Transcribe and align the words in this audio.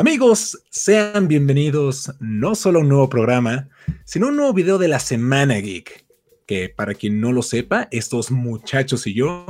Amigos, 0.00 0.64
sean 0.70 1.28
bienvenidos 1.28 2.10
no 2.20 2.54
solo 2.54 2.78
a 2.78 2.82
un 2.82 2.88
nuevo 2.88 3.10
programa, 3.10 3.68
sino 4.06 4.24
a 4.24 4.28
un 4.30 4.36
nuevo 4.36 4.54
video 4.54 4.78
de 4.78 4.88
la 4.88 4.98
Semana 4.98 5.56
Geek. 5.56 6.06
Que 6.46 6.70
para 6.70 6.94
quien 6.94 7.20
no 7.20 7.32
lo 7.32 7.42
sepa, 7.42 7.86
estos 7.90 8.30
muchachos 8.30 9.06
y 9.06 9.12
yo 9.12 9.44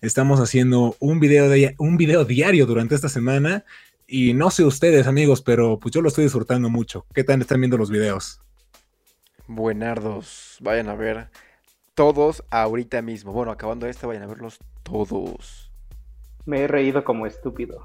estamos 0.00 0.38
haciendo 0.38 0.94
un 1.00 1.18
video, 1.18 1.48
de, 1.48 1.74
un 1.78 1.96
video 1.96 2.24
diario 2.24 2.66
durante 2.66 2.94
esta 2.94 3.08
semana. 3.08 3.64
Y 4.06 4.32
no 4.32 4.52
sé 4.52 4.62
ustedes, 4.62 5.08
amigos, 5.08 5.42
pero 5.42 5.80
pues 5.80 5.92
yo 5.92 6.00
lo 6.02 6.06
estoy 6.06 6.22
disfrutando 6.22 6.70
mucho. 6.70 7.04
¿Qué 7.12 7.24
tal 7.24 7.40
están 7.40 7.60
viendo 7.60 7.76
los 7.76 7.90
videos? 7.90 8.40
Buenardos, 9.48 10.58
vayan 10.60 10.88
a 10.88 10.94
ver 10.94 11.30
todos 11.96 12.44
ahorita 12.50 13.02
mismo. 13.02 13.32
Bueno, 13.32 13.50
acabando 13.50 13.88
este, 13.88 14.06
vayan 14.06 14.22
a 14.22 14.26
verlos 14.28 14.60
todos. 14.84 15.72
Me 16.44 16.60
he 16.60 16.68
reído 16.68 17.02
como 17.02 17.26
estúpido. 17.26 17.84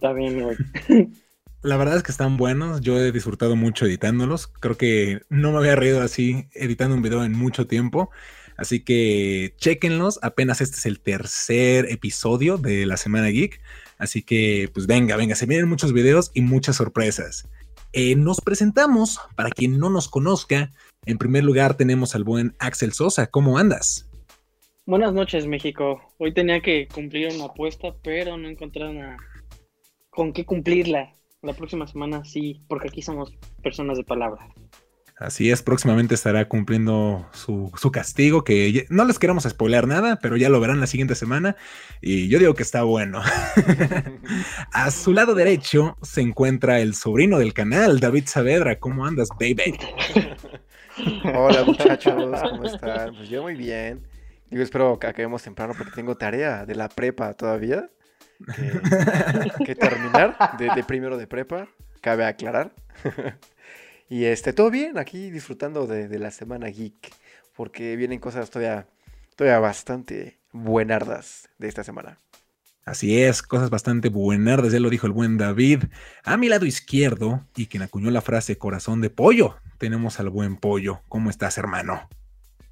También, 0.00 0.42
güey. 0.42 0.56
La 1.62 1.76
verdad 1.76 1.96
es 1.96 2.02
que 2.02 2.12
están 2.12 2.38
buenos. 2.38 2.80
Yo 2.80 2.98
he 2.98 3.12
disfrutado 3.12 3.54
mucho 3.54 3.84
editándolos. 3.84 4.46
Creo 4.46 4.78
que 4.78 5.20
no 5.28 5.52
me 5.52 5.58
había 5.58 5.76
reído 5.76 6.00
así 6.00 6.48
editando 6.54 6.94
un 6.94 7.02
video 7.02 7.22
en 7.22 7.32
mucho 7.32 7.66
tiempo. 7.66 8.10
Así 8.56 8.82
que 8.82 9.54
chequenlos. 9.58 10.18
Apenas 10.22 10.62
este 10.62 10.76
es 10.76 10.86
el 10.86 11.00
tercer 11.00 11.86
episodio 11.90 12.56
de 12.56 12.86
la 12.86 12.96
Semana 12.96 13.28
Geek. 13.28 13.60
Así 13.98 14.22
que, 14.22 14.70
pues 14.72 14.86
venga, 14.86 15.16
venga, 15.16 15.34
se 15.34 15.44
vienen 15.44 15.68
muchos 15.68 15.92
videos 15.92 16.30
y 16.32 16.40
muchas 16.40 16.76
sorpresas. 16.76 17.46
Eh, 17.92 18.16
nos 18.16 18.40
presentamos, 18.40 19.18
para 19.36 19.50
quien 19.50 19.78
no 19.78 19.90
nos 19.90 20.08
conozca, 20.08 20.70
en 21.04 21.18
primer 21.18 21.44
lugar 21.44 21.76
tenemos 21.76 22.14
al 22.14 22.24
buen 22.24 22.54
Axel 22.58 22.92
Sosa. 22.92 23.26
¿Cómo 23.26 23.58
andas? 23.58 24.08
Buenas 24.86 25.12
noches, 25.12 25.46
México. 25.46 26.00
Hoy 26.16 26.32
tenía 26.32 26.60
que 26.62 26.88
cumplir 26.88 27.28
una 27.34 27.46
apuesta, 27.46 27.94
pero 28.02 28.38
no 28.38 28.48
encontré 28.48 28.90
nada 28.94 29.18
con 30.08 30.32
qué 30.32 30.44
cumplirla. 30.44 31.14
La 31.42 31.54
próxima 31.54 31.86
semana 31.86 32.22
sí, 32.24 32.60
porque 32.68 32.88
aquí 32.88 33.00
somos 33.00 33.32
personas 33.62 33.96
de 33.96 34.04
palabra. 34.04 34.46
Así 35.16 35.50
es, 35.50 35.62
próximamente 35.62 36.14
estará 36.14 36.48
cumpliendo 36.48 37.28
su, 37.32 37.70
su, 37.76 37.90
castigo, 37.90 38.42
que 38.42 38.86
no 38.88 39.04
les 39.04 39.18
queremos 39.18 39.44
spoiler 39.44 39.86
nada, 39.86 40.18
pero 40.20 40.36
ya 40.36 40.48
lo 40.48 40.60
verán 40.60 40.80
la 40.80 40.86
siguiente 40.86 41.14
semana. 41.14 41.56
Y 42.00 42.28
yo 42.28 42.38
digo 42.38 42.54
que 42.54 42.62
está 42.62 42.82
bueno. 42.82 43.22
A 44.72 44.90
su 44.90 45.12
lado 45.12 45.34
derecho 45.34 45.96
se 46.02 46.22
encuentra 46.22 46.80
el 46.80 46.94
sobrino 46.94 47.38
del 47.38 47.54
canal, 47.54 48.00
David 48.00 48.24
Saavedra. 48.26 48.78
¿Cómo 48.78 49.04
andas, 49.04 49.28
baby? 49.38 49.78
Hola 51.34 51.64
muchachos, 51.64 52.14
¿cómo 52.50 52.64
están? 52.64 53.14
Pues 53.14 53.28
yo 53.28 53.42
muy 53.42 53.56
bien. 53.56 54.06
Yo 54.50 54.62
espero 54.62 54.98
que 54.98 55.06
acabemos 55.06 55.42
temprano 55.42 55.74
porque 55.76 55.92
tengo 55.92 56.16
tarea 56.16 56.66
de 56.66 56.74
la 56.74 56.88
prepa 56.88 57.32
todavía. 57.34 57.90
Que, 59.64 59.74
terminar 59.74 60.36
de, 60.58 60.70
de, 60.74 60.84
primero 60.84 61.16
de 61.16 61.26
prepa, 61.26 61.68
cabe 62.00 62.24
aclarar. 62.24 62.72
y 64.08 64.24
este, 64.24 64.52
todo 64.52 64.70
bien, 64.70 64.98
aquí 64.98 65.30
disfrutando 65.30 65.86
de, 65.86 66.08
de, 66.08 66.18
la 66.18 66.30
semana 66.30 66.68
geek, 66.68 67.12
porque 67.54 67.96
vienen 67.96 68.18
cosas 68.18 68.50
todavía, 68.50 68.86
todavía 69.36 69.58
bastante 69.58 70.38
buenardas 70.52 71.48
de 71.58 71.68
esta 71.68 71.84
semana. 71.84 72.18
Así 72.84 73.22
es, 73.22 73.42
cosas 73.42 73.70
bastante 73.70 74.08
buenardas, 74.08 74.72
ya 74.72 74.80
lo 74.80 74.90
dijo 74.90 75.06
el 75.06 75.12
buen 75.12 75.36
David. 75.36 75.84
A 76.24 76.36
mi 76.36 76.48
lado 76.48 76.66
izquierdo, 76.66 77.46
y 77.54 77.66
quien 77.66 77.82
acuñó 77.82 78.10
la 78.10 78.22
frase 78.22 78.58
corazón 78.58 79.00
de 79.00 79.10
pollo, 79.10 79.56
tenemos 79.78 80.18
al 80.18 80.30
buen 80.30 80.56
pollo. 80.56 81.00
¿Cómo 81.08 81.30
estás, 81.30 81.58
hermano? 81.58 82.08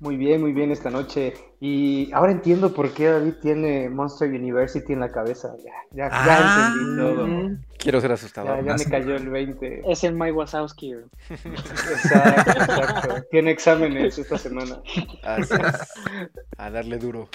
Muy 0.01 0.17
bien, 0.17 0.41
muy 0.41 0.53
bien 0.53 0.71
esta 0.71 0.91
noche. 0.91 1.35
Y 1.61 2.13
ahora 2.13 2.31
entiendo 2.31 2.73
por 2.73 2.95
qué 2.95 3.07
David 3.07 3.35
tiene 3.43 3.89
Monster 3.89 4.29
University 4.29 4.93
en 4.93 5.01
la 5.01 5.11
cabeza. 5.11 5.57
Ya, 5.65 5.73
ya, 5.91 6.09
ah, 6.13 6.25
ya 6.25 6.69
entendí 6.69 6.97
todo. 6.97 7.59
Quiero 7.79 8.01
ser 8.01 8.13
asustado. 8.13 8.47
Ya, 8.47 8.63
ya 8.63 8.75
me 8.77 8.85
cayó 8.85 9.17
el 9.17 9.29
20. 9.29 9.83
Es 9.91 10.05
el 10.05 10.15
Mike 10.15 10.33
Wazowski. 10.33 10.93
Exacto, 11.31 12.51
exacto. 12.51 13.25
Tiene 13.33 13.51
exámenes 13.51 14.19
esta 14.19 14.39
semana. 14.39 14.81
Así 15.25 15.55
es. 15.55 16.31
A 16.57 16.71
darle 16.71 16.99
duro. 16.99 17.29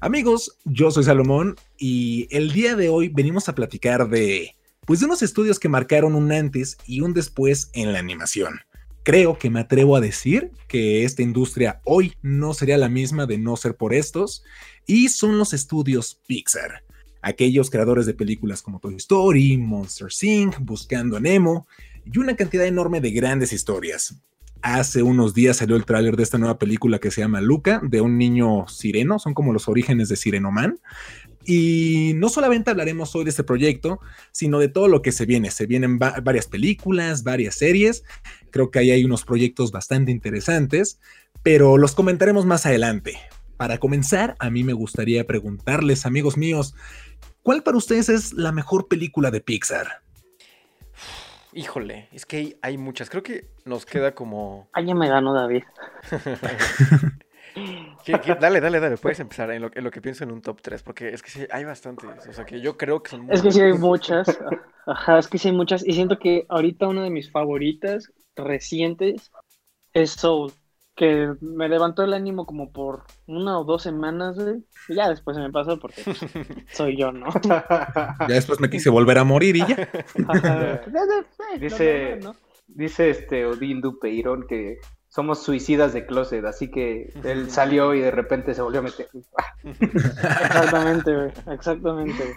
Amigos, 0.00 0.58
yo 0.64 0.90
soy 0.90 1.04
Salomón 1.04 1.54
y 1.78 2.26
el 2.36 2.52
día 2.52 2.74
de 2.74 2.88
hoy 2.88 3.08
venimos 3.08 3.48
a 3.48 3.54
platicar 3.54 4.08
de, 4.08 4.56
pues, 4.84 4.98
de 4.98 5.06
unos 5.06 5.22
estudios 5.22 5.60
que 5.60 5.68
marcaron 5.68 6.16
un 6.16 6.32
antes 6.32 6.76
y 6.86 7.02
un 7.02 7.14
después 7.14 7.70
en 7.72 7.92
la 7.92 8.00
animación 8.00 8.58
creo 9.04 9.38
que 9.38 9.50
me 9.50 9.60
atrevo 9.60 9.94
a 9.94 10.00
decir 10.00 10.50
que 10.66 11.04
esta 11.04 11.22
industria 11.22 11.80
hoy 11.84 12.14
no 12.22 12.54
sería 12.54 12.78
la 12.78 12.88
misma 12.88 13.26
de 13.26 13.38
no 13.38 13.56
ser 13.56 13.76
por 13.76 13.94
estos, 13.94 14.42
y 14.86 15.08
son 15.10 15.38
los 15.38 15.52
estudios 15.52 16.20
Pixar. 16.26 16.82
Aquellos 17.22 17.70
creadores 17.70 18.06
de 18.06 18.14
películas 18.14 18.60
como 18.60 18.80
Toy 18.80 18.96
Story, 18.96 19.56
Monster 19.56 20.08
Inc., 20.22 20.58
Buscando 20.60 21.16
a 21.16 21.20
Nemo, 21.20 21.68
y 22.04 22.18
una 22.18 22.34
cantidad 22.34 22.66
enorme 22.66 23.00
de 23.00 23.12
grandes 23.12 23.52
historias. 23.52 24.16
Hace 24.62 25.02
unos 25.02 25.34
días 25.34 25.58
salió 25.58 25.76
el 25.76 25.84
tráiler 25.84 26.16
de 26.16 26.22
esta 26.22 26.38
nueva 26.38 26.58
película 26.58 26.98
que 26.98 27.10
se 27.10 27.20
llama 27.20 27.42
Luca, 27.42 27.82
de 27.84 28.00
un 28.00 28.16
niño 28.16 28.66
sireno, 28.66 29.18
son 29.18 29.34
como 29.34 29.52
los 29.52 29.68
orígenes 29.68 30.08
de 30.08 30.16
Sirenoman. 30.16 30.80
Y 31.44 32.12
no 32.16 32.30
solamente 32.30 32.70
hablaremos 32.70 33.14
hoy 33.14 33.24
de 33.24 33.30
este 33.30 33.44
proyecto, 33.44 34.00
sino 34.32 34.58
de 34.58 34.68
todo 34.68 34.88
lo 34.88 35.02
que 35.02 35.12
se 35.12 35.26
viene. 35.26 35.50
Se 35.50 35.66
vienen 35.66 35.98
va 35.98 36.18
varias 36.22 36.46
películas, 36.46 37.22
varias 37.24 37.56
series. 37.56 38.04
Creo 38.54 38.70
que 38.70 38.78
ahí 38.78 38.92
hay 38.92 39.04
unos 39.04 39.24
proyectos 39.24 39.72
bastante 39.72 40.12
interesantes, 40.12 41.00
pero 41.42 41.76
los 41.76 41.96
comentaremos 41.96 42.46
más 42.46 42.66
adelante. 42.66 43.18
Para 43.56 43.78
comenzar, 43.78 44.36
a 44.38 44.48
mí 44.48 44.62
me 44.62 44.74
gustaría 44.74 45.26
preguntarles, 45.26 46.06
amigos 46.06 46.36
míos, 46.36 46.76
¿cuál 47.42 47.64
para 47.64 47.76
ustedes 47.76 48.08
es 48.08 48.32
la 48.32 48.52
mejor 48.52 48.86
película 48.86 49.32
de 49.32 49.40
Pixar? 49.40 50.02
Híjole, 51.52 52.08
es 52.12 52.26
que 52.26 52.56
hay, 52.62 52.78
muchas. 52.78 53.10
Creo 53.10 53.24
que 53.24 53.48
nos 53.64 53.86
queda 53.86 54.14
como. 54.14 54.68
Ay, 54.72 54.86
ya 54.86 54.94
me 54.94 55.08
ganó 55.08 55.34
David. 55.34 55.64
¿Qué, 58.04 58.20
qué? 58.20 58.36
Dale, 58.36 58.60
dale, 58.60 58.78
dale. 58.78 58.96
Puedes 58.98 59.18
empezar 59.18 59.50
en 59.50 59.62
lo, 59.62 59.70
en 59.74 59.82
lo, 59.82 59.90
que 59.90 60.00
pienso 60.00 60.22
en 60.22 60.30
un 60.30 60.42
top 60.42 60.62
3, 60.62 60.80
porque 60.84 61.08
es 61.08 61.22
que 61.22 61.30
sí, 61.30 61.44
hay 61.50 61.64
bastantes. 61.64 62.08
O 62.28 62.32
sea, 62.32 62.44
que 62.44 62.60
yo 62.60 62.76
creo 62.76 63.02
que 63.02 63.10
son 63.10 63.26
Es 63.32 63.42
que 63.42 63.50
sí 63.50 63.60
hay 63.60 63.72
muchas. 63.72 64.28
Ajá, 64.86 65.18
es 65.18 65.26
que 65.26 65.38
sí 65.38 65.48
hay 65.48 65.54
muchas. 65.56 65.84
Y 65.84 65.94
siento 65.94 66.20
que 66.20 66.46
ahorita 66.48 66.86
una 66.86 67.02
de 67.02 67.10
mis 67.10 67.32
favoritas 67.32 68.12
recientes 68.36 69.30
es 69.92 70.12
Soul. 70.12 70.52
Que 70.96 71.32
me 71.40 71.68
levantó 71.68 72.04
el 72.04 72.14
ánimo 72.14 72.46
como 72.46 72.70
por 72.70 73.02
una 73.26 73.58
o 73.58 73.64
dos 73.64 73.82
semanas, 73.82 74.38
güey. 74.38 74.62
Y 74.88 74.94
ya 74.94 75.08
después 75.08 75.36
se 75.36 75.42
me 75.42 75.50
pasó 75.50 75.80
porque 75.80 76.02
pues, 76.04 76.18
soy 76.72 76.96
yo, 76.96 77.10
¿no? 77.10 77.26
Ya 77.42 78.26
después 78.28 78.60
me 78.60 78.70
quise 78.70 78.90
volver 78.90 79.18
a 79.18 79.24
morir 79.24 79.56
y 79.56 79.66
ya. 79.66 79.90
Dice, 81.58 82.20
dice 82.68 83.10
este 83.10 83.44
Odín 83.44 83.80
Dupeirón 83.80 84.46
que 84.46 84.78
somos 85.14 85.44
suicidas 85.44 85.92
de 85.92 86.06
closet, 86.06 86.44
así 86.44 86.72
que 86.72 87.12
él 87.22 87.48
salió 87.48 87.94
y 87.94 88.00
de 88.00 88.10
repente 88.10 88.52
se 88.52 88.62
volvió 88.62 88.80
a 88.80 88.82
meter. 88.82 89.06
exactamente, 89.62 91.14
güey, 91.14 91.32
exactamente. 91.52 92.34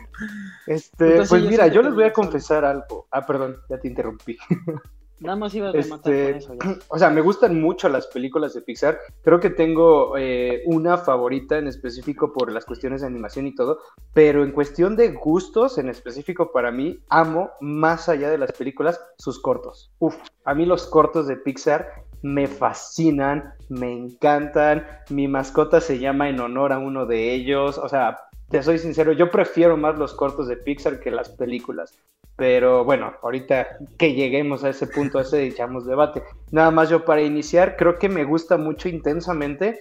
Este, 0.68 1.06
Entonces, 1.06 1.30
pues 1.30 1.44
mira, 1.44 1.66
yo 1.68 1.82
les 1.82 1.96
voy 1.96 2.04
a 2.04 2.14
confesar 2.14 2.66
algo. 2.66 3.08
Ah, 3.10 3.26
perdón, 3.26 3.58
ya 3.68 3.80
te 3.80 3.88
interrumpí. 3.88 4.38
Nada 5.20 5.36
más 5.36 5.54
iba 5.56 5.70
a 5.70 5.72
rematar 5.72 6.14
este, 6.14 6.32
con 6.32 6.38
eso. 6.38 6.54
Ya. 6.64 6.80
O 6.90 7.00
sea, 7.00 7.10
me 7.10 7.22
gustan 7.22 7.60
mucho 7.60 7.90
las 7.90 8.08
películas 8.08 8.54
de 8.54 8.62
Pixar. 8.62 9.00
Creo 9.24 9.40
que 9.40 9.50
tengo 9.50 10.18
eh, 10.18 10.64
una 10.66 10.98
favorita 10.98 11.58
en 11.58 11.68
específico 11.68 12.32
por 12.32 12.52
las 12.52 12.66
cuestiones 12.66 13.02
de 13.02 13.08
animación 13.08 13.48
y 13.48 13.56
todo. 13.56 13.80
Pero 14.14 14.44
en 14.44 14.52
cuestión 14.52 14.96
de 14.96 15.12
gustos, 15.12 15.78
en 15.78 15.90
específico 15.90 16.52
para 16.52 16.72
mí, 16.72 17.00
amo 17.10 17.52
más 17.62 18.10
allá 18.10 18.30
de 18.30 18.38
las 18.38 18.52
películas 18.52 19.00
sus 19.18 19.40
cortos. 19.40 19.92
Uf, 20.00 20.16
a 20.46 20.54
mí 20.54 20.66
los 20.66 20.88
cortos 20.88 21.28
de 21.28 21.38
Pixar 21.38 21.88
me 22.22 22.48
fascinan, 22.48 23.54
me 23.70 23.92
encantan. 23.92 24.86
Mi 25.10 25.28
mascota 25.28 25.82
se 25.82 26.00
llama 26.00 26.30
en 26.30 26.40
honor 26.40 26.74
a 26.74 26.80
uno 26.80 27.06
de 27.06 27.34
ellos. 27.34 27.78
O 27.78 27.90
sea, 27.90 28.18
te 28.50 28.64
soy 28.64 28.80
sincero, 28.80 29.12
yo 29.12 29.30
prefiero 29.30 29.78
más 29.78 29.98
los 29.98 30.14
cortos 30.14 30.48
de 30.48 30.58
Pixar 30.58 31.00
que 31.00 31.12
las 31.12 31.30
películas. 31.30 31.98
Pero 32.38 32.86
bueno, 32.86 33.14
ahorita 33.24 33.80
que 33.98 34.14
lleguemos 34.14 34.64
a 34.64 34.70
ese 34.70 34.88
punto, 34.88 35.18
a 35.18 35.24
ese 35.24 35.46
echamos 35.46 35.86
debate. 35.86 36.24
Nada 36.52 36.72
más 36.72 36.88
yo 36.88 37.04
para 37.04 37.22
iniciar, 37.22 37.76
creo 37.76 37.98
que 37.98 38.10
me 38.10 38.24
gusta 38.24 38.58
mucho 38.58 38.88
intensamente 38.88 39.78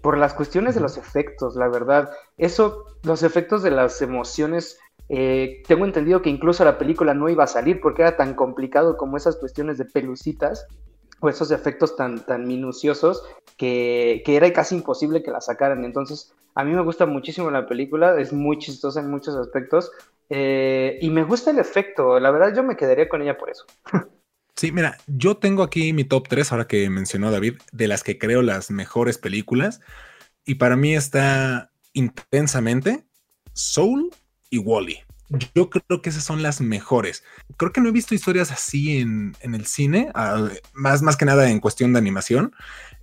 por 0.00 0.16
las 0.16 0.32
cuestiones 0.32 0.74
de 0.74 0.80
los 0.80 0.96
efectos, 0.96 1.54
la 1.54 1.68
verdad. 1.68 2.10
Eso, 2.38 2.86
los 3.02 3.22
efectos 3.22 3.62
de 3.62 3.70
las 3.70 4.00
emociones, 4.00 4.78
eh, 5.10 5.62
tengo 5.68 5.84
entendido 5.84 6.22
que 6.22 6.30
incluso 6.30 6.64
la 6.64 6.78
película 6.78 7.12
no 7.12 7.28
iba 7.28 7.44
a 7.44 7.48
salir 7.48 7.80
porque 7.80 8.02
era 8.02 8.16
tan 8.16 8.34
complicado 8.34 8.96
como 8.96 9.18
esas 9.18 9.36
cuestiones 9.36 9.76
de 9.76 9.84
pelucitas 9.84 10.66
o 11.20 11.28
esos 11.28 11.50
efectos 11.50 11.96
tan, 11.96 12.24
tan 12.24 12.46
minuciosos 12.46 13.22
que, 13.56 14.22
que, 14.24 14.36
era 14.36 14.52
casi 14.52 14.76
imposible 14.76 15.22
que 15.22 15.30
la 15.30 15.40
sacaran. 15.40 15.84
Entonces, 15.84 16.32
a 16.54 16.64
mí 16.64 16.72
me 16.72 16.82
gusta 16.82 17.06
muchísimo 17.06 17.50
la 17.50 17.66
película, 17.66 18.20
es 18.20 18.32
muy 18.32 18.58
chistosa 18.58 19.00
en 19.00 19.10
muchos 19.10 19.34
aspectos 19.36 19.90
eh, 20.30 20.98
y 21.00 21.10
me 21.10 21.24
gusta 21.24 21.50
el 21.50 21.58
efecto, 21.58 22.20
la 22.20 22.30
verdad 22.30 22.54
yo 22.54 22.62
me 22.62 22.76
quedaría 22.76 23.08
con 23.08 23.22
ella 23.22 23.38
por 23.38 23.50
eso. 23.50 23.64
Sí, 24.56 24.72
mira, 24.72 24.98
yo 25.06 25.36
tengo 25.36 25.62
aquí 25.62 25.92
mi 25.92 26.02
top 26.02 26.26
3, 26.26 26.50
ahora 26.50 26.66
que 26.66 26.90
mencionó 26.90 27.30
David, 27.30 27.58
de 27.70 27.86
las 27.86 28.02
que 28.02 28.18
creo 28.18 28.42
las 28.42 28.72
mejores 28.72 29.16
películas. 29.16 29.80
Y 30.44 30.56
para 30.56 30.74
mí 30.74 30.96
está 30.96 31.70
intensamente 31.92 33.04
Soul 33.52 34.10
y 34.50 34.58
Wally. 34.58 34.94
-E. 34.94 35.07
Yo 35.54 35.68
creo 35.68 36.00
que 36.00 36.10
esas 36.10 36.24
son 36.24 36.42
las 36.42 36.60
mejores. 36.60 37.24
Creo 37.56 37.72
que 37.72 37.80
no 37.80 37.88
he 37.88 37.92
visto 37.92 38.14
historias 38.14 38.50
así 38.50 38.98
en, 38.98 39.36
el 39.42 39.66
cine, 39.66 40.10
más, 40.72 41.02
más 41.02 41.16
que 41.16 41.24
nada 41.24 41.50
en 41.50 41.60
cuestión 41.60 41.92
de 41.92 41.98
animación, 41.98 42.54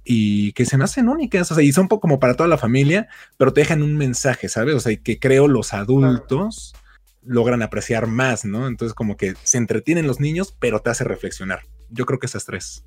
y 0.03 0.53
que 0.53 0.65
se 0.65 0.77
me 0.77 0.83
hacen 0.83 1.09
únicas, 1.09 1.51
o 1.51 1.55
sea, 1.55 1.63
y 1.63 1.71
son 1.71 1.83
un 1.83 1.87
poco 1.89 2.01
como 2.01 2.19
para 2.19 2.35
toda 2.35 2.49
la 2.49 2.57
familia, 2.57 3.07
pero 3.37 3.53
te 3.53 3.61
dejan 3.61 3.83
un 3.83 3.97
mensaje, 3.97 4.49
¿sabes? 4.49 4.75
O 4.75 4.79
sea, 4.79 4.95
que 4.95 5.19
creo 5.19 5.47
los 5.47 5.73
adultos 5.73 6.75
logran 7.23 7.61
apreciar 7.61 8.07
más, 8.07 8.45
¿no? 8.45 8.67
Entonces 8.67 8.93
como 8.93 9.17
que 9.17 9.33
se 9.43 9.57
entretienen 9.57 10.07
los 10.07 10.19
niños, 10.19 10.55
pero 10.59 10.79
te 10.79 10.91
hace 10.91 11.03
reflexionar. 11.03 11.61
Yo 11.89 12.05
creo 12.05 12.19
que 12.19 12.27
esas 12.27 12.45
tres. 12.45 12.83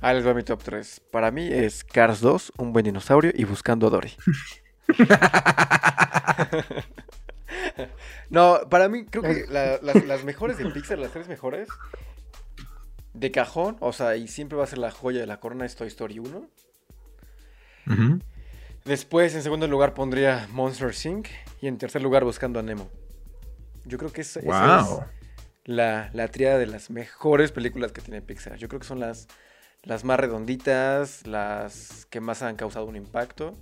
Les 0.00 0.26
va 0.26 0.32
mi 0.32 0.44
top 0.44 0.62
3. 0.62 1.02
Para 1.10 1.30
mí 1.30 1.48
es 1.48 1.84
Cars 1.84 2.20
2, 2.20 2.52
Un 2.58 2.72
buen 2.72 2.84
dinosaurio 2.84 3.32
y 3.34 3.44
Buscando 3.44 3.88
a 3.88 3.90
Dory. 3.90 4.12
no, 8.30 8.60
para 8.68 8.88
mí 8.88 9.04
creo 9.06 9.22
que 9.22 9.46
las, 9.48 10.24
mejores 10.24 10.58
de 10.58 10.66
Pixar, 10.70 10.98
las 10.98 11.12
tres 11.12 11.28
mejores, 11.28 11.68
de 13.14 13.30
cajón, 13.30 13.76
o 13.80 13.92
sea, 13.92 14.16
y 14.16 14.28
siempre 14.28 14.56
va 14.56 14.64
a 14.64 14.66
ser 14.66 14.78
la 14.78 14.90
joya 14.90 15.20
de 15.20 15.26
la 15.26 15.40
corona 15.40 15.64
es 15.66 15.76
Toy 15.76 15.88
Story 15.88 16.18
1. 16.18 16.48
Después, 18.84 19.34
en 19.34 19.42
segundo 19.42 19.66
lugar, 19.66 19.94
pondría 19.94 20.46
Monster 20.52 20.94
Inc. 21.04 21.28
Y 21.60 21.66
en 21.66 21.78
tercer 21.78 22.02
lugar, 22.02 22.24
Buscando 22.24 22.60
a 22.60 22.62
Nemo. 22.62 22.90
Yo 23.84 23.98
creo 23.98 24.12
que 24.12 24.20
esa, 24.20 24.40
es 24.40 24.46
la, 25.64 26.10
la 26.12 26.28
triada 26.28 26.58
de 26.58 26.66
las 26.66 26.90
mejores 26.90 27.50
películas 27.52 27.92
que 27.92 28.00
tiene 28.02 28.22
Pixar. 28.22 28.56
Yo 28.56 28.68
creo 28.68 28.80
que 28.80 28.86
son 28.86 29.00
las, 29.00 29.26
las 29.82 30.04
más 30.04 30.20
redonditas, 30.20 31.26
las 31.26 32.06
que 32.06 32.20
más 32.20 32.42
han 32.42 32.56
causado 32.56 32.86
un 32.86 32.96
impacto. 32.96 33.54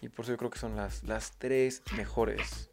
Y 0.00 0.08
por 0.08 0.24
eso 0.24 0.32
yo 0.32 0.38
creo 0.38 0.50
que 0.50 0.58
son 0.58 0.76
las, 0.76 1.02
las 1.04 1.32
tres 1.38 1.82
mejores. 1.96 2.70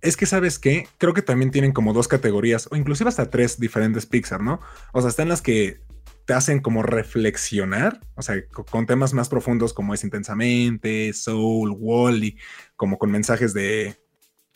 Es 0.00 0.16
que, 0.16 0.26
¿sabes 0.26 0.58
qué? 0.58 0.88
Creo 0.98 1.14
que 1.14 1.22
también 1.22 1.50
tienen 1.50 1.72
como 1.72 1.92
dos 1.92 2.08
categorías, 2.08 2.68
o 2.70 2.76
inclusive 2.76 3.08
hasta 3.08 3.30
tres 3.30 3.60
diferentes 3.60 4.06
Pixar, 4.06 4.42
¿no? 4.42 4.60
O 4.92 5.00
sea, 5.00 5.10
están 5.10 5.28
las 5.28 5.42
que 5.42 5.80
te 6.24 6.34
hacen 6.34 6.60
como 6.60 6.82
reflexionar, 6.82 8.00
o 8.14 8.22
sea, 8.22 8.36
con 8.48 8.86
temas 8.86 9.12
más 9.14 9.28
profundos 9.28 9.72
como 9.72 9.94
es 9.94 10.04
Intensamente, 10.04 11.12
Soul, 11.12 11.74
Wally, 11.76 12.38
como 12.76 12.98
con 12.98 13.10
mensajes 13.10 13.52
de, 13.52 13.96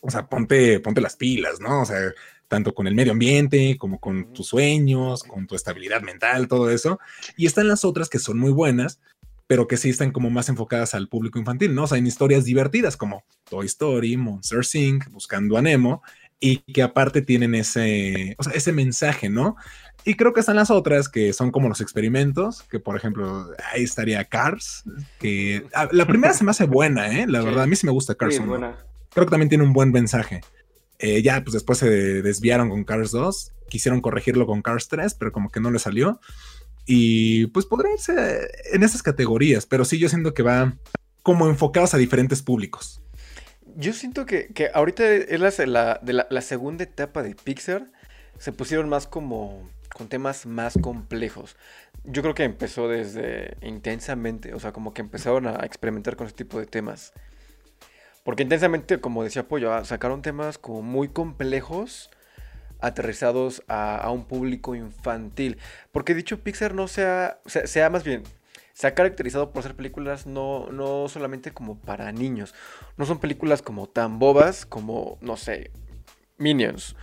o 0.01 0.09
sea, 0.09 0.27
ponte, 0.27 0.79
ponte 0.79 1.01
las 1.01 1.15
pilas, 1.15 1.59
¿no? 1.59 1.81
O 1.81 1.85
sea, 1.85 1.99
tanto 2.47 2.73
con 2.73 2.87
el 2.87 2.95
medio 2.95 3.11
ambiente, 3.11 3.77
como 3.77 3.99
con 3.99 4.31
tus 4.33 4.47
sueños, 4.47 5.23
con 5.23 5.47
tu 5.47 5.55
estabilidad 5.55 6.01
mental, 6.01 6.47
todo 6.47 6.69
eso. 6.69 6.99
Y 7.35 7.45
están 7.45 7.67
las 7.67 7.83
otras 7.83 8.09
que 8.09 8.19
son 8.19 8.37
muy 8.37 8.51
buenas, 8.51 8.99
pero 9.47 9.67
que 9.67 9.77
sí 9.77 9.89
están 9.89 10.11
como 10.11 10.29
más 10.29 10.49
enfocadas 10.49 10.95
al 10.95 11.07
público 11.07 11.39
infantil, 11.39 11.75
¿no? 11.75 11.83
O 11.83 11.87
sea, 11.87 11.97
en 11.97 12.07
historias 12.07 12.45
divertidas 12.45 12.97
como 12.97 13.23
Toy 13.49 13.65
Story, 13.67 14.17
Monster 14.17 14.61
Inc., 14.73 15.09
Buscando 15.09 15.57
a 15.57 15.61
Nemo, 15.61 16.01
y 16.39 16.57
que 16.57 16.83
aparte 16.83 17.21
tienen 17.21 17.55
ese, 17.55 18.35
o 18.37 18.43
sea, 18.43 18.53
ese 18.53 18.71
mensaje, 18.71 19.29
¿no? 19.29 19.55
Y 20.03 20.15
creo 20.15 20.33
que 20.33 20.39
están 20.39 20.55
las 20.55 20.69
otras 20.69 21.09
que 21.09 21.33
son 21.33 21.51
como 21.51 21.69
los 21.69 21.81
experimentos, 21.81 22.61
que 22.63 22.79
por 22.79 22.95
ejemplo, 22.95 23.49
ahí 23.71 23.83
estaría 23.83 24.23
Cars, 24.25 24.83
que 25.19 25.65
ah, 25.73 25.87
la 25.91 26.05
primera 26.05 26.33
se 26.33 26.43
me 26.43 26.51
hace 26.51 26.65
buena, 26.65 27.19
¿eh? 27.19 27.25
La 27.27 27.41
verdad, 27.41 27.63
a 27.63 27.67
mí 27.67 27.75
sí 27.75 27.85
me 27.85 27.91
gusta 27.91 28.15
Cars. 28.15 28.37
Creo 28.37 29.25
que 29.25 29.31
también 29.31 29.49
tiene 29.49 29.63
un 29.63 29.73
buen 29.73 29.91
mensaje. 29.91 30.41
Eh, 30.99 31.21
ya, 31.21 31.43
pues 31.43 31.53
después 31.53 31.79
se 31.79 31.89
desviaron 31.89 32.69
con 32.69 32.83
Cars 32.83 33.11
2, 33.11 33.51
quisieron 33.67 34.01
corregirlo 34.01 34.45
con 34.45 34.61
Cars 34.61 34.87
3, 34.87 35.15
pero 35.15 35.31
como 35.31 35.49
que 35.49 35.59
no 35.59 35.71
le 35.71 35.79
salió. 35.79 36.19
Y 36.85 37.47
pues 37.47 37.65
podría 37.65 37.93
irse 37.93 38.47
en 38.73 38.83
esas 38.83 39.01
categorías, 39.01 39.65
pero 39.65 39.85
sí 39.85 39.97
yo 39.97 40.09
siento 40.09 40.33
que 40.33 40.43
va 40.43 40.73
como 41.23 41.47
enfocados 41.47 41.93
a 41.93 41.97
diferentes 41.97 42.41
públicos. 42.41 43.01
Yo 43.75 43.93
siento 43.93 44.25
que, 44.25 44.49
ahorita 44.73 45.11
es 45.11 45.39
la, 45.67 45.99
la, 46.03 46.41
segunda 46.41 46.83
etapa 46.83 47.23
de 47.23 47.35
Pixar. 47.35 47.91
Se 48.37 48.51
pusieron 48.51 48.87
más 48.87 49.07
como 49.07 49.69
con 49.93 50.07
temas 50.07 50.45
más 50.45 50.77
complejos. 50.81 51.57
Yo 52.03 52.21
creo 52.21 52.35
que 52.35 52.43
empezó 52.43 52.87
desde 52.87 53.57
intensamente, 53.61 54.53
o 54.53 54.59
sea, 54.59 54.71
como 54.71 54.93
que 54.93 55.01
empezaron 55.01 55.47
a 55.47 55.65
experimentar 55.65 56.15
con 56.15 56.27
ese 56.27 56.35
tipo 56.35 56.59
de 56.59 56.67
temas. 56.67 57.11
Porque 58.23 58.43
intensamente, 58.43 58.99
como 58.99 59.23
decía 59.23 59.47
Pollo, 59.47 59.73
ah, 59.73 59.83
sacaron 59.85 60.21
temas 60.21 60.57
como 60.57 60.81
muy 60.81 61.09
complejos 61.09 62.09
aterrizados 62.79 63.63
a, 63.67 64.09
un 64.11 64.25
público 64.25 64.75
infantil. 64.75 65.57
Porque 65.91 66.13
dicho 66.13 66.39
Pixar 66.41 66.73
no 66.73 66.87
sea, 66.87 67.39
sea, 67.45 67.89
más 67.89 68.03
bien, 68.03 68.23
se 68.73 68.87
ha 68.87 68.93
caracterizado 68.93 69.51
por 69.51 69.63
ser 69.63 69.75
películas 69.75 70.25
no, 70.25 70.67
no 70.71 71.07
solamente 71.07 71.51
como 71.51 71.79
para 71.79 72.11
niños. 72.11 72.53
No 72.97 73.05
son 73.05 73.19
películas 73.19 73.61
como 73.61 73.87
tan 73.87 74.19
bobas 74.19 74.65
como, 74.65 75.17
no 75.21 75.37
sé, 75.37 75.71
Minions. 76.37 76.95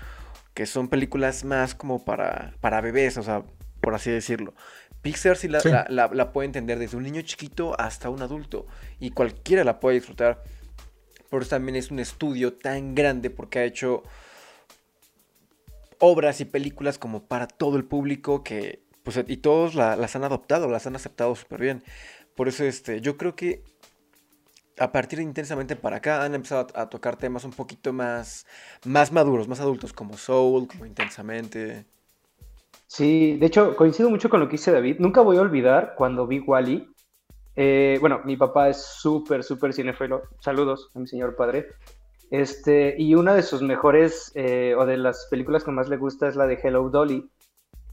Que 0.55 0.67
son 0.67 0.89
películas 0.89 1.45
más 1.45 1.75
como 1.75 2.05
para, 2.05 2.55
para 2.61 2.83
bebés, 2.83 3.17
o 3.17 3.23
sea, 3.23 3.43
por 3.81 3.95
así 3.95 4.11
decirlo. 4.11 4.55
Pixar 5.03 5.37
sí, 5.37 5.49
La, 5.49 5.87
la, 5.89 6.33
puede 6.33 6.47
entender 6.47 6.79
desde 6.79 6.97
un 6.97 7.03
niño 7.03 7.23
chiquito 7.23 7.75
hasta 7.81 8.09
un 8.09 8.23
adulto. 8.23 8.67
Y 9.01 9.11
cualquiera 9.11 9.65
la 9.65 9.81
puede 9.81 9.97
disfrutar. 9.97 10.45
Por 11.29 11.43
eso 11.43 11.51
también 11.51 11.77
es 11.77 11.91
un 11.91 11.99
estudio 11.99 12.53
tan 12.53 12.95
grande 12.95 13.31
porque 13.31 13.59
ha 13.59 13.65
hecho 13.65 14.05
obras 16.05 16.41
y 16.41 16.45
películas 16.45 16.99
como 16.99 17.23
para 17.29 17.47
todo 17.47 17.77
el 17.77 17.85
público 17.85 18.43
que, 18.43 18.83
pues, 19.05 19.23
y 19.29 19.37
todos 19.37 19.77
las 19.77 20.17
han 20.17 20.25
adoptado, 20.25 20.69
las 20.69 20.85
han 20.89 20.97
aceptado 20.97 21.37
súper 21.37 21.61
bien. 21.61 21.85
Por 22.35 22.49
eso, 22.49 22.65
este, 22.65 23.01
yo 23.01 23.17
creo 23.17 23.37
que 23.37 23.63
a 24.79 24.91
partir 24.91 25.21
de 25.21 25.23
Intensamente 25.23 25.77
para 25.77 25.99
acá 25.99 26.25
han 26.25 26.35
empezado 26.35 26.67
a, 26.75 26.91
tocar 26.91 27.17
temas 27.17 27.45
un 27.45 27.53
poquito 27.53 27.93
más, 27.93 28.47
más 28.85 29.13
maduros, 29.13 29.47
más 29.47 29.61
adultos, 29.61 29.93
como 29.93 30.17
Soul, 30.17 30.67
como 30.67 30.87
Intensamente. 30.87 31.87
Sí, 32.89 33.37
de 33.37 33.47
hecho, 33.47 33.77
coincido 33.77 34.11
mucho 34.11 34.29
con 34.29 34.41
lo 34.41 34.49
que 34.49 34.57
dice 34.57 34.73
David. 34.73 34.97
Nunca 34.99 35.21
voy 35.21 35.37
a 35.37 35.43
olvidar 35.43 35.95
cuando 35.97 36.27
vi 36.27 36.41
Wally. 36.41 36.89
Eh, 37.55 37.99
bueno, 38.01 38.23
mi 38.25 38.37
papá 38.37 38.71
es 38.71 38.83
súper, 38.83 39.45
súper 39.45 39.73
cinéfilo. 39.73 40.23
Saludos 40.41 40.91
a 40.97 40.99
mi 40.99 41.07
señor 41.07 41.37
padre. 41.37 41.69
Este, 42.33 42.95
y 42.97 43.15
una 43.15 43.35
de 43.35 43.43
sus 43.43 43.61
mejores, 43.61 44.33
eh, 44.35 44.75
o 44.79 44.87
de 44.87 44.97
las 44.97 45.27
películas 45.31 45.65
que 45.65 45.71
más 45.71 45.91
le 45.91 45.99
gusta 45.99 46.29
es 46.29 46.35
la 46.35 46.47
de 46.47 46.59
Hello 46.63 46.89
Dolly. 46.89 47.29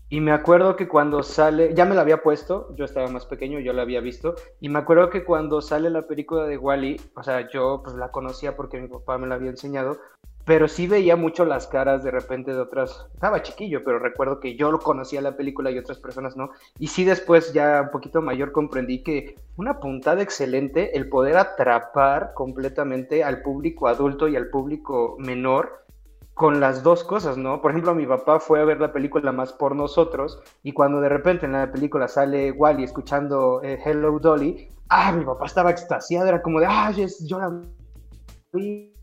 Y 0.07 0.21
me 0.21 0.31
acuerdo 0.31 0.77
que 0.77 0.88
cuando 0.88 1.24
sale, 1.24 1.74
ya 1.75 1.83
me 1.83 1.94
la 1.94 2.01
había 2.01 2.24
puesto, 2.24 2.74
yo 2.77 2.86
estaba 2.86 3.09
más 3.09 3.25
pequeño, 3.25 3.59
yo 3.59 3.74
la 3.74 3.81
había 3.81 4.00
visto, 4.00 4.36
y 4.62 4.69
me 4.69 4.80
acuerdo 4.80 5.09
que 5.09 5.25
cuando 5.25 5.62
sale 5.62 5.89
la 5.89 6.07
película 6.07 6.45
de 6.45 6.57
Wally, 6.57 7.01
o 7.15 7.21
sea, 7.21 7.50
yo 7.50 7.81
pues 7.83 7.97
la 7.97 8.12
conocía 8.12 8.56
porque 8.56 8.80
mi 8.80 8.88
papá 8.88 9.18
me 9.18 9.27
la 9.27 9.36
había 9.36 9.50
enseñado, 9.50 10.00
pero 10.49 10.67
sí 10.67 10.87
veía 10.87 11.15
mucho 11.15 11.45
las 11.45 11.67
caras 11.67 12.03
de 12.03 12.09
repente 12.09 12.51
de 12.51 12.59
otras, 12.59 13.05
estaba 13.13 13.43
chiquillo, 13.43 13.83
pero 13.83 13.99
recuerdo 13.99 14.39
que 14.39 14.55
yo 14.55 14.71
lo 14.71 14.79
conocía 14.79 15.21
la 15.21 15.37
película 15.37 15.69
y 15.69 15.77
otras 15.77 15.99
personas 15.99 16.35
no, 16.35 16.49
y 16.79 16.87
sí 16.87 17.06
después 17.06 17.53
ya 17.53 17.83
un 17.83 17.91
poquito 17.91 18.23
mayor 18.23 18.51
comprendí 18.51 19.03
que 19.03 19.35
una 19.57 19.79
puntada 19.79 20.23
excelente 20.23 20.97
el 20.97 21.07
poder 21.07 21.37
atrapar 21.37 22.33
completamente 22.33 23.23
al 23.23 23.44
público 23.44 23.87
adulto 23.87 24.27
y 24.27 24.35
al 24.35 24.49
público 24.49 25.18
menor 25.19 25.85
con 26.33 26.59
las 26.59 26.81
dos 26.81 27.03
cosas, 27.03 27.37
¿no? 27.37 27.61
Por 27.61 27.69
ejemplo, 27.69 27.94
mi 27.94 28.07
papá 28.07 28.39
fue 28.39 28.59
a 28.59 28.65
ver 28.65 28.81
la 28.81 28.91
película 28.91 29.31
más 29.31 29.53
por 29.53 29.75
nosotros 29.75 30.41
y 30.63 30.71
cuando 30.71 30.99
de 30.99 31.09
repente 31.09 31.45
en 31.45 31.51
la 31.51 31.71
película 31.71 32.07
sale 32.07 32.53
Wally 32.53 32.85
escuchando 32.85 33.61
eh, 33.61 33.79
Hello 33.85 34.18
Dolly, 34.18 34.68
ah, 34.89 35.11
mi 35.11 35.23
papá 35.25 35.45
estaba 35.45 35.69
extasiado, 35.69 36.27
era 36.27 36.41
como 36.41 36.59
de, 36.59 36.65
ah, 36.68 36.91
yo 36.91 37.39
la 37.39 37.51
vi 38.51 38.98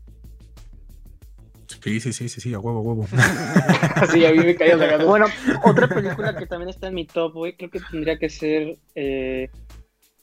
Sí, 1.81 1.99
sí, 1.99 2.13
sí, 2.13 2.29
sí, 2.29 2.41
sí, 2.41 2.53
a 2.53 2.59
huevo, 2.59 2.79
a 2.79 2.81
huevo. 2.81 3.07
sí, 4.11 4.25
a 4.25 4.31
mí 4.31 4.39
me 4.39 4.55
caía 4.55 4.75
la 4.75 5.03
Bueno, 5.03 5.27
otra 5.63 5.87
película 5.87 6.35
que 6.35 6.45
también 6.45 6.69
está 6.69 6.87
en 6.87 6.95
mi 6.95 7.05
top, 7.05 7.33
güey, 7.33 7.55
creo 7.55 7.69
que 7.69 7.79
tendría 7.91 8.17
que 8.17 8.29
ser 8.29 8.77
eh, 8.95 9.49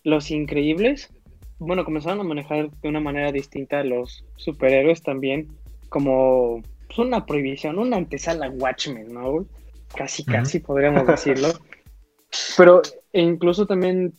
Los 0.02 0.30
Increíbles. 0.30 1.12
Bueno, 1.58 1.84
comenzaron 1.84 2.20
a 2.20 2.24
manejar 2.24 2.70
de 2.70 2.88
una 2.88 3.00
manera 3.00 3.32
distinta 3.32 3.80
a 3.80 3.84
los 3.84 4.24
superhéroes 4.36 5.02
también, 5.02 5.48
como 5.88 6.62
pues, 6.86 6.98
una 6.98 7.24
prohibición, 7.24 7.78
una 7.78 7.96
antesala 7.96 8.50
Watchmen, 8.50 9.08
¿no? 9.08 9.46
Casi, 9.94 10.24
casi 10.24 10.58
podríamos 10.58 11.06
decirlo. 11.06 11.48
Pero 12.56 12.82
incluso 13.12 13.66
también 13.66 14.12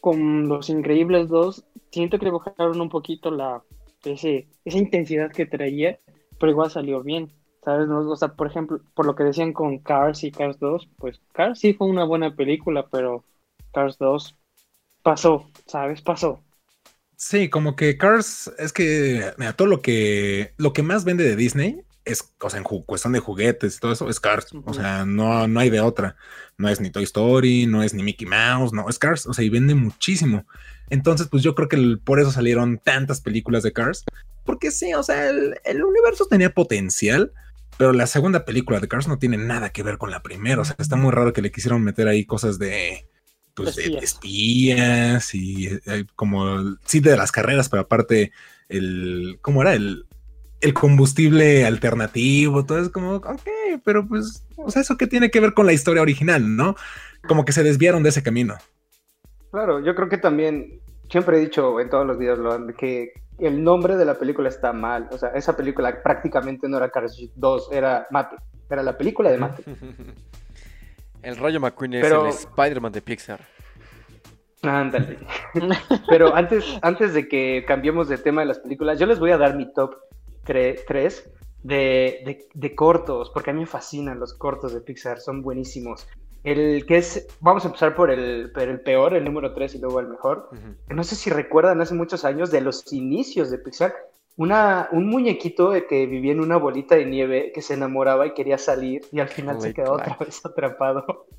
con 0.00 0.48
Los 0.48 0.70
Increíbles 0.70 1.28
2, 1.28 1.64
siento 1.90 2.18
que 2.18 2.26
le 2.26 2.30
bajaron 2.30 2.80
un 2.80 2.88
poquito 2.88 3.30
la, 3.30 3.62
ese, 4.04 4.48
esa 4.64 4.78
intensidad 4.78 5.32
que 5.32 5.46
traía 5.46 5.98
pero 6.38 6.52
igual 6.52 6.70
salió 6.70 7.02
bien, 7.02 7.32
¿sabes? 7.62 7.88
O 7.88 8.16
sea, 8.16 8.28
por 8.28 8.46
ejemplo, 8.46 8.80
por 8.94 9.06
lo 9.06 9.14
que 9.14 9.24
decían 9.24 9.52
con 9.52 9.78
Cars 9.78 10.24
y 10.24 10.30
Cars 10.30 10.58
2, 10.58 10.88
pues 10.96 11.20
Cars 11.32 11.58
sí 11.58 11.74
fue 11.74 11.88
una 11.88 12.04
buena 12.04 12.34
película, 12.34 12.86
pero 12.90 13.24
Cars 13.72 13.98
2 13.98 14.36
pasó, 15.02 15.50
¿sabes? 15.66 16.02
Pasó. 16.02 16.40
Sí, 17.16 17.48
como 17.48 17.76
que 17.76 17.96
Cars 17.96 18.52
es 18.58 18.72
que, 18.72 19.32
mira, 19.38 19.52
todo 19.54 19.68
lo 19.68 19.80
que, 19.80 20.52
lo 20.56 20.72
que 20.72 20.82
más 20.82 21.04
vende 21.04 21.24
de 21.24 21.36
Disney 21.36 21.82
es, 22.04 22.34
o 22.40 22.50
sea, 22.50 22.58
en 22.58 22.64
cuestión 22.64 23.12
de 23.12 23.20
juguetes 23.20 23.76
y 23.76 23.80
todo 23.80 23.92
eso, 23.92 24.08
es 24.08 24.20
Cars. 24.20 24.48
O 24.64 24.74
sea, 24.74 25.04
no, 25.06 25.46
no 25.48 25.60
hay 25.60 25.70
de 25.70 25.80
otra. 25.80 26.16
No 26.58 26.68
es 26.68 26.80
ni 26.80 26.90
Toy 26.90 27.04
Story, 27.04 27.66
no 27.66 27.82
es 27.82 27.94
ni 27.94 28.02
Mickey 28.02 28.26
Mouse, 28.26 28.72
no, 28.72 28.88
es 28.88 28.98
Cars. 28.98 29.26
O 29.26 29.32
sea, 29.32 29.44
y 29.44 29.48
vende 29.48 29.74
muchísimo. 29.74 30.44
Entonces, 30.90 31.28
pues 31.28 31.42
yo 31.42 31.54
creo 31.54 31.68
que 31.68 31.96
por 32.02 32.20
eso 32.20 32.30
salieron 32.30 32.78
tantas 32.78 33.20
películas 33.20 33.62
de 33.62 33.72
Cars 33.72 34.04
porque 34.44 34.70
sí, 34.70 34.94
o 34.94 35.02
sea, 35.02 35.28
el, 35.30 35.56
el 35.64 35.84
universo 35.84 36.26
tenía 36.26 36.50
potencial, 36.50 37.32
pero 37.76 37.92
la 37.92 38.06
segunda 38.06 38.44
película 38.44 38.80
de 38.80 38.88
Cars 38.88 39.08
no 39.08 39.18
tiene 39.18 39.36
nada 39.36 39.70
que 39.70 39.82
ver 39.82 39.98
con 39.98 40.10
la 40.10 40.22
primera. 40.22 40.60
O 40.62 40.64
sea, 40.64 40.76
está 40.78 40.96
muy 40.96 41.10
raro 41.12 41.32
que 41.32 41.42
le 41.42 41.50
quisieron 41.50 41.82
meter 41.82 42.06
ahí 42.08 42.24
cosas 42.24 42.58
de, 42.58 43.08
pues, 43.54 43.74
de 43.76 43.82
Espías. 43.84 44.04
espías 44.04 45.34
y 45.34 45.66
eh, 45.86 46.04
como, 46.14 46.56
el- 46.56 46.78
sí, 46.84 47.00
de 47.00 47.16
las 47.16 47.32
carreras, 47.32 47.68
pero 47.68 47.82
aparte, 47.82 48.32
el, 48.68 49.38
¿cómo 49.42 49.62
era? 49.62 49.74
El, 49.74 50.06
el 50.60 50.72
combustible 50.74 51.64
alternativo, 51.66 52.64
todo 52.64 52.78
es 52.78 52.88
como, 52.90 53.16
ok, 53.16 53.42
pero 53.84 54.06
pues, 54.06 54.44
o 54.56 54.70
sea, 54.70 54.82
¿eso 54.82 54.96
qué 54.96 55.06
tiene 55.06 55.30
que 55.30 55.40
ver 55.40 55.52
con 55.54 55.66
la 55.66 55.72
historia 55.72 56.02
original, 56.02 56.56
no? 56.56 56.76
Como 57.26 57.44
que 57.44 57.52
se 57.52 57.62
desviaron 57.62 58.02
de 58.02 58.10
ese 58.10 58.22
camino. 58.22 58.56
Claro, 59.50 59.84
yo 59.84 59.94
creo 59.94 60.08
que 60.08 60.18
también, 60.18 60.80
siempre 61.10 61.36
he 61.36 61.40
dicho 61.40 61.80
en 61.80 61.90
todos 61.90 62.06
los 62.06 62.18
videos 62.18 62.38
lo- 62.38 62.66
que 62.74 63.12
el 63.38 63.62
nombre 63.62 63.96
de 63.96 64.04
la 64.04 64.14
película 64.14 64.48
está 64.48 64.72
mal. 64.72 65.08
O 65.10 65.18
sea, 65.18 65.30
esa 65.30 65.56
película 65.56 66.02
prácticamente 66.02 66.68
no 66.68 66.76
era 66.76 66.90
Cars 66.90 67.20
2, 67.34 67.68
era 67.72 68.06
Mate. 68.10 68.36
Era 68.70 68.82
la 68.82 68.96
película 68.96 69.30
de 69.30 69.38
Mate. 69.38 69.64
El 71.22 71.36
Rayo 71.36 71.58
McQueen 71.60 71.94
es 71.94 72.02
Pero- 72.02 72.24
el 72.26 72.28
Spider-Man 72.30 72.92
de 72.92 73.00
Pixar. 73.02 73.40
Ándale. 74.62 75.18
Pero 76.08 76.34
antes, 76.34 76.64
antes 76.82 77.12
de 77.14 77.28
que 77.28 77.64
cambiemos 77.66 78.08
de 78.08 78.18
tema 78.18 78.40
de 78.42 78.46
las 78.48 78.58
películas, 78.58 78.98
yo 78.98 79.06
les 79.06 79.18
voy 79.18 79.30
a 79.30 79.38
dar 79.38 79.56
mi 79.56 79.72
top 79.72 79.94
3 80.44 80.84
de, 81.62 82.22
de- 82.24 82.48
de 82.52 82.74
cortos, 82.74 83.30
porque 83.32 83.50
a 83.50 83.52
mí 83.54 83.60
me 83.60 83.66
fascinan 83.66 84.18
los 84.20 84.34
cortos 84.34 84.72
de 84.74 84.80
Pixar, 84.80 85.18
son 85.20 85.40
buenísimos. 85.42 86.06
El 86.44 86.84
que 86.84 86.98
es, 86.98 87.26
vamos 87.40 87.64
a 87.64 87.68
empezar 87.68 87.94
por 87.94 88.10
el, 88.10 88.52
por 88.52 88.62
el 88.62 88.80
peor, 88.80 89.14
el 89.14 89.24
número 89.24 89.54
3 89.54 89.74
y 89.74 89.78
luego 89.78 90.00
el 90.00 90.08
mejor. 90.08 90.50
Ujú. 90.52 90.94
no 90.94 91.02
sé 91.02 91.16
si 91.16 91.30
recuerdan 91.30 91.80
hace 91.80 91.94
muchos 91.94 92.24
años 92.24 92.50
de 92.50 92.60
los 92.60 92.92
inicios 92.92 93.50
de 93.50 93.58
Pixar, 93.58 93.94
una, 94.36 94.88
un 94.92 95.08
muñequito 95.08 95.72
que 95.88 96.06
vivía 96.06 96.32
en 96.32 96.40
una 96.40 96.58
bolita 96.58 96.96
de 96.96 97.06
nieve 97.06 97.52
que 97.54 97.62
se 97.62 97.74
enamoraba 97.74 98.26
y 98.26 98.34
quería 98.34 98.58
salir 98.58 99.02
y 99.10 99.20
al 99.20 99.28
final 99.28 99.60
se 99.60 99.72
quedó 99.72 99.94
otra 99.94 100.16
vez 100.20 100.44
atrapado. 100.44 101.26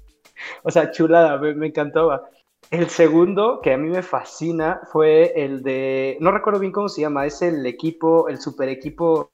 O 0.64 0.72
sea, 0.72 0.92
chulada, 0.92 1.38
me, 1.38 1.54
me 1.54 1.68
encantaba. 1.68 2.28
El 2.72 2.90
segundo 2.90 3.62
que 3.62 3.74
a 3.74 3.78
mí 3.78 3.90
me 3.90 4.02
fascina 4.02 4.82
fue 4.92 5.32
el 5.36 5.62
de, 5.62 6.18
no 6.20 6.32
recuerdo 6.32 6.60
bien 6.60 6.74
cómo 6.74 6.90
se 6.90 7.02
llama, 7.02 7.26
es 7.26 7.42
el 7.42 7.66
equipo, 7.66 8.28
el 8.28 8.40
super 8.40 8.68
equipo 8.68 9.32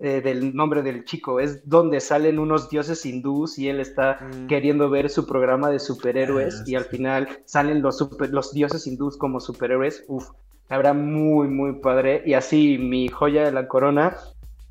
eh, 0.00 0.20
del 0.22 0.54
nombre 0.54 0.82
del 0.82 1.04
chico, 1.04 1.40
es 1.40 1.68
donde 1.68 2.00
salen 2.00 2.38
unos 2.38 2.68
dioses 2.70 3.04
hindús 3.06 3.58
y 3.58 3.68
él 3.68 3.80
está 3.80 4.18
Mm. 4.20 4.46
queriendo 4.46 4.88
ver 4.90 5.10
su 5.10 5.26
programa 5.26 5.70
de 5.70 5.78
superhéroes 5.78 6.60
Ah, 6.60 6.64
y 6.66 6.74
al 6.74 6.84
final 6.84 7.28
salen 7.44 7.82
los, 7.82 7.98
super- 7.98 8.30
los 8.30 8.52
dioses 8.52 8.86
hindús 8.86 9.16
como 9.16 9.40
superhéroes. 9.40 10.04
Uf, 10.08 10.30
habrá 10.68 10.92
muy, 10.94 11.48
muy 11.48 11.74
padre. 11.80 12.22
Y 12.24 12.34
así 12.34 12.78
mi 12.78 13.08
joya 13.08 13.44
de 13.44 13.52
la 13.52 13.68
corona, 13.68 14.16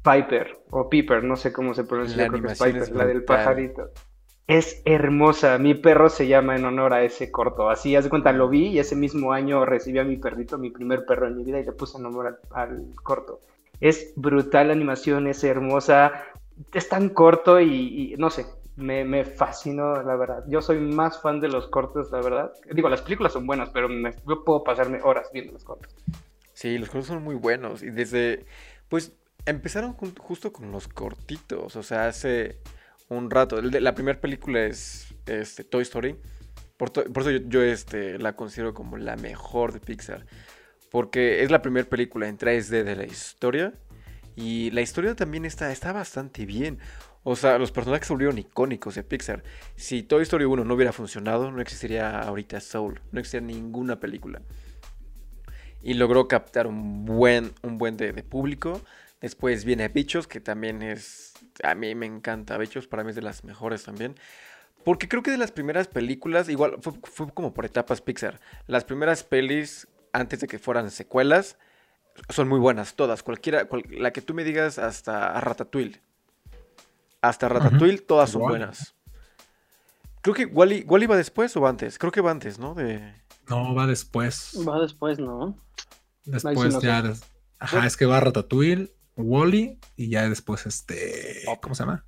Piper 0.04 0.58
o 0.72 0.90
Piper, 0.90 1.24
no 1.24 1.36
sé 1.36 1.52
cómo 1.54 1.74
se 1.74 1.84
pronuncia, 1.84 2.24
La 2.24 2.30
creo 2.30 2.42
que 2.42 2.52
es 2.54 2.60
Piper, 2.60 2.82
es 2.84 2.92
la 2.92 3.06
del 3.06 3.24
pajarito. 3.24 3.90
Es 4.48 4.82
hermosa, 4.86 5.60
mi 5.60 5.76
perro 5.76 6.10
se 6.10 6.28
llama 6.28 6.56
en 6.56 6.66
honor 6.66 6.94
a 6.94 7.04
ese 7.04 7.30
corto. 7.30 7.70
Así, 7.70 7.96
haz 7.96 8.06
de 8.06 8.10
cuenta, 8.10 8.32
lo 8.32 8.50
vi 8.50 8.70
y 8.70 8.80
ese 8.80 8.96
mismo 8.96 9.32
año 9.32 9.64
recibí 9.64 10.00
a 10.00 10.04
mi 10.04 10.18
perrito, 10.18 10.58
mi 10.58 10.72
primer 10.72 11.06
perro 11.06 11.28
en 11.28 11.38
mi 11.38 11.44
vida, 11.44 11.60
y 11.60 11.66
le 11.66 11.72
puse 11.74 12.00
nombre 12.00 12.30
al, 12.30 12.40
al 12.52 12.86
corto. 13.04 13.42
Es 13.80 14.14
brutal 14.16 14.68
la 14.68 14.74
animación, 14.74 15.28
es 15.28 15.44
hermosa, 15.44 16.26
es 16.74 16.90
tan 16.90 17.10
corto 17.10 17.60
y, 17.62 18.16
no 18.18 18.30
sé, 18.30 18.46
me, 18.76 19.04
me 19.06 19.26
fascinó, 19.26 20.02
la 20.04 20.16
verdad. 20.16 20.44
Yo 20.48 20.62
soy 20.62 20.80
más 20.80 21.22
fan 21.22 21.40
de 21.40 21.48
los 21.48 21.68
cortos, 21.68 22.12
la 22.12 22.22
verdad. 22.22 22.52
Digo, 22.72 22.90
las 22.90 23.02
películas 23.02 23.34
son 23.34 23.46
buenas, 23.48 23.70
pero 23.70 23.88
me- 23.90 24.14
yo 24.28 24.44
puedo 24.44 24.64
pasarme 24.64 25.00
horas 25.02 25.30
viendo 25.34 25.54
los 25.54 25.64
cortos. 25.64 25.94
Sí, 26.54 26.78
los 26.78 26.90
cortos 26.90 27.08
son 27.08 27.24
muy 27.24 27.36
buenos. 27.36 27.84
Y 27.84 27.90
desde. 27.90 28.46
Pues 28.90 29.14
empezaron 29.46 29.94
justo 29.94 30.52
con 30.52 30.72
los 30.72 30.88
cortitos. 30.88 31.76
O 31.76 31.84
sea, 31.84 32.08
hace 32.08 32.60
un 33.08 33.30
rato. 33.30 33.62
La 33.62 33.96
primera 33.96 34.20
película 34.20 34.64
es 34.66 35.14
este, 35.26 35.64
Toy 35.64 35.84
Story. 35.84 36.18
Por, 36.78 36.90
to- 36.90 37.06
por 37.14 37.24
eso 37.24 37.32
yo, 37.32 37.40
yo, 37.48 37.62
este, 37.62 38.18
la 38.20 38.36
considero 38.36 38.74
como 38.74 38.98
la 38.98 39.16
mejor 39.16 39.72
de 39.74 39.80
Pixar. 39.80 40.26
Porque 40.90 41.44
es 41.44 41.52
la 41.52 41.62
primera 41.62 41.88
película 41.88 42.28
en 42.28 42.38
3D 42.38 42.84
de 42.84 42.96
la 42.96 43.06
historia. 43.06 43.74
Y 44.36 44.72
la 44.72 44.82
historia 44.82 45.16
también 45.16 45.46
está, 45.46 45.72
está 45.72 45.92
bastante 45.92 46.46
bien. 46.46 46.80
O 47.24 47.36
sea, 47.36 47.58
los 47.58 47.72
personajes 47.72 48.08
se 48.08 48.14
volvieron 48.14 48.38
icónicos 48.38 48.96
de 48.96 49.04
Pixar. 49.04 49.44
Si 49.76 50.04
Toy 50.04 50.24
Story 50.24 50.46
1 50.46 50.64
no 50.64 50.74
hubiera 50.74 50.94
funcionado, 50.94 51.52
no 51.52 51.62
existiría 51.62 52.22
ahorita 52.22 52.60
Soul. 52.62 53.02
No 53.12 53.20
existiría 53.20 53.48
ninguna 53.48 54.00
película 54.00 54.42
y 55.82 55.94
logró 55.94 56.28
captar 56.28 56.68
un 56.68 57.06
buen, 57.06 57.54
un 57.62 57.78
buen 57.78 57.98
de, 57.98 58.12
público. 58.24 58.82
Después 59.22 59.66
viene 59.66 59.88
Bichos, 59.90 60.28
que 60.28 60.40
también 60.40 60.82
es, 60.82 61.34
a 61.64 61.76
mí 61.76 61.94
me 61.96 62.06
encanta 62.06 62.58
Bichos, 62.58 62.88
para 62.88 63.04
mí 63.04 63.10
es 63.10 63.16
de 63.16 63.22
las 63.22 63.44
mejores 63.44 63.84
también. 63.84 64.16
Porque 64.84 65.10
creo 65.10 65.24
que 65.24 65.32
de 65.32 65.38
las 65.38 65.52
primeras 65.52 65.88
películas, 65.88 66.48
igual 66.50 66.78
fue 66.82 67.32
como 67.34 67.54
por 67.54 67.66
etapas 67.66 68.02
Pixar. 68.02 68.40
Las 68.68 68.86
primeras 68.86 69.24
pelis, 69.24 69.88
antes 70.14 70.40
de 70.40 70.48
que 70.48 70.60
fueran 70.60 70.92
secuelas, 70.92 71.58
son 72.30 72.48
muy 72.48 72.60
buenas, 72.60 72.96
todas. 72.96 73.24
Cualquiera, 73.24 73.66
cual- 73.66 73.84
la 73.90 74.12
que 74.12 74.22
tú 74.22 74.34
me 74.34 74.44
digas 74.44 74.78
hasta 74.80 75.40
Ratatouille. 75.40 76.02
Hasta 77.22 77.50
Ratatouille, 77.50 78.00
todas 78.00 78.30
son 78.32 78.42
buenas. 78.50 78.96
Creo 80.22 80.36
que 80.36 80.46
Wally, 80.46 80.84
Wally 80.88 81.06
va 81.06 81.16
después 81.18 81.56
o 81.58 81.62
va 81.62 81.70
antes. 81.70 81.98
Creo 81.98 82.12
que 82.12 82.22
va 82.22 82.32
antes, 82.32 82.60
¿no? 82.60 82.74
De... 82.76 83.14
No, 83.48 83.74
va 83.74 83.88
después. 83.88 84.54
Va 84.68 84.80
después, 84.80 85.18
¿no? 85.20 85.58
Después 86.26 86.74
no 86.74 86.82
ya. 86.82 87.02
des- 87.02 87.24
Ajá, 87.60 87.86
es 87.86 87.98
que 87.98 88.06
va 88.06 88.20
Ratatouille, 88.20 88.94
Wally 89.16 89.80
y 89.98 90.10
ya 90.10 90.30
después 90.30 90.66
este. 90.66 91.44
¿Cómo 91.62 91.76
se 91.76 91.84
llama? 91.84 92.06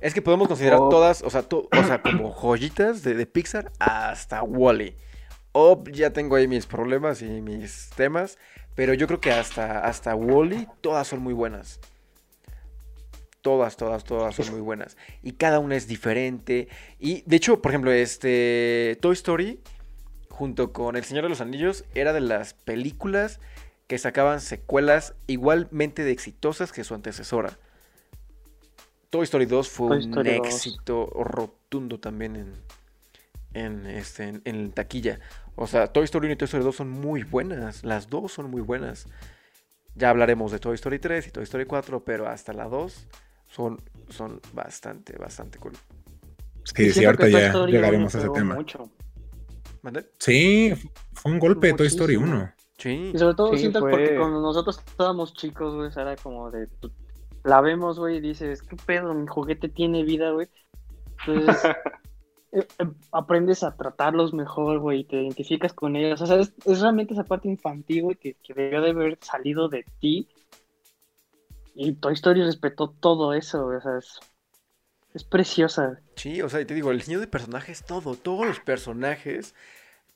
Es 0.00 0.14
que 0.14 0.22
podemos 0.22 0.48
considerar 0.48 0.78
todas, 0.78 1.22
o 1.22 1.28
sea, 1.30 1.42
to- 1.42 1.68
o 1.70 1.84
sea, 1.84 2.00
como 2.00 2.32
joyitas 2.32 3.02
de, 3.02 3.14
de 3.14 3.26
Pixar 3.26 3.70
hasta 3.78 4.42
Wally. 4.42 4.96
Up 5.54 5.90
ya 5.90 6.10
tengo 6.10 6.36
ahí 6.36 6.48
mis 6.48 6.66
problemas 6.66 7.22
y 7.22 7.40
mis 7.40 7.90
temas, 7.96 8.38
pero 8.74 8.92
yo 8.92 9.06
creo 9.06 9.20
que 9.20 9.32
hasta, 9.32 9.84
hasta 9.84 10.14
Wally 10.14 10.66
todas 10.80 11.06
son 11.06 11.22
muy 11.22 11.32
buenas. 11.32 11.80
Todas, 13.40 13.76
todas, 13.76 14.04
todas 14.04 14.34
son 14.34 14.50
muy 14.50 14.60
buenas. 14.60 14.96
Y 15.22 15.32
cada 15.32 15.60
una 15.60 15.76
es 15.76 15.86
diferente. 15.86 16.68
Y 16.98 17.22
de 17.26 17.36
hecho, 17.36 17.62
por 17.62 17.70
ejemplo, 17.70 17.92
este 17.92 18.98
Toy 19.00 19.12
Story, 19.12 19.60
junto 20.28 20.72
con 20.72 20.96
El 20.96 21.04
Señor 21.04 21.24
de 21.24 21.28
los 21.28 21.40
Anillos, 21.40 21.84
era 21.94 22.12
de 22.12 22.20
las 22.20 22.54
películas 22.54 23.38
que 23.86 23.98
sacaban 23.98 24.40
secuelas 24.40 25.14
igualmente 25.26 26.02
de 26.04 26.10
exitosas 26.10 26.72
que 26.72 26.84
su 26.84 26.94
antecesora. 26.94 27.58
Toy 29.10 29.24
Story 29.24 29.46
2 29.46 29.68
fue 29.68 29.88
Toy 29.88 29.96
un 29.98 30.08
Story 30.08 30.38
2. 30.38 30.46
éxito 30.46 31.06
rotundo 31.14 32.00
también 32.00 32.34
en, 32.34 32.54
en, 33.54 33.86
este, 33.86 34.24
en, 34.24 34.42
en 34.44 34.70
taquilla. 34.72 35.18
O 35.56 35.66
sea, 35.66 35.86
Toy 35.88 36.04
Story 36.04 36.26
1 36.26 36.32
y 36.34 36.36
Toy 36.36 36.46
Story 36.46 36.64
2 36.64 36.74
son 36.76 36.90
muy 36.90 37.22
buenas. 37.22 37.84
Las 37.84 38.10
dos 38.10 38.32
son 38.32 38.50
muy 38.50 38.60
buenas. 38.60 39.06
Ya 39.94 40.10
hablaremos 40.10 40.50
de 40.52 40.58
Toy 40.58 40.74
Story 40.74 40.98
3 40.98 41.28
y 41.28 41.30
Toy 41.30 41.44
Story 41.44 41.64
4, 41.64 42.04
pero 42.04 42.28
hasta 42.28 42.52
la 42.52 42.64
2 42.68 43.06
son, 43.46 43.80
son 44.08 44.40
bastante, 44.52 45.16
bastante 45.16 45.58
cool. 45.58 45.72
Sí, 46.64 46.90
sí, 46.90 47.04
ahorita 47.04 47.28
ya 47.28 47.52
llegaremos 47.66 48.14
a 48.14 48.18
ese 48.18 48.28
tema. 48.30 48.54
mucho. 48.56 48.90
Sí, 50.18 50.72
fue 51.12 51.30
un 51.32 51.38
golpe 51.38 51.68
de 51.68 51.74
Toy 51.74 51.86
Story 51.86 52.16
Muchísimo. 52.16 52.42
1. 52.42 52.52
Sí. 52.78 53.10
Y 53.14 53.18
sobre 53.18 53.34
todo 53.34 53.52
Sí, 53.52 53.58
siento 53.58 53.80
fue- 53.80 53.90
porque 53.92 54.16
cuando 54.16 54.40
nosotros 54.40 54.78
estábamos 54.84 55.34
chicos, 55.34 55.74
güey, 55.74 55.90
era 55.94 56.16
como 56.16 56.50
de... 56.50 56.66
pues, 56.80 56.92
La 57.44 57.60
vemos, 57.60 57.98
güey, 57.98 58.16
y 58.16 58.20
dices, 58.20 58.62
¿qué 58.62 58.76
pedo? 58.84 59.12
Mi 59.14 59.26
juguete 59.26 59.68
tiene 59.68 60.02
vida, 60.02 60.30
güey. 60.32 60.48
Entonces, 61.26 61.62
aprendes 63.12 63.62
a 63.62 63.76
tratarlos 63.76 64.32
mejor, 64.34 64.78
güey, 64.80 65.04
te 65.04 65.16
identificas 65.22 65.72
con 65.72 65.96
ellos. 65.96 66.20
O 66.20 66.26
sea, 66.26 66.38
es, 66.40 66.52
es 66.64 66.80
realmente 66.80 67.14
esa 67.14 67.24
parte 67.24 67.48
infantil, 67.48 68.18
que, 68.18 68.34
que 68.42 68.54
debió 68.54 68.80
de 68.82 68.90
haber 68.90 69.18
salido 69.22 69.68
de 69.68 69.84
ti. 70.00 70.28
Y 71.74 71.92
Toy 71.96 72.14
Story 72.14 72.42
respetó 72.42 72.90
todo 72.90 73.32
eso, 73.34 73.66
o 73.66 73.80
sea, 73.80 73.98
es, 73.98 74.18
es 75.14 75.24
preciosa. 75.24 76.00
Sí, 76.16 76.40
o 76.42 76.48
sea, 76.48 76.60
y 76.60 76.64
te 76.64 76.74
digo, 76.74 76.90
el 76.90 76.98
diseño 76.98 77.20
de 77.20 77.26
personajes, 77.26 77.84
todo, 77.84 78.14
todos 78.14 78.46
los 78.46 78.60
personajes, 78.60 79.54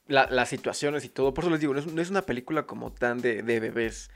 la- 0.09 0.29
las 0.31 0.49
situaciones 0.51 1.05
y 1.05 1.09
todo. 1.09 1.35
Por 1.35 1.45
eso 1.45 1.51
les 1.53 1.61
digo, 1.61 1.75
no 1.75 1.81
es, 1.81 1.87
no 1.87 2.03
es 2.03 2.11
una 2.11 2.23
película 2.23 2.67
como 2.67 2.93
tan 2.93 3.21
de, 3.21 3.43
de 3.43 3.61
bebés. 3.61 4.11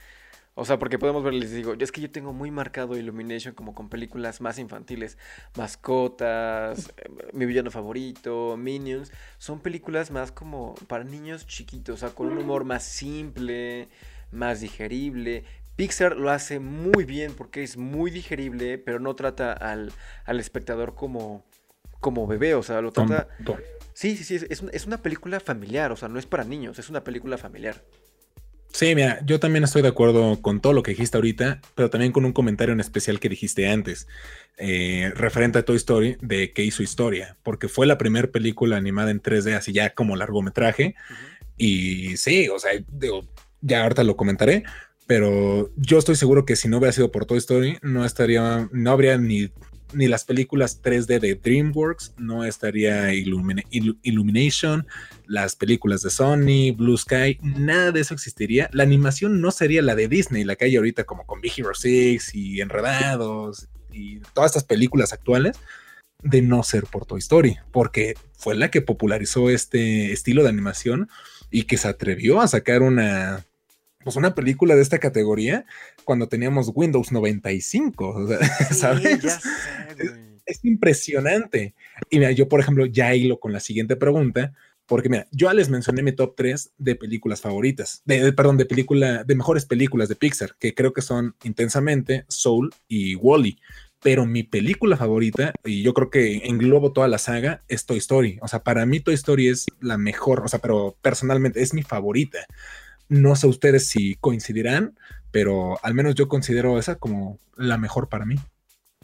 O 0.54 0.66
sea, 0.66 0.78
porque 0.78 0.98
podemos 0.98 1.24
ver, 1.24 1.32
les 1.32 1.50
digo, 1.50 1.74
es 1.78 1.92
que 1.92 2.02
yo 2.02 2.10
tengo 2.10 2.34
muy 2.34 2.50
marcado 2.50 2.98
Illumination 2.98 3.54
como 3.54 3.74
con 3.74 3.88
películas 3.88 4.42
más 4.42 4.58
infantiles. 4.58 5.16
Mascotas, 5.56 6.92
eh, 6.98 7.08
mi 7.32 7.46
villano 7.46 7.70
favorito, 7.70 8.56
Minions. 8.58 9.12
Son 9.38 9.60
películas 9.60 10.10
más 10.10 10.30
como 10.30 10.74
para 10.88 11.04
niños 11.04 11.46
chiquitos, 11.46 11.94
o 11.94 11.96
sea, 11.98 12.14
con 12.14 12.26
un 12.26 12.36
humor 12.36 12.64
más 12.64 12.82
simple, 12.82 13.88
más 14.30 14.60
digerible. 14.60 15.44
Pixar 15.76 16.16
lo 16.16 16.30
hace 16.30 16.58
muy 16.58 17.04
bien 17.04 17.32
porque 17.34 17.62
es 17.62 17.78
muy 17.78 18.10
digerible, 18.10 18.76
pero 18.76 19.00
no 19.00 19.16
trata 19.16 19.54
al, 19.54 19.90
al 20.26 20.38
espectador 20.38 20.94
como, 20.94 21.46
como 21.98 22.26
bebé, 22.26 22.54
o 22.54 22.62
sea, 22.62 22.82
lo 22.82 22.92
trata... 22.92 23.26
Sí, 23.94 24.16
sí, 24.16 24.24
sí, 24.24 24.34
es, 24.48 24.62
es 24.70 24.86
una 24.86 24.98
película 24.98 25.40
familiar, 25.40 25.92
o 25.92 25.96
sea, 25.96 26.08
no 26.08 26.18
es 26.18 26.26
para 26.26 26.44
niños, 26.44 26.78
es 26.78 26.90
una 26.90 27.04
película 27.04 27.38
familiar. 27.38 27.82
Sí, 28.82 28.96
mira, 28.96 29.20
yo 29.24 29.38
también 29.38 29.62
estoy 29.62 29.80
de 29.80 29.86
acuerdo 29.86 30.42
con 30.42 30.60
todo 30.60 30.72
lo 30.72 30.82
que 30.82 30.90
dijiste 30.90 31.16
ahorita, 31.16 31.60
pero 31.76 31.88
también 31.88 32.10
con 32.10 32.24
un 32.24 32.32
comentario 32.32 32.72
en 32.72 32.80
especial 32.80 33.20
que 33.20 33.28
dijiste 33.28 33.68
antes, 33.68 34.08
eh, 34.56 35.12
referente 35.14 35.60
a 35.60 35.64
Toy 35.64 35.76
Story, 35.76 36.16
de 36.20 36.52
que 36.52 36.64
hizo 36.64 36.82
historia, 36.82 37.36
porque 37.44 37.68
fue 37.68 37.86
la 37.86 37.96
primera 37.96 38.26
película 38.26 38.76
animada 38.76 39.12
en 39.12 39.22
3D, 39.22 39.54
así 39.54 39.72
ya 39.72 39.94
como 39.94 40.16
largometraje. 40.16 40.96
Y 41.56 42.16
sí, 42.16 42.48
o 42.48 42.58
sea, 42.58 42.72
digo, 42.88 43.24
ya 43.60 43.84
ahorita 43.84 44.02
lo 44.02 44.16
comentaré, 44.16 44.64
pero 45.06 45.70
yo 45.76 45.98
estoy 45.98 46.16
seguro 46.16 46.44
que 46.44 46.56
si 46.56 46.66
no 46.66 46.78
hubiera 46.78 46.90
sido 46.90 47.12
por 47.12 47.24
Toy 47.24 47.38
Story, 47.38 47.78
no 47.82 48.04
estaría, 48.04 48.68
no 48.72 48.90
habría 48.90 49.16
ni 49.16 49.52
ni 49.92 50.08
las 50.08 50.24
películas 50.24 50.82
3D 50.82 51.20
de 51.20 51.34
DreamWorks, 51.34 52.14
no 52.18 52.44
estaría 52.44 53.12
Illumination, 53.14 54.86
las 55.26 55.56
películas 55.56 56.02
de 56.02 56.10
Sony, 56.10 56.74
Blue 56.76 56.96
Sky, 56.96 57.38
nada 57.42 57.92
de 57.92 58.00
eso 58.00 58.14
existiría. 58.14 58.68
La 58.72 58.82
animación 58.82 59.40
no 59.40 59.50
sería 59.50 59.82
la 59.82 59.94
de 59.94 60.08
Disney, 60.08 60.44
la 60.44 60.56
que 60.56 60.66
hay 60.66 60.76
ahorita 60.76 61.04
como 61.04 61.26
con 61.26 61.40
Big 61.40 61.52
Hero 61.56 61.74
6 61.74 62.34
y 62.34 62.60
Enredados 62.60 63.68
y 63.90 64.20
todas 64.34 64.50
estas 64.50 64.64
películas 64.64 65.12
actuales, 65.12 65.58
de 66.22 66.40
no 66.40 66.62
ser 66.62 66.84
por 66.84 67.04
Toy 67.04 67.18
Story, 67.18 67.58
porque 67.72 68.14
fue 68.34 68.54
la 68.54 68.70
que 68.70 68.80
popularizó 68.80 69.50
este 69.50 70.12
estilo 70.12 70.42
de 70.42 70.50
animación 70.50 71.08
y 71.50 71.64
que 71.64 71.76
se 71.76 71.88
atrevió 71.88 72.40
a 72.40 72.48
sacar 72.48 72.82
una 72.82 73.44
pues 74.04 74.16
una 74.16 74.34
película 74.34 74.74
de 74.74 74.82
esta 74.82 74.98
categoría 74.98 75.64
cuando 76.04 76.28
teníamos 76.28 76.70
Windows 76.74 77.12
95, 77.12 78.28
¿sabes? 78.70 79.24
es, 80.46 80.64
impresionante. 80.64 81.74
Y 82.10 82.18
mira, 82.18 82.32
yo 82.32 82.48
por 82.48 82.60
ejemplo 82.60 82.86
ya 82.86 83.14
hilo 83.14 83.40
con 83.40 83.52
la 83.52 83.60
siguiente 83.60 83.96
pregunta, 83.96 84.52
porque 84.86 85.08
mira, 85.08 85.26
yo 85.30 85.52
les 85.52 85.70
mencioné 85.70 86.02
mi 86.02 86.12
top 86.12 86.34
3 86.36 86.72
de 86.76 86.94
películas 86.96 87.40
favoritas, 87.40 88.02
de, 88.04 88.32
perdón, 88.32 88.56
de 88.56 88.66
película, 88.66 89.24
de 89.24 89.34
mejores 89.34 89.64
películas 89.64 90.08
de 90.08 90.16
Pixar, 90.16 90.54
que 90.58 90.74
creo 90.74 90.92
que 90.92 91.02
son 91.02 91.34
Intensamente, 91.44 92.24
Soul 92.28 92.74
y 92.88 93.14
Wally. 93.14 93.58
Pero 94.02 94.26
mi 94.26 94.42
película 94.42 94.96
favorita, 94.96 95.54
y 95.64 95.82
yo 95.82 95.94
creo 95.94 96.10
que 96.10 96.38
englobo 96.44 96.92
toda 96.92 97.06
la 97.06 97.18
saga, 97.18 97.62
es 97.68 97.86
Toy 97.86 97.98
Story. 97.98 98.38
O 98.42 98.48
sea, 98.48 98.64
para 98.64 98.84
mí 98.84 98.98
Toy 98.98 99.14
Story 99.14 99.48
es 99.48 99.66
la 99.80 99.96
mejor, 99.96 100.42
o 100.44 100.48
sea, 100.48 100.58
pero 100.58 100.96
personalmente 101.00 101.62
es 101.62 101.72
mi 101.72 101.82
favorita. 101.82 102.40
No 103.12 103.36
sé 103.36 103.46
ustedes 103.46 103.88
si 103.88 104.14
coincidirán, 104.14 104.98
pero 105.30 105.78
al 105.82 105.92
menos 105.92 106.14
yo 106.14 106.28
considero 106.28 106.78
esa 106.78 106.94
como 106.94 107.38
la 107.56 107.76
mejor 107.76 108.08
para 108.08 108.24
mí. 108.24 108.36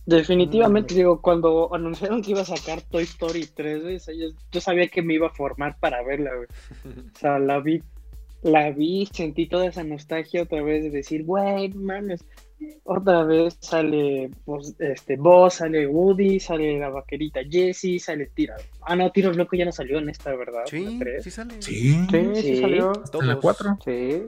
Definitivamente, 0.07 0.95
digo, 0.95 1.21
cuando 1.21 1.75
anunciaron 1.75 2.23
que 2.23 2.31
iba 2.31 2.41
a 2.41 2.47
sacar 2.47 2.81
Toy 2.81 3.03
Story 3.03 3.49
3, 3.55 4.07
yo, 4.51 4.61
sabía 4.63 4.89
que 4.89 5.03
me 5.03 5.13
iba 5.13 5.27
a 5.27 5.35
formar 5.35 5.79
para 5.79 6.03
verla, 6.03 6.31
güey. 6.35 6.49
O 7.15 7.19
sea, 7.19 7.39
la 7.39 7.61
vi, 7.61 7.83
la 8.41 8.71
vi, 8.71 9.07
sentí 9.13 9.47
toda 9.47 9.67
esa 9.67 9.85
nostalgia 9.85 10.45
otra 10.45 10.63
vez 10.63 10.85
de 10.85 10.89
decir, 10.89 11.27
güey, 11.27 11.69
mames, 11.75 12.25
otra 12.85 13.23
vez 13.25 13.57
sale 13.61 14.31
pues, 14.45 14.75
este 14.79 15.17
Boss, 15.17 15.55
sale 15.55 15.87
Woody, 15.87 16.41
sale 16.41 16.79
la 16.79 16.89
vaquerita 16.89 17.41
Jessie, 17.49 17.99
sale 17.99 18.27
Tira. 18.35 18.57
Ah, 18.83 18.97
no, 18.97 19.11
Tiros 19.13 19.37
Loco 19.37 19.57
ya 19.57 19.65
no 19.65 19.73
salió 19.73 19.99
en 19.99 20.09
esta, 20.09 20.35
¿verdad? 20.35 20.63
Sí, 20.67 20.99
sí 21.21 21.31
sale. 21.31 21.61
Sí, 21.61 22.07
sí, 22.11 22.31
sí, 22.35 22.61
salió. 22.61 22.93
En 23.21 23.29
la 23.29 23.37
4. 23.37 23.79
Sí. 23.85 24.23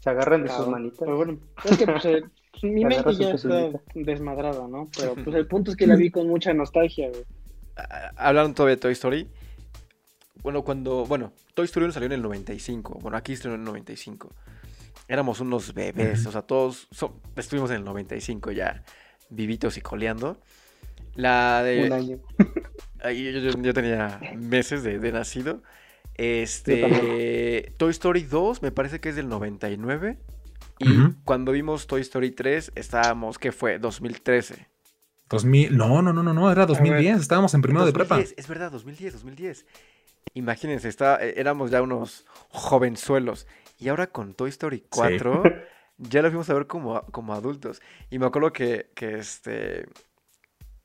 Se 0.00 0.10
agarran 0.10 0.42
de 0.44 0.48
sus 0.48 0.68
manitas. 0.68 0.98
Pero 1.00 1.16
bueno, 1.16 1.38
es 1.64 1.76
que 1.76 1.86
pues, 1.86 2.04
eh, 2.04 2.22
mi 2.62 2.84
mente 2.84 3.14
ya 3.14 3.30
está 3.30 3.70
desmadrada, 3.94 4.66
¿no? 4.66 4.88
Pero 4.96 5.14
pues 5.14 5.36
el 5.36 5.46
punto 5.46 5.70
es 5.70 5.76
que 5.76 5.86
la 5.86 5.96
vi 5.96 6.10
con 6.10 6.26
mucha 6.28 6.52
nostalgia, 6.52 7.08
güey. 7.08 7.24
Hablando 8.16 8.54
todavía 8.54 8.76
de 8.76 8.80
Toy 8.80 8.92
Story. 8.92 9.28
Bueno, 10.42 10.62
cuando. 10.62 11.04
Bueno, 11.04 11.32
Toy 11.54 11.66
Story 11.66 11.92
salió 11.92 12.06
en 12.06 12.12
el 12.12 12.22
95. 12.22 12.98
Bueno, 13.02 13.16
aquí 13.16 13.32
estuvo 13.32 13.54
en 13.54 13.60
el 13.60 13.64
95 13.66 14.30
éramos 15.08 15.40
unos 15.40 15.74
bebés, 15.74 16.26
o 16.26 16.32
sea, 16.32 16.42
todos 16.42 16.88
estuvimos 17.36 17.70
en 17.70 17.76
el 17.76 17.84
95 17.84 18.52
ya 18.52 18.84
vivitos 19.30 19.76
y 19.76 19.80
coleando. 19.80 20.40
La 21.14 21.62
de... 21.62 21.86
Un 21.86 21.92
año. 21.92 22.18
yo, 23.62 23.74
tenía 23.74 24.20
meses 24.36 24.82
de, 24.84 25.12
nacido. 25.12 25.62
Este... 26.14 27.72
Toy 27.76 27.90
Story 27.90 28.22
2 28.22 28.62
me 28.62 28.70
parece 28.70 29.00
que 29.00 29.08
es 29.08 29.16
del 29.16 29.28
99. 29.28 30.18
Y 30.80 31.12
cuando 31.24 31.52
vimos 31.52 31.86
Toy 31.86 32.02
Story 32.02 32.30
3 32.30 32.72
estábamos, 32.76 33.38
¿qué 33.38 33.50
fue? 33.50 33.78
2013. 33.78 34.68
2000, 35.28 35.76
no, 35.76 36.00
no, 36.02 36.12
no, 36.12 36.22
no, 36.22 36.32
no, 36.32 36.50
era 36.50 36.64
2010, 36.64 37.20
estábamos 37.20 37.52
en 37.54 37.62
primero 37.62 37.84
de 37.84 37.92
prepa. 37.92 38.20
Es 38.20 38.48
verdad, 38.48 38.70
2010, 38.70 39.14
2010. 39.14 39.66
Imagínense, 40.34 40.88
está, 40.88 41.22
eh, 41.24 41.34
éramos 41.36 41.70
ya 41.70 41.82
unos 41.82 42.24
jovenzuelos. 42.48 43.46
Y 43.78 43.88
ahora 43.88 44.08
con 44.08 44.34
Toy 44.34 44.50
Story 44.50 44.84
4, 44.88 45.42
ya 45.98 46.22
lo 46.22 46.28
fuimos 46.28 46.50
a 46.50 46.54
ver 46.54 46.66
como, 46.66 47.00
como 47.06 47.32
adultos. 47.32 47.80
Y 48.10 48.18
me 48.18 48.26
acuerdo 48.26 48.52
que, 48.52 48.90
que 48.94 49.18
este. 49.18 49.88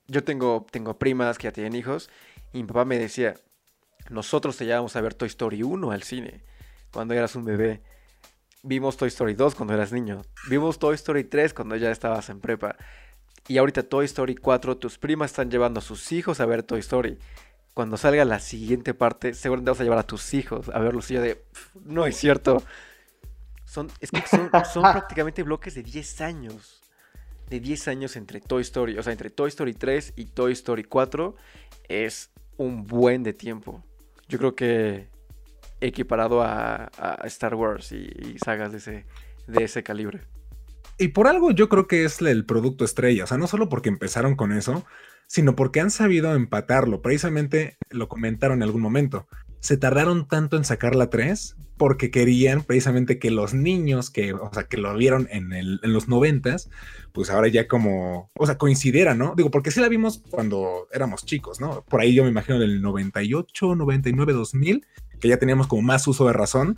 Yo 0.08 0.24
tengo, 0.24 0.66
tengo 0.70 0.98
primas 1.00 1.38
que 1.38 1.46
ya 1.46 1.52
tienen 1.52 1.76
hijos. 1.76 2.10
Y 2.52 2.62
mi 2.62 2.68
papá 2.68 2.86
me 2.86 3.00
decía: 3.00 3.36
Nosotros 4.10 4.58
te 4.58 4.66
llevamos 4.66 4.96
a 4.96 5.02
ver 5.02 5.16
Toy 5.16 5.28
Story 5.28 5.64
1 5.64 5.92
al 5.92 6.04
cine. 6.04 6.42
Cuando 6.92 7.14
eras 7.14 7.36
un 7.36 7.46
bebé. 7.46 7.82
Vimos 8.66 8.96
Toy 8.96 9.10
Story 9.10 9.34
2 9.34 9.56
cuando 9.56 9.74
eras 9.74 9.92
niño. 9.92 10.22
Vimos 10.48 10.80
Toy 10.80 10.96
Story 10.96 11.26
3 11.26 11.54
cuando 11.54 11.76
ya 11.76 11.92
estabas 11.92 12.30
en 12.30 12.40
prepa. 12.40 12.78
Y 13.48 13.58
ahorita 13.58 13.84
Toy 13.84 14.06
Story 14.06 14.36
4, 14.36 14.78
tus 14.78 14.98
primas 14.98 15.32
están 15.32 15.52
llevando 15.52 15.80
a 15.80 15.82
sus 15.82 16.14
hijos 16.14 16.40
a 16.40 16.46
ver 16.46 16.64
Toy 16.64 16.80
Story 16.80 17.18
cuando 17.74 17.98
salga 17.98 18.24
la 18.26 18.40
siguiente 18.40 18.94
parte, 18.94 19.34
seguramente 19.34 19.72
vas 19.72 19.80
a 19.80 19.84
llevar 19.84 20.00
a 20.00 20.08
tus 20.08 20.34
hijos 20.34 20.70
a 20.70 20.80
verlo. 20.80 21.02
Y 21.08 21.14
yo 21.14 21.22
de, 21.22 21.44
no 21.86 22.06
es 22.06 22.16
cierto. 22.18 22.64
Son, 23.66 23.90
es 24.00 24.12
que 24.12 24.22
son, 24.28 24.50
prácticamente 24.82 25.44
bloques 25.44 25.74
de 25.74 25.84
10 25.84 26.22
años. 26.22 26.82
De 27.50 27.60
10 27.60 27.88
años 27.88 28.16
entre 28.16 28.42
Toy 28.42 28.62
Story. 28.62 28.98
O 28.98 29.04
sea, 29.04 29.12
entre 29.12 29.30
Toy 29.30 29.50
Story 29.50 29.74
3 29.74 30.14
y 30.16 30.26
Toy 30.26 30.54
Story 30.54 30.84
4 30.84 31.36
es 31.88 32.30
un 32.58 32.86
buen 32.86 33.24
de 33.24 33.34
tiempo. 33.34 33.84
Yo 34.28 34.38
creo 34.38 34.56
que 34.56 35.08
equiparado 35.82 36.42
a, 36.42 36.92
Star 37.26 37.56
Wars 37.56 37.92
y, 37.92 38.38
sagas 38.44 38.72
de 38.72 38.78
ese, 38.78 39.06
de 39.48 39.64
ese 39.64 39.84
calibre. 39.84 40.22
Y 40.98 41.10
por 41.10 41.28
algo 41.28 41.52
yo 41.52 41.70
creo 41.70 41.88
que 41.88 42.06
es 42.06 42.22
el 42.22 42.46
producto 42.46 42.86
estrella. 42.86 43.24
O 43.24 43.28
sea, 43.28 43.38
no 43.38 43.48
solo 43.48 43.70
porque 43.70 43.90
empezaron 43.90 44.36
con 44.36 44.52
eso, 44.52 44.86
sino 45.28 45.56
porque 45.56 45.80
han 45.80 45.92
sabido 45.92 46.34
empatarlo. 46.36 47.02
Precisamente 47.02 47.78
lo 47.90 48.08
comentaron 48.08 48.60
en 48.60 48.64
algún 48.64 48.82
momento. 48.82 49.28
Se 49.60 49.78
tardaron 49.78 50.28
tanto 50.28 50.58
en 50.58 50.66
sacar 50.66 50.96
la 50.96 51.10
3 51.10 51.56
porque 51.78 52.12
querían 52.12 52.64
precisamente 52.64 53.18
que 53.18 53.32
los 53.32 53.54
niños 53.54 54.10
que, 54.10 54.34
o 54.34 54.50
sea, 54.54 54.64
que 54.64 54.78
lo 54.78 54.96
vieron 54.96 55.28
en, 55.32 55.54
el, 55.54 55.80
en 55.84 55.94
los 55.94 56.08
noventas, 56.08 56.70
pues 57.14 57.30
ahora 57.30 57.48
ya 57.48 57.68
como, 57.68 58.30
o 58.36 58.46
sea, 58.46 58.58
coincidieran, 58.58 59.18
¿no? 59.18 59.34
Digo, 59.36 59.50
porque 59.50 59.72
sí 59.72 59.80
la 59.80 59.90
vimos 59.90 60.22
cuando 60.30 60.88
éramos 60.92 61.26
chicos, 61.26 61.60
¿no? 61.60 61.84
Por 61.90 62.02
ahí 62.02 62.14
yo 62.14 62.24
me 62.24 62.30
imagino 62.30 62.60
del 62.60 62.82
98, 62.82 63.76
99, 63.76 64.34
2000, 64.34 64.86
que 65.20 65.28
ya 65.28 65.38
teníamos 65.38 65.68
como 65.68 65.82
más 65.82 66.08
uso 66.08 66.28
de 66.28 66.34
razón 66.34 66.78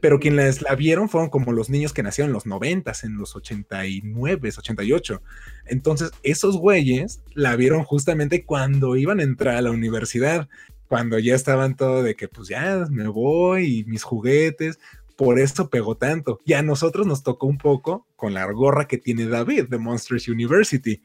pero 0.00 0.18
quienes 0.18 0.62
la 0.62 0.74
vieron 0.74 1.08
fueron 1.08 1.30
como 1.30 1.52
los 1.52 1.70
niños 1.70 1.92
que 1.92 2.02
nacieron 2.02 2.30
en 2.30 2.34
los 2.34 2.46
90, 2.46 2.92
en 3.04 3.16
los 3.16 3.36
89, 3.36 4.50
88. 4.56 5.22
Entonces, 5.66 6.10
esos 6.22 6.56
güeyes 6.56 7.20
la 7.34 7.56
vieron 7.56 7.84
justamente 7.84 8.44
cuando 8.44 8.96
iban 8.96 9.20
a 9.20 9.24
entrar 9.24 9.56
a 9.56 9.62
la 9.62 9.70
universidad, 9.70 10.48
cuando 10.88 11.18
ya 11.18 11.34
estaban 11.34 11.76
todo 11.76 12.02
de 12.02 12.16
que 12.16 12.28
pues 12.28 12.48
ya 12.48 12.86
me 12.90 13.06
voy 13.08 13.80
y 13.80 13.84
mis 13.84 14.02
juguetes, 14.02 14.78
por 15.16 15.38
eso 15.38 15.68
pegó 15.68 15.96
tanto. 15.96 16.40
Y 16.46 16.54
a 16.54 16.62
nosotros 16.62 17.06
nos 17.06 17.22
tocó 17.22 17.46
un 17.46 17.58
poco 17.58 18.06
con 18.16 18.32
la 18.32 18.50
gorra 18.50 18.88
que 18.88 18.96
tiene 18.96 19.26
David 19.26 19.66
de 19.68 19.78
Monsters 19.78 20.28
University. 20.28 21.02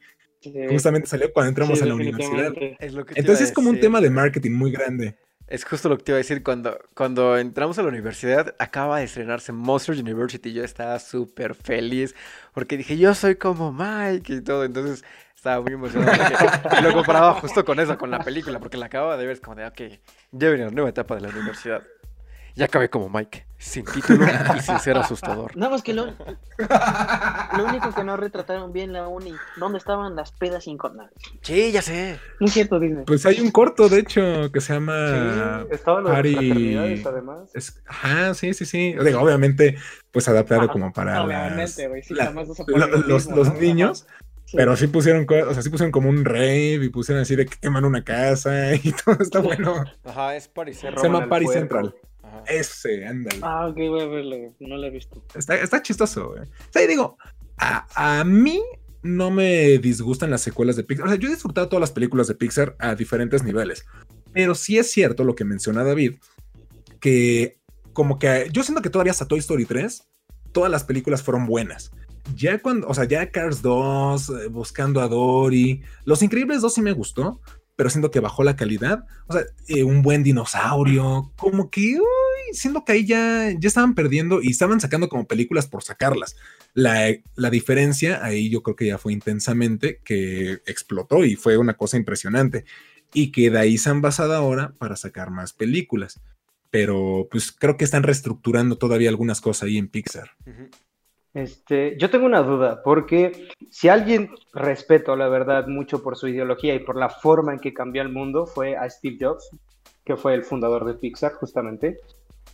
Justamente 0.70 1.08
salió 1.08 1.32
cuando 1.32 1.50
entramos 1.50 1.82
a 1.82 1.86
la 1.86 1.94
universidad. 1.94 2.52
Entonces 2.80 3.48
es 3.48 3.52
como 3.52 3.68
un 3.68 3.78
tema 3.78 4.00
de 4.00 4.10
marketing 4.10 4.52
muy 4.52 4.70
grande. 4.70 5.16
Es 5.48 5.64
justo 5.64 5.88
lo 5.88 5.96
que 5.96 6.02
te 6.02 6.12
iba 6.12 6.16
a 6.16 6.18
decir. 6.18 6.42
Cuando, 6.42 6.78
cuando 6.94 7.38
entramos 7.38 7.78
a 7.78 7.82
la 7.82 7.88
universidad, 7.88 8.54
acaba 8.58 8.98
de 8.98 9.04
estrenarse 9.04 9.52
Monsters 9.52 10.00
University. 10.00 10.52
Yo 10.52 10.64
estaba 10.64 10.98
súper 10.98 11.54
feliz 11.54 12.14
porque 12.52 12.76
dije, 12.76 12.98
yo 12.98 13.14
soy 13.14 13.36
como 13.36 13.72
Mike 13.72 14.32
y 14.32 14.40
todo. 14.40 14.64
Entonces 14.64 15.04
estaba 15.36 15.60
muy 15.60 15.74
emocionado. 15.74 16.12
y 16.78 16.82
lo 16.82 16.92
comparaba 16.92 17.34
justo 17.34 17.64
con 17.64 17.78
eso, 17.78 17.96
con 17.96 18.10
la 18.10 18.18
película, 18.18 18.58
porque 18.58 18.76
la 18.76 18.86
acababa 18.86 19.16
de 19.16 19.26
ver. 19.26 19.34
Es 19.34 19.40
como 19.40 19.54
de, 19.54 19.66
ok, 19.66 19.80
ya 20.32 20.48
viene 20.48 20.64
la 20.64 20.70
nueva 20.70 20.90
etapa 20.90 21.14
de 21.14 21.20
la 21.20 21.28
universidad. 21.28 21.82
Ya 22.56 22.64
acabé 22.64 22.90
como 22.90 23.08
Mike, 23.08 23.45
sin 23.58 23.84
título 23.84 24.24
y 24.56 24.60
sin 24.60 24.78
ser 24.78 24.98
asustador. 24.98 25.56
Nada 25.56 25.70
más 25.70 25.82
que 25.82 25.94
lo, 25.94 26.06
lo 26.06 27.64
único 27.64 27.92
que 27.94 28.04
no 28.04 28.16
retrataron 28.16 28.72
bien 28.72 28.92
la 28.92 29.08
uni, 29.08 29.32
¿dónde 29.56 29.78
estaban 29.78 30.14
las 30.14 30.32
pedas 30.32 30.64
sin 30.64 30.76
cornar? 30.76 31.10
Sí, 31.42 31.72
ya 31.72 31.82
sé. 31.82 32.18
No 32.40 32.46
es 32.46 32.52
cierto, 32.52 32.78
Disney. 32.78 33.04
Pues 33.04 33.24
hay 33.26 33.40
un 33.40 33.50
corto, 33.50 33.88
de 33.88 34.00
hecho, 34.00 34.50
que 34.52 34.60
se 34.60 34.74
llama 34.74 35.62
sí, 35.62 35.74
estaba 35.74 36.00
lo 36.00 36.10
de 36.10 37.02
además. 37.06 37.50
Es... 37.54 37.82
Ajá, 37.86 38.34
sí, 38.34 38.54
sí, 38.54 38.64
sí. 38.64 38.94
Digo, 39.02 39.20
obviamente, 39.20 39.76
pues 40.10 40.28
adaptado 40.28 40.68
como 40.68 40.92
para 40.92 41.24
las... 41.26 41.72
sí, 41.72 42.14
la... 42.14 42.30
los, 43.06 43.26
los 43.26 43.54
niños. 43.54 44.06
Pero 44.52 44.76
sí 44.76 44.86
pusieron, 44.86 45.26
o 45.28 45.54
sea, 45.54 45.62
sí 45.62 45.70
pusieron 45.70 45.90
como 45.90 46.08
un 46.08 46.24
rave 46.24 46.84
y 46.84 46.88
pusieron 46.88 47.22
así 47.22 47.34
de 47.34 47.46
que 47.46 47.56
queman 47.58 47.84
una 47.84 48.04
casa 48.04 48.74
y 48.74 48.92
todo 49.04 49.16
está 49.20 49.40
bueno. 49.40 49.84
Ajá, 50.04 50.36
es 50.36 50.46
Paris 50.48 50.78
Central. 50.78 51.00
Se 51.00 51.06
llama 51.08 51.28
Paris 51.28 51.50
Central. 51.50 51.94
Ese, 52.46 53.06
ándale. 53.06 53.40
Ah, 53.42 53.68
ok, 53.68 53.76
voy 53.76 54.00
a 54.00 54.06
verlo, 54.06 54.36
no 54.60 54.76
lo 54.76 54.86
he 54.86 54.90
visto. 54.90 55.22
Está, 55.34 55.56
está 55.56 55.82
chistoso, 55.82 56.28
güey. 56.28 56.42
O 56.42 56.72
sea, 56.72 56.82
y 56.82 56.86
digo, 56.86 57.18
a, 57.58 58.20
a 58.20 58.24
mí 58.24 58.62
no 59.02 59.30
me 59.30 59.78
disgustan 59.78 60.30
las 60.30 60.42
secuelas 60.42 60.76
de 60.76 60.84
Pixar. 60.84 61.06
O 61.06 61.08
sea, 61.08 61.18
yo 61.18 61.28
he 61.28 61.32
disfrutado 61.32 61.68
todas 61.68 61.80
las 61.80 61.92
películas 61.92 62.26
de 62.26 62.34
Pixar 62.34 62.76
a 62.78 62.94
diferentes 62.94 63.42
niveles. 63.42 63.86
Pero 64.32 64.54
sí 64.54 64.78
es 64.78 64.90
cierto 64.90 65.24
lo 65.24 65.34
que 65.34 65.44
menciona 65.44 65.84
David, 65.84 66.16
que 67.00 67.58
como 67.92 68.18
que 68.18 68.48
yo 68.52 68.62
siento 68.62 68.82
que 68.82 68.90
todavía 68.90 69.12
hasta 69.12 69.26
Toy 69.26 69.38
Story 69.38 69.64
3, 69.64 70.06
todas 70.52 70.70
las 70.70 70.84
películas 70.84 71.22
fueron 71.22 71.46
buenas. 71.46 71.92
Ya 72.34 72.58
cuando, 72.60 72.88
o 72.88 72.94
sea, 72.94 73.04
ya 73.04 73.30
Cars 73.30 73.62
2, 73.62 74.28
eh, 74.28 74.48
Buscando 74.48 75.00
a 75.00 75.08
Dory, 75.08 75.82
Los 76.04 76.22
Increíbles 76.22 76.60
2 76.60 76.74
sí 76.74 76.82
me 76.82 76.92
gustó, 76.92 77.40
pero 77.76 77.90
siento 77.90 78.10
que 78.10 78.20
bajó 78.20 78.42
la 78.42 78.56
calidad. 78.56 79.04
O 79.26 79.34
sea, 79.34 79.42
eh, 79.68 79.84
un 79.84 80.02
buen 80.02 80.22
dinosaurio, 80.22 81.32
como 81.36 81.70
que, 81.70 81.98
uy, 82.00 82.54
siento 82.54 82.84
que 82.84 82.92
ahí 82.92 83.06
ya, 83.06 83.50
ya 83.50 83.68
estaban 83.68 83.94
perdiendo 83.94 84.40
y 84.42 84.50
estaban 84.50 84.80
sacando 84.80 85.08
como 85.08 85.26
películas 85.26 85.66
por 85.66 85.82
sacarlas. 85.82 86.36
La, 86.72 87.14
la 87.36 87.50
diferencia 87.50 88.24
ahí 88.24 88.48
yo 88.48 88.62
creo 88.62 88.76
que 88.76 88.86
ya 88.86 88.98
fue 88.98 89.12
intensamente 89.12 90.00
que 90.04 90.62
explotó 90.66 91.24
y 91.24 91.36
fue 91.36 91.58
una 91.58 91.74
cosa 91.74 91.98
impresionante. 91.98 92.64
Y 93.12 93.30
que 93.30 93.50
de 93.50 93.58
ahí 93.58 93.78
se 93.78 93.90
han 93.90 94.00
basado 94.00 94.34
ahora 94.34 94.72
para 94.78 94.96
sacar 94.96 95.30
más 95.30 95.52
películas. 95.52 96.20
Pero 96.70 97.28
pues 97.30 97.52
creo 97.52 97.76
que 97.76 97.84
están 97.84 98.02
reestructurando 98.02 98.76
todavía 98.76 99.10
algunas 99.10 99.40
cosas 99.40 99.64
ahí 99.64 99.78
en 99.78 99.88
Pixar. 99.88 100.30
Ujú. 100.46 100.68
Este, 101.36 101.98
yo 101.98 102.08
tengo 102.08 102.24
una 102.24 102.42
duda, 102.42 102.82
porque 102.82 103.50
si 103.68 103.90
alguien 103.90 104.30
respeto, 104.54 105.14
la 105.16 105.28
verdad, 105.28 105.66
mucho 105.66 106.02
por 106.02 106.16
su 106.16 106.28
ideología 106.28 106.74
y 106.74 106.78
por 106.78 106.96
la 106.96 107.10
forma 107.10 107.52
en 107.52 107.58
que 107.58 107.74
cambió 107.74 108.00
el 108.00 108.08
mundo, 108.08 108.46
fue 108.46 108.74
a 108.74 108.88
Steve 108.88 109.18
Jobs, 109.20 109.50
que 110.02 110.16
fue 110.16 110.32
el 110.32 110.44
fundador 110.44 110.86
de 110.86 110.94
Pixar, 110.94 111.34
justamente. 111.34 112.00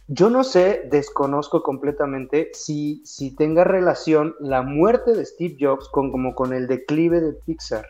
Yo 0.09 0.31
no 0.31 0.43
sé, 0.43 0.89
desconozco 0.91 1.63
completamente 1.63 2.51
si, 2.55 3.01
si 3.07 3.37
tenga 3.37 3.63
relación 3.63 4.35
la 4.41 4.63
muerte 4.63 5.15
de 5.15 5.27
Steve 5.27 5.57
Jobs 5.61 5.89
con, 5.89 6.11
como 6.11 6.35
con 6.35 6.53
el 6.53 6.67
declive 6.67 7.21
de 7.21 7.35
Pixar. 7.35 7.87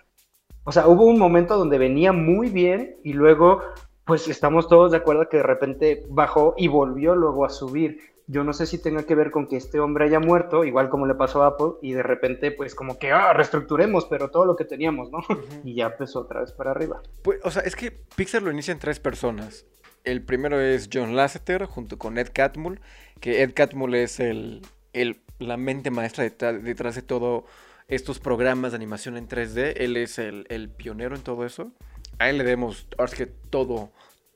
O 0.65 0.73
sea, 0.73 0.89
hubo 0.89 1.07
un 1.07 1.19
momento 1.19 1.57
donde 1.57 1.79
venía 1.79 2.13
muy 2.13 2.51
bien 2.51 2.99
y 3.03 3.15
luego, 3.15 3.63
pues 4.05 4.29
estamos 4.29 4.69
todos 4.69 4.91
de 4.93 4.99
acuerdo 4.99 5.31
que 5.31 5.39
de 5.39 5.43
repente 5.43 6.05
bajó 6.11 6.53
y 6.59 6.69
volvió 6.69 7.15
luego 7.15 7.47
a 7.47 7.49
subir. 7.49 8.12
Yo 8.33 8.45
no 8.45 8.53
sé 8.55 8.65
si 8.67 8.79
tenga 8.79 9.03
que 9.03 9.15
ver 9.15 9.31
con 9.31 9.47
que 9.47 9.57
este 9.57 9.79
hombre 9.79 10.07
haya 10.07 10.19
muerto, 10.19 10.65
igual 10.65 10.89
como 10.89 11.07
le 11.07 11.15
pasó 11.15 11.43
a 11.43 11.49
Apple, 11.49 11.73
y 11.83 11.93
de 11.93 12.03
repente, 12.03 12.51
pues 12.51 12.75
como 12.75 12.99
que, 12.99 13.13
ah, 13.13 13.33
reestructuremos, 13.35 14.07
pero 14.07 14.31
todo 14.31 14.47
lo 14.47 14.57
que 14.57 14.65
teníamos, 14.65 15.11
¿no? 15.11 15.19
Y 15.65 15.75
ya 15.75 15.87
empezó 15.87 16.21
otra 16.21 16.41
vez 16.41 16.53
para 16.53 16.71
arriba. 16.71 17.03
Pues, 17.23 17.41
o 17.45 17.51
sea, 17.51 17.63
es 17.63 17.77
que 17.77 17.91
Pixar 17.91 18.43
lo 18.43 18.51
inicia 18.51 18.73
en 18.73 18.79
tres 18.79 18.99
personas. 19.01 19.67
El 20.05 20.23
primero 20.25 20.59
es 20.61 20.89
John 20.93 21.15
Lasseter 21.15 21.67
junto 21.67 21.99
con 21.99 22.17
Ed 22.17 22.29
Catmull, 22.33 22.81
que 23.21 23.43
Ed 23.43 23.53
Catmull 23.55 23.95
es 23.95 24.19
el, 24.19 24.63
el- 24.95 25.21
la 25.39 25.57
mente 25.57 25.91
maestra 25.91 26.25
detrás, 26.25 26.63
detrás 26.65 26.95
de 26.95 27.03
todos 27.03 27.45
estos 27.89 28.19
programas 28.19 28.73
de 28.73 28.77
animación 28.77 29.17
en 29.17 29.29
3D. 29.29 29.75
Él 29.77 29.97
es 29.97 30.19
el, 30.19 30.47
el 30.49 30.71
pionero 30.71 31.15
en 31.17 31.23
todo 31.23 31.45
eso. 31.45 31.71
A 32.19 32.31
él 32.31 32.39
le 32.39 32.45
demos, 32.45 32.87
ahora 32.97 33.11
sí 33.11 33.17
que 33.19 33.27
todo, 33.27 33.91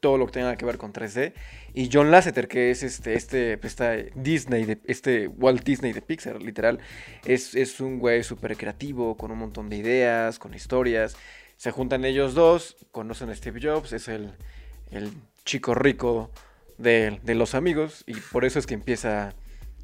todo 0.06 0.18
lo 0.18 0.26
que 0.26 0.34
tenga 0.34 0.54
que 0.54 0.64
ver 0.64 0.78
con 0.78 0.92
3D. 0.92 1.32
Y 1.74 1.90
John 1.92 2.12
Lasseter, 2.12 2.46
que 2.46 2.70
es 2.70 2.84
este, 2.84 3.14
este, 3.16 4.12
Disney, 4.14 4.78
este 4.84 5.26
Walt 5.26 5.64
Disney 5.64 5.92
de 5.92 6.00
Pixar, 6.00 6.40
literal. 6.40 6.78
Es, 7.24 7.56
es 7.56 7.80
un 7.80 7.98
güey 7.98 8.22
súper 8.22 8.56
creativo, 8.56 9.16
con 9.16 9.32
un 9.32 9.38
montón 9.38 9.68
de 9.68 9.78
ideas, 9.78 10.38
con 10.38 10.54
historias. 10.54 11.16
Se 11.56 11.72
juntan 11.72 12.04
ellos 12.04 12.34
dos, 12.34 12.76
conocen 12.92 13.30
a 13.30 13.34
Steve 13.34 13.58
Jobs, 13.60 13.92
es 13.92 14.06
el, 14.06 14.34
el 14.92 15.10
chico 15.44 15.74
rico 15.74 16.30
de, 16.78 17.18
de 17.24 17.34
los 17.34 17.56
amigos 17.56 18.04
y 18.06 18.14
por 18.14 18.44
eso 18.44 18.60
es 18.60 18.66
que 18.68 18.74
empieza, 18.74 19.34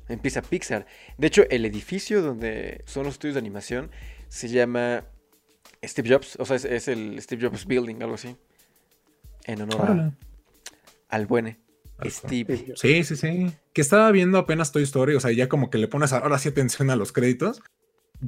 empieza 0.09 0.41
Pixar. 0.41 0.87
De 1.19 1.27
hecho, 1.27 1.43
el 1.51 1.65
edificio 1.65 2.23
donde 2.23 2.85
son 2.87 3.03
los 3.07 3.15
estudios 3.15 3.35
de 3.35 3.41
animación 3.41 3.91
se 4.29 4.47
llama 4.47 5.05
Steve 5.83 6.11
Jobs, 6.11 6.37
o 6.39 6.45
sea, 6.45 6.59
es 6.59 6.87
el 6.87 7.21
Steve 7.21 7.49
Jobs 7.49 7.67
Building, 7.67 8.03
algo 8.03 8.15
así. 8.15 8.37
En 9.45 9.63
honor 9.63 9.91
a- 9.91 10.13
al 11.09 11.27
buene. 11.27 11.59
Al 11.99 12.11
Steve. 12.11 12.73
Sí, 12.77 13.05
sí, 13.05 13.17
sí. 13.17 13.53
Que 13.73 13.81
estaba 13.81 14.11
viendo 14.11 14.39
apenas 14.39 14.73
Toy 14.73 14.83
Story, 14.83 15.15
o 15.15 15.21
sea, 15.21 15.31
ya 15.33 15.49
como 15.49 15.71
que 15.71 15.79
le 15.79 15.89
pones 15.89 16.13
ahora 16.13 16.39
sí 16.39 16.49
atención 16.49 16.91
a 16.91 16.97
los 16.97 17.13
créditos. 17.13 17.63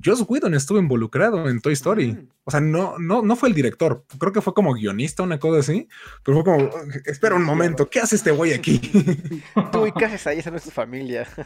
Joss 0.05 0.24
Whedon 0.29 0.55
estuvo 0.55 0.79
involucrado 0.79 1.48
en 1.48 1.61
Toy 1.61 1.72
Story. 1.74 2.12
Mm. 2.12 2.29
O 2.44 2.50
sea, 2.50 2.61
no, 2.61 2.98
no, 2.98 3.22
no 3.22 3.37
fue 3.37 3.48
el 3.48 3.55
director. 3.55 4.05
Creo 4.18 4.33
que 4.33 4.40
fue 4.40 4.53
como 4.55 4.74
guionista, 4.74 5.22
una 5.22 5.38
cosa 5.38 5.61
así. 5.61 5.88
Pero 6.24 6.42
fue 6.42 6.44
como, 6.53 6.70
espera 7.05 7.37
un 7.37 7.44
momento, 7.44 7.88
¿qué 7.88 8.00
hace 8.00 8.16
este 8.16 8.33
güey 8.33 8.53
aquí? 8.55 8.79
Tú 9.72 9.87
y 9.87 9.92
qué 9.92 10.05
haces 10.07 10.27
ahí, 10.27 10.38
esa 10.40 10.50
no 10.50 10.57
es 10.57 10.64
tu 10.64 10.70
familia. 10.70 11.27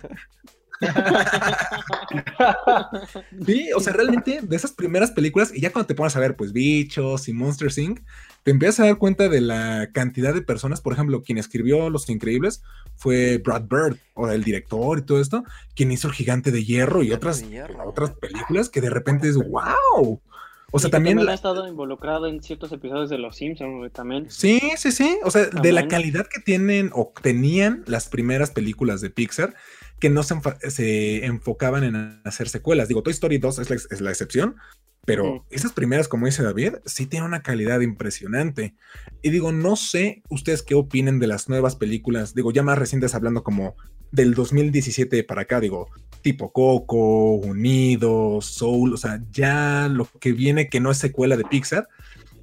Sí, 3.45 3.71
o 3.75 3.81
sea, 3.81 3.93
realmente 3.93 4.41
de 4.43 4.57
esas 4.57 4.73
primeras 4.73 5.11
películas, 5.11 5.53
y 5.55 5.61
ya 5.61 5.73
cuando 5.73 5.87
te 5.87 5.95
pones 5.95 6.15
a 6.17 6.21
ver, 6.21 6.37
pues, 6.37 6.53
bichos 6.53 7.29
y 7.29 7.33
Monsters 7.33 7.79
Inc., 7.79 8.01
te 8.49 8.53
empiezas 8.53 8.81
a 8.81 8.85
dar 8.87 8.97
cuenta 8.97 9.29
de 9.29 9.43
la 9.43 9.91
cantidad 9.93 10.33
de 10.33 10.41
personas, 10.41 10.81
por 10.81 10.95
ejemplo, 10.95 11.23
quien 11.23 11.37
escribió 11.37 11.91
Los 11.91 12.09
Increíbles 12.09 12.63
fue 12.97 13.37
Brad 13.45 13.65
Bird, 13.69 13.99
o 14.15 14.27
el 14.31 14.43
director 14.43 14.99
y 14.99 15.03
todo 15.03 15.21
esto, 15.21 15.45
quien 15.77 15.93
hizo 15.93 16.09
El 16.09 16.15
Gigante 16.15 16.51
de 16.51 16.65
Hierro 16.65 17.03
y 17.03 17.13
otras, 17.13 17.43
de 17.43 17.49
Hierro. 17.51 17.87
otras 17.87 18.13
películas 18.13 18.71
que 18.71 18.81
de 18.81 18.89
repente 18.89 19.29
es 19.29 19.37
wow. 19.37 20.23
O 20.73 20.79
sea, 20.79 20.89
Y 20.89 20.91
también... 20.91 21.19
ha 21.19 21.25
la- 21.25 21.35
estado 21.35 21.69
involucrado 21.69 22.27
en 22.27 22.43
ciertos 22.43 22.73
episodios 22.73 23.11
de 23.11 23.19
Los 23.19 23.37
Simpsons, 23.37 23.93
también. 23.93 24.31
Sí, 24.31 24.61
sí, 24.79 24.93
sí. 24.93 25.19
O 25.25 25.31
sea, 25.31 25.43
de 25.45 25.51
la 25.73 25.83
También. 25.83 25.89
calidad 25.89 26.27
que 26.27 26.41
tienen 26.41 26.91
o 26.95 27.13
tenían 27.23 27.85
las 27.87 28.09
primeras 28.09 28.51
películas 28.51 29.03
de 29.03 29.11
Pixar, 29.11 29.55
que 29.99 30.09
no 30.09 30.23
se, 30.23 30.35
enfa- 30.37 30.59
se 30.71 31.27
enfocaban 31.27 31.85
en 31.85 32.21
hacer 32.25 32.49
secuelas. 32.49 32.89
Digo, 32.89 33.03
Toy 33.03 33.13
Story 33.13 33.37
2 33.37 33.59
es 33.59 33.69
la, 33.69 33.77
ex- 33.77 33.89
es 33.91 34.01
la 34.01 34.09
excepción, 34.11 34.57
pero 35.09 35.47
esas 35.49 35.73
primeras, 35.73 36.07
como 36.07 36.27
dice 36.27 36.43
David, 36.43 36.75
sí 36.85 37.07
tienen 37.07 37.27
una 37.27 37.41
calidad 37.41 37.81
impresionante. 37.81 38.75
Y 39.23 39.31
digo, 39.31 39.53
no 39.53 39.75
sé 39.75 40.23
ustedes 40.29 40.63
qué 40.63 40.75
opinen 40.75 41.19
de 41.19 41.27
las 41.27 41.49
nuevas 41.49 41.77
películas, 41.77 42.35
digo, 42.35 42.53
ya 42.53 42.63
más 42.63 42.79
recientes 42.79 43.15
hablando 43.15 43.43
como 43.43 43.75
del 44.13 44.35
2017 44.35 45.25
para 45.25 45.43
acá, 45.43 45.61
digo, 45.61 45.89
tipo 46.21 46.53
Coco, 46.53 47.37
Unidos, 47.37 48.45
Soul, 48.45 48.93
o 48.93 48.97
sea, 48.99 49.23
ya 49.31 49.89
lo 49.91 50.05
que 50.21 50.33
viene 50.33 50.69
que 50.69 50.79
no 50.79 50.91
es 50.91 50.99
secuela 50.99 51.39
de 51.39 51.45
Pixar, 51.45 51.89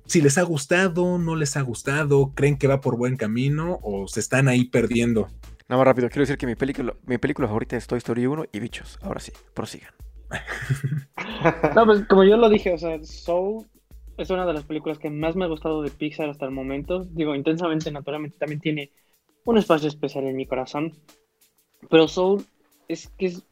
si 0.07 0.21
les 0.21 0.39
ha 0.39 0.43
gustado, 0.43 1.19
no 1.19 1.35
les 1.35 1.57
ha 1.57 1.61
gustado, 1.61 2.33
creen 2.33 2.57
que 2.57 2.67
va 2.67 2.81
por 2.81 2.97
buen 2.97 3.15
camino 3.15 3.77
o 3.83 4.07
se 4.07 4.21
están 4.21 4.47
ahí 4.47 4.65
perdiendo. 4.65 5.27
Nada 5.69 5.77
más 5.77 5.85
rápido, 5.85 6.09
quiero 6.09 6.21
decir 6.21 6.39
que 6.39 6.47
mi 6.47 6.55
película, 6.55 6.95
mi 7.05 7.19
película 7.19 7.47
favorita 7.47 7.77
es 7.77 7.85
Toy 7.85 7.99
Story 7.99 8.25
1 8.25 8.45
y 8.51 8.59
Bichos. 8.59 8.97
Ahora 9.03 9.19
sí, 9.19 9.31
prosigan. 9.53 9.93
No, 11.75 11.85
pues 11.85 12.05
como 12.07 12.23
yo 12.23 12.37
lo 12.37 12.49
dije, 12.49 12.73
o 12.73 12.77
sea, 12.77 13.01
Soul 13.03 13.65
es 14.17 14.29
una 14.29 14.45
de 14.45 14.53
las 14.53 14.63
películas 14.63 14.97
que 14.97 15.09
más 15.09 15.35
me 15.35 15.45
ha 15.45 15.49
gustado 15.49 15.81
de 15.81 15.91
Pixar 15.91 16.29
hasta 16.29 16.45
el 16.45 16.51
momento. 16.51 17.03
Digo, 17.03 17.35
intensamente, 17.35 17.91
naturalmente, 17.91 18.37
también 18.37 18.61
tiene 18.61 18.91
un 19.45 19.57
espacio 19.57 19.87
especial 19.87 20.25
en 20.25 20.35
mi 20.35 20.45
corazón. 20.45 20.93
Pero 21.89 22.07
Soul 22.07 22.45
es 22.87 23.09
que 23.17 23.27
es 23.27 23.43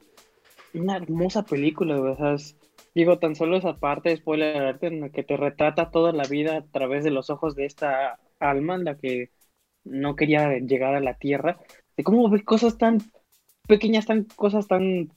una 0.74 0.98
hermosa 0.98 1.44
película, 1.44 2.00
o 2.00 2.16
sea, 2.18 2.34
es- 2.34 2.56
digo, 2.96 3.20
tan 3.20 3.36
solo 3.36 3.58
esa 3.58 3.78
parte, 3.78 4.16
spoiler 4.16 4.58
alert, 4.58 4.84
en 4.84 5.02
la 5.02 5.10
que 5.10 5.24
te 5.24 5.38
retrata 5.38 5.92
toda 5.92 6.12
la 6.14 6.24
vida 6.24 6.58
a 6.58 6.66
través 6.66 7.04
de 7.04 7.12
los 7.12 7.30
ojos 7.30 7.56
de 7.56 7.66
esta 7.66 8.20
alma 8.40 8.76
en 8.76 8.86
la 8.86 8.98
que 8.98 9.30
no 9.84 10.16
quería 10.16 10.58
llegar 10.60 10.96
a 10.96 11.00
la 11.00 11.16
Tierra, 11.16 11.60
de 11.98 12.04
cómo 12.04 12.30
ve 12.30 12.44
cosas 12.44 12.78
tan 12.78 13.00
pequeñas, 13.68 14.06
tan 14.06 14.26
cosas 14.36 14.68
tan 14.68 15.12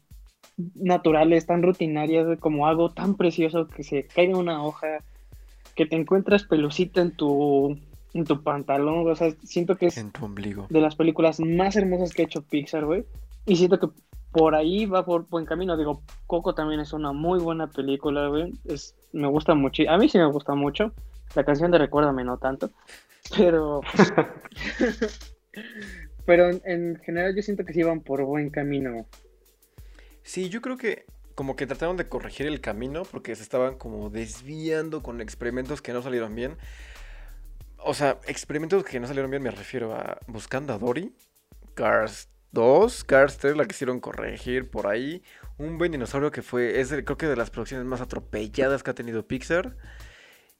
naturales, 0.74 1.46
tan 1.46 1.62
rutinarias, 1.62 2.38
como 2.38 2.66
algo 2.66 2.90
tan 2.90 3.16
precioso 3.16 3.68
que 3.68 3.82
se 3.82 4.06
cae 4.06 4.28
de 4.28 4.34
una 4.34 4.64
hoja, 4.64 5.04
que 5.74 5.86
te 5.86 5.96
encuentras 5.96 6.44
pelucita 6.44 7.00
en 7.02 7.12
tu, 7.12 7.78
en 8.14 8.24
tu 8.24 8.42
pantalón, 8.42 9.08
o 9.08 9.14
sea, 9.14 9.30
siento 9.42 9.76
que 9.76 9.86
es 9.86 9.98
En 9.98 10.10
tu 10.10 10.24
ombligo. 10.24 10.66
de 10.70 10.80
las 10.80 10.96
películas 10.96 11.40
más 11.40 11.76
hermosas 11.76 12.12
que 12.12 12.22
ha 12.22 12.24
hecho 12.24 12.42
Pixar, 12.42 12.84
güey, 12.84 13.04
y 13.46 13.56
siento 13.56 13.78
que 13.78 13.88
por 14.32 14.54
ahí 14.54 14.86
va 14.86 15.04
por 15.04 15.28
buen 15.28 15.44
camino, 15.44 15.76
digo, 15.76 16.02
Coco 16.26 16.54
también 16.54 16.80
es 16.80 16.92
una 16.92 17.12
muy 17.12 17.38
buena 17.38 17.68
película, 17.68 18.28
güey, 18.28 18.52
es, 18.64 18.94
me 19.12 19.28
gusta 19.28 19.54
mucho, 19.54 19.82
a 19.88 19.98
mí 19.98 20.08
sí 20.08 20.18
me 20.18 20.26
gusta 20.26 20.54
mucho, 20.54 20.92
la 21.34 21.44
canción 21.44 21.70
de 21.70 21.78
Recuérdame 21.78 22.24
no 22.24 22.38
tanto, 22.38 22.70
pero... 23.36 23.80
Pero 26.26 26.50
en, 26.50 26.60
en 26.64 26.96
general 26.96 27.34
yo 27.34 27.40
siento 27.40 27.64
que 27.64 27.72
sí 27.72 27.82
van 27.82 28.00
por 28.00 28.22
buen 28.24 28.50
camino. 28.50 29.06
Sí, 30.26 30.48
yo 30.48 30.60
creo 30.60 30.76
que 30.76 31.06
como 31.36 31.54
que 31.54 31.68
trataron 31.68 31.96
de 31.96 32.08
corregir 32.08 32.48
el 32.48 32.60
camino 32.60 33.04
porque 33.04 33.36
se 33.36 33.44
estaban 33.44 33.76
como 33.78 34.10
desviando 34.10 35.00
con 35.00 35.20
experimentos 35.20 35.80
que 35.80 35.92
no 35.92 36.02
salieron 36.02 36.34
bien. 36.34 36.56
O 37.78 37.94
sea, 37.94 38.18
experimentos 38.26 38.82
que 38.82 38.98
no 38.98 39.06
salieron 39.06 39.30
bien 39.30 39.44
me 39.44 39.52
refiero 39.52 39.94
a 39.94 40.18
Buscando 40.26 40.72
a 40.74 40.78
Dory, 40.78 41.14
Cars 41.74 42.28
2, 42.50 43.04
Cars 43.04 43.38
3 43.38 43.56
la 43.56 43.66
quisieron 43.66 44.00
corregir 44.00 44.68
por 44.68 44.88
ahí. 44.88 45.22
Un 45.58 45.78
buen 45.78 45.92
dinosaurio 45.92 46.32
que 46.32 46.42
fue, 46.42 46.80
es 46.80 46.88
creo 46.88 47.16
que 47.16 47.26
de 47.26 47.36
las 47.36 47.50
producciones 47.50 47.86
más 47.86 48.00
atropelladas 48.00 48.82
que 48.82 48.90
ha 48.90 48.94
tenido 48.94 49.28
Pixar. 49.28 49.76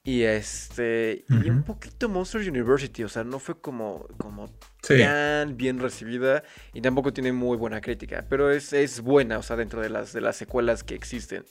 Y 0.07 0.23
este. 0.23 1.25
Y 1.29 1.51
un 1.51 1.65
poquito 1.65 2.09
Monster 2.09 2.41
University. 2.41 3.03
O 3.03 3.09
sea, 3.09 3.25
no 3.25 3.41
fue 3.41 3.61
como, 3.61 4.07
como 4.19 4.49
tan 4.87 5.57
bien 5.57 5.81
recibida. 5.81 6.45
Y 6.73 6.81
tampoco 6.81 7.13
tiene 7.13 7.33
muy 7.33 7.57
buena 7.57 7.81
crítica. 7.81 8.25
Pero 8.29 8.53
es, 8.53 8.73
es 8.73 9.01
buena, 9.01 9.37
o 9.39 9.43
sea, 9.43 9.57
dentro 9.57 9.81
de 9.81 9.91
las, 9.91 10.13
de 10.13 10.21
las 10.21 10.37
secuelas 10.37 10.85
que 10.85 10.95
existen. 10.95 11.45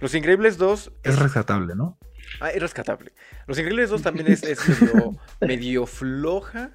Los 0.00 0.14
Increíbles 0.14 0.56
2. 0.56 0.92
Es 1.02 1.18
rescatable, 1.18 1.74
¿no? 1.74 1.98
Ah, 2.40 2.48
es 2.48 2.62
rescatable. 2.62 3.12
Los 3.46 3.58
Increíbles 3.58 3.90
2 3.90 4.00
también 4.00 4.28
es, 4.28 4.42
medio, 5.42 5.84
floja, 5.84 6.70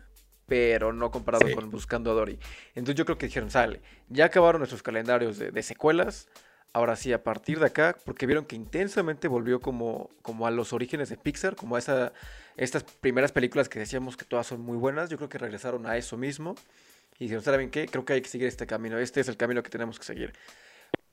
pero 0.45 0.93
no 0.93 1.09
comparado 1.09 1.51
con 1.55 1.71
Buscando 1.71 2.11
a 2.11 2.13
Dory. 2.13 2.37
Entonces 2.75 2.95
yo 2.95 3.05
creo 3.05 3.17
que 3.17 3.25
dijeron, 3.25 3.49
sale, 3.49 3.81
ya 4.09 4.25
acabaron 4.25 4.59
nuestros 4.59 4.83
calendarios 4.83 5.39
de 5.39 5.63
secuelas, 5.63 6.27
Ahora 6.75 6.95
sí, 6.95 7.13
a 7.13 7.23
partir 7.23 7.59
de 7.59 7.67
acá, 7.67 7.95
porque 8.03 8.25
vieron 8.25 8.45
que 8.45 8.55
intensamente 8.55 9.27
volvió 9.27 9.61
como, 9.61 10.09
como 10.23 10.47
a 10.47 10.51
los 10.51 10.73
orígenes 10.73 11.07
de 11.07 11.17
Pixar, 11.17 11.55
como 11.55 11.75
a 11.75 11.79
esa, 11.79 12.13
estas 12.57 12.83
primeras 12.83 13.31
películas 13.31 13.69
que 13.69 13.77
decíamos 13.77 14.17
que 14.17 14.25
todas 14.25 14.47
son 14.47 14.61
muy 14.61 14.75
buenas, 14.75 15.11
yo 15.11 15.17
creo 15.17 15.29
que 15.29 15.37
regresaron 15.37 15.85
a 15.85 15.97
eso 15.97 16.17
mismo. 16.17 16.55
Y 17.19 17.25
dijeron, 17.25 17.43
¿saben 17.43 17.69
qué? 17.69 17.87
Creo 17.87 18.05
que 18.05 18.13
hay 18.13 18.21
que 18.21 18.29
seguir 18.29 18.47
este 18.47 18.65
camino, 18.65 18.97
este 18.97 19.21
es 19.21 19.27
el 19.27 19.37
camino 19.37 19.61
que 19.61 19.69
tenemos 19.69 19.99
que 19.99 20.05
seguir. 20.05 20.33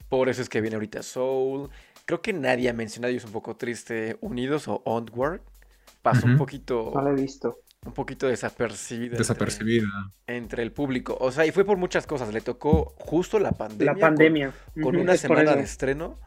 Por 0.09 0.31
eso 0.31 0.40
es 0.40 0.49
que 0.49 0.62
viene 0.62 0.77
ahorita 0.77 1.03
Soul. 1.03 1.68
Creo 2.07 2.23
que 2.23 2.33
nadie 2.33 2.70
ha 2.70 2.73
mencionado, 2.73 3.12
y 3.12 3.16
es 3.18 3.25
un 3.25 3.33
poco 3.33 3.57
triste, 3.57 4.16
Unidos 4.23 4.66
o 4.66 4.81
Onward. 4.87 5.42
Pasó 6.01 6.27
un 6.27 6.38
poquito... 6.38 6.92
No 6.94 7.03
lo 7.03 7.11
he 7.11 7.20
visto 7.20 7.59
un 7.87 7.93
poquito 7.93 8.27
desapercibida. 8.27 9.16
Desapercibida. 9.16 9.87
Entre, 10.27 10.62
el 10.62 10.73
público. 10.73 11.16
O 11.21 11.33
sea, 11.33 11.47
y 11.47 11.51
fue 11.51 11.64
por 11.64 11.79
muchas 11.79 12.07
cosas. 12.07 12.33
Le 12.33 12.40
tocó 12.40 12.95
justo 12.99 13.38
la 13.38 13.53
pandemia. 13.53 13.95
La 13.95 13.99
pandemia. 13.99 14.53
Con, 14.83 14.97
una 14.97 15.16
semana 15.16 15.57
de 15.57 15.62
estreno. 15.62 16.19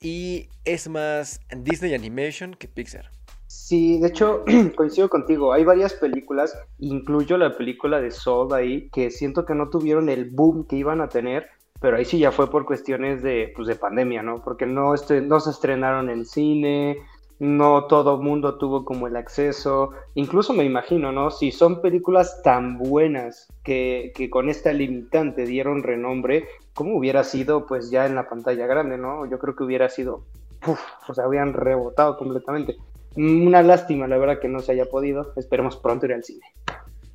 Y 0.00 0.48
es 0.64 0.88
más 0.88 1.40
Disney 1.56 1.94
Animation 1.94 2.54
que 2.54 2.68
Pixar. 2.68 3.10
Sí, 3.46 3.98
de 3.98 4.08
hecho, 4.08 4.44
coincido 4.76 5.08
contigo. 5.08 5.52
Hay 5.52 5.64
varias 5.64 5.94
películas, 5.94 6.56
incluyo 6.78 7.36
la 7.36 7.56
película 7.56 8.00
de 8.00 8.10
Soul 8.10 8.52
ahí, 8.52 8.88
que 8.90 9.10
siento 9.10 9.44
que 9.44 9.54
no 9.54 9.70
tuvieron 9.70 10.08
el 10.08 10.30
boom 10.30 10.66
que 10.66 10.76
iban 10.76 11.00
a 11.00 11.08
tener, 11.08 11.48
pero 11.80 11.96
ahí 11.96 12.04
sí 12.04 12.18
ya 12.18 12.30
fue 12.30 12.50
por 12.50 12.64
cuestiones 12.64 13.22
de, 13.22 13.52
pues, 13.56 13.66
de 13.66 13.74
pandemia, 13.74 14.22
¿no? 14.22 14.42
Porque 14.42 14.66
no, 14.66 14.94
este, 14.94 15.20
no 15.20 15.40
se 15.40 15.50
estrenaron 15.50 16.10
en 16.10 16.24
cine, 16.24 16.96
no 17.38 17.84
todo 17.84 18.16
mundo 18.16 18.56
tuvo 18.56 18.84
como 18.84 19.06
el 19.06 19.16
acceso, 19.16 19.90
incluso 20.14 20.52
me 20.54 20.64
imagino, 20.64 21.12
¿no? 21.12 21.30
Si 21.30 21.52
son 21.52 21.82
películas 21.82 22.40
tan 22.42 22.78
buenas 22.78 23.48
que, 23.62 24.12
con 24.30 24.48
esta 24.48 24.72
limitante 24.72 25.44
dieron 25.44 25.82
renombre, 25.82 26.48
¿cómo 26.72 26.96
hubiera 26.96 27.24
sido 27.24 27.66
pues 27.66 27.90
ya 27.90 28.06
en 28.06 28.14
la 28.14 28.28
pantalla 28.28 28.66
grande, 28.66 28.96
¿no? 28.96 29.28
Yo 29.28 29.38
creo 29.38 29.54
que 29.54 29.64
hubiera 29.64 29.88
sido, 29.88 30.24
uf, 30.66 30.80
o 31.08 31.14
sea, 31.14 31.24
habían 31.24 31.52
rebotado 31.52 32.16
completamente. 32.16 32.76
Una 33.16 33.62
lástima, 33.62 34.06
la 34.06 34.18
verdad, 34.18 34.40
que 34.40 34.48
no 34.48 34.60
se 34.60 34.72
haya 34.72 34.86
podido. 34.86 35.32
Esperemos 35.36 35.76
pronto 35.76 36.04
ir 36.06 36.12
al 36.12 36.24
cine. 36.24 36.44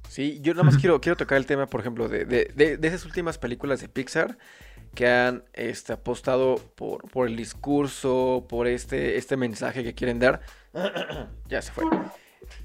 Sí, 0.08 0.40
yo 0.42 0.54
nada 0.54 0.64
más 0.64 0.78
quiero, 0.82 1.00
quiero 1.00 1.16
tocar 1.16 1.38
el 1.38 1.46
tema, 1.46 1.68
por 1.68 1.80
ejemplo, 1.80 2.08
de, 2.08 2.26
de, 2.26 2.78
de 2.78 2.88
esas 2.88 3.06
últimas 3.06 3.38
películas 3.38 3.82
de 3.82 3.88
Pixar 3.88 4.38
que 4.96 5.08
han 5.08 5.44
este, 5.54 5.94
apostado 5.94 6.56
por, 6.76 7.10
por 7.10 7.28
el 7.28 7.36
discurso, 7.36 8.46
por 8.50 8.68
este, 8.68 9.18
este 9.18 9.38
mensaje 9.38 9.84
que 9.84 9.94
quieren 9.94 10.20
dar. 10.20 10.42
ya 11.48 11.62
se 11.62 11.72
fue. 11.72 11.86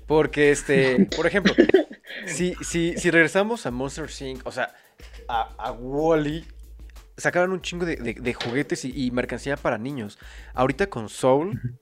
Porque, 0.07 0.51
este, 0.51 1.07
por 1.17 1.27
ejemplo, 1.27 1.55
si, 2.27 2.55
si, 2.62 2.97
si 2.97 3.11
regresamos 3.11 3.67
a 3.67 3.71
Monster 3.71 4.09
Inc., 4.21 4.47
o 4.47 4.53
sea, 4.53 4.75
a, 5.29 5.55
a 5.59 5.73
Wally, 5.73 6.45
sacaron 7.17 7.53
un 7.53 7.62
chingo 7.62 7.87
de, 7.87 8.35
juguetes 8.35 8.85
y, 8.85 9.11
mercancía 9.11 9.57
para 9.57 9.79
niños. 9.79 10.19
Ahorita 10.55 10.89
con 10.89 11.09
Soul, 11.09 11.79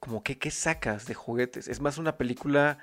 como 0.00 0.22
que, 0.22 0.38
¿qué 0.38 0.50
sacas 0.50 1.06
de 1.06 1.14
juguetes? 1.14 1.68
Es 1.68 1.80
más 1.80 1.98
una 1.98 2.16
película 2.16 2.78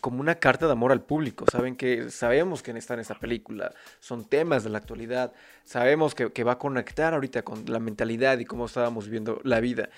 como 0.00 0.20
una 0.20 0.36
carta 0.36 0.66
de 0.66 0.72
amor 0.72 0.92
al 0.92 1.02
público. 1.02 1.44
Saben 1.50 1.76
que 1.76 2.10
sabemos 2.10 2.62
que 2.62 2.70
está 2.72 2.94
en 2.94 3.00
esta 3.00 3.18
película, 3.18 3.72
son 4.00 4.24
temas 4.24 4.64
de 4.64 4.70
la 4.70 4.78
actualidad, 4.78 5.32
sabemos 5.64 6.14
que, 6.14 6.44
va 6.44 6.52
a 6.52 6.58
conectar 6.58 7.14
ahorita 7.14 7.42
con 7.42 7.64
la 7.66 7.78
mentalidad 7.78 8.38
y 8.38 8.44
cómo 8.44 8.66
estábamos 8.66 9.08
viendo 9.08 9.40
la 9.44 9.60
vida. 9.60 9.90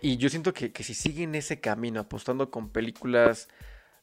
Y 0.00 0.16
yo 0.16 0.28
siento 0.28 0.54
que, 0.54 0.72
si 0.82 0.94
siguen 0.94 1.34
ese 1.34 1.60
camino, 1.60 2.00
apostando 2.00 2.50
con 2.50 2.70
películas 2.70 3.48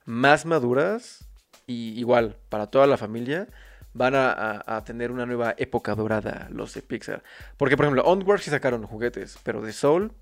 más 0.05 0.45
maduras, 0.45 1.27
y 1.65 1.99
igual 1.99 2.37
para 2.49 2.67
toda 2.67 2.87
la 2.87 2.97
familia, 2.97 3.47
van 3.93 4.13
a, 4.15 4.83
tener 4.85 5.11
una 5.11 5.25
nueva 5.25 5.55
época 5.57 5.95
dorada 5.95 6.47
los 6.51 6.73
de 6.73 6.81
Pixar. 6.83 7.23
Porque, 7.57 7.75
por 7.75 7.85
ejemplo, 7.85 8.03
Onward 8.03 8.41
sí 8.41 8.51
sacaron 8.51 8.83
juguetes, 8.83 9.39
pero 9.43 9.61
de 9.61 9.73
Soul 9.73 10.13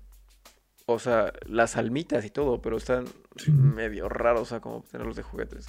o 0.86 1.00
sea, 1.00 1.32
las 1.46 1.76
almitas 1.76 2.24
y 2.24 2.30
todo, 2.30 2.62
pero 2.62 2.76
están 2.76 3.06
medio 3.48 4.08
raros, 4.08 4.42
o 4.42 4.44
sea, 4.46 4.60
como 4.60 4.82
tenerlos 4.82 5.16
de 5.16 5.22
juguetes. 5.22 5.68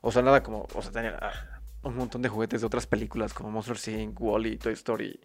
O 0.00 0.12
sea, 0.12 0.22
nada 0.22 0.42
como, 0.42 0.66
o 0.74 0.82
sea, 0.82 0.90
tener 0.90 1.16
ah, 1.20 1.60
un 1.84 1.96
montón 1.96 2.22
de 2.22 2.28
juguetes 2.28 2.60
de 2.60 2.66
otras 2.66 2.86
películas 2.86 3.32
como 3.32 3.50
Monster 3.50 3.76
Inc., 3.94 4.20
Wally, 4.20 4.58
Toy 4.58 4.72
Story. 4.72 5.18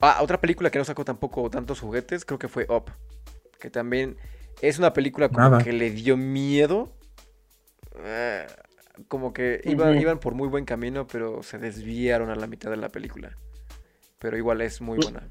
Ah, 0.00 0.18
otra 0.20 0.40
película 0.40 0.68
que 0.70 0.78
no 0.78 0.84
sacó 0.84 1.04
tampoco 1.04 1.48
tantos 1.48 1.80
juguetes, 1.80 2.24
creo 2.24 2.38
que 2.38 2.48
fue 2.48 2.66
Up. 2.68 2.90
Que 3.60 3.70
también 3.70 4.16
es 4.60 4.78
una 4.78 4.92
película 4.92 5.28
como 5.28 5.58
que 5.58 5.72
le 5.72 5.90
dio 5.90 6.16
miedo. 6.16 6.92
Eh, 8.04 8.46
como 9.06 9.32
que 9.32 9.60
iban, 9.64 10.00
iban 10.00 10.18
por 10.18 10.34
muy 10.34 10.48
buen 10.48 10.64
camino, 10.64 11.06
pero 11.06 11.44
se 11.44 11.58
desviaron 11.58 12.30
a 12.30 12.34
la 12.34 12.48
mitad 12.48 12.68
de 12.70 12.76
la 12.76 12.88
película. 12.88 13.36
Pero 14.18 14.36
igual 14.36 14.60
es 14.60 14.80
muy 14.80 14.98
buena. 14.98 15.28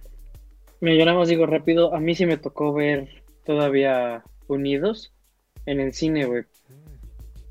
Mira, 0.81 0.95
yo 0.95 1.05
nada 1.05 1.17
más 1.17 1.29
digo 1.29 1.45
rápido, 1.45 1.93
a 1.93 1.99
mí 1.99 2.15
sí 2.15 2.25
me 2.25 2.37
tocó 2.37 2.73
ver 2.73 3.23
todavía 3.45 4.23
Unidos 4.47 5.13
en 5.65 5.79
el 5.79 5.93
cine, 5.93 6.25
güey. 6.25 6.43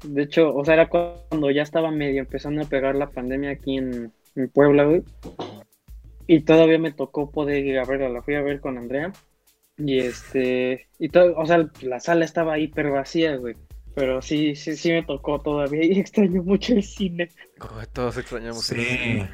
De 0.05 0.23
hecho, 0.23 0.55
o 0.55 0.65
sea, 0.65 0.75
era 0.75 0.89
cuando 0.89 1.51
ya 1.51 1.63
estaba 1.63 1.91
medio 1.91 2.21
empezando 2.21 2.63
a 2.63 2.69
pegar 2.69 2.95
la 2.95 3.11
pandemia 3.11 3.51
aquí 3.51 3.79
en, 3.79 4.13
Puebla, 4.53 4.85
güey. 4.85 5.03
Y 6.27 6.41
todavía 6.41 6.79
me 6.79 6.93
tocó 6.93 7.31
poder 7.31 7.65
ir 7.67 7.79
a 7.79 7.85
verla, 7.85 8.09
la 8.09 8.23
fui 8.23 8.35
a 8.35 8.43
ver 8.43 8.61
con 8.61 8.79
Andrea. 8.79 9.13
Y 9.77 9.99
este, 9.99 10.87
y 10.99 11.09
todo, 11.09 11.37
o 11.37 11.47
sea, 11.47 11.69
la 11.83 12.01
sala 12.01 12.25
estaba 12.25 12.59
hiper 12.59 12.91
vacía, 12.91 13.37
güey. 13.37 13.55
Pero 13.95 14.23
sí, 14.23 14.55
sí, 14.55 14.77
sí 14.77 14.93
me 14.93 15.03
tocó 15.03 15.41
todavía 15.41 15.85
y 15.85 15.99
extraño 16.01 16.43
mucho 16.43 16.75
el 16.75 16.83
cine. 16.83 17.29
todos 17.93 18.17
extrañamos 18.17 18.65
sí. 18.65 18.77
el 18.77 18.87
cine. 18.87 19.31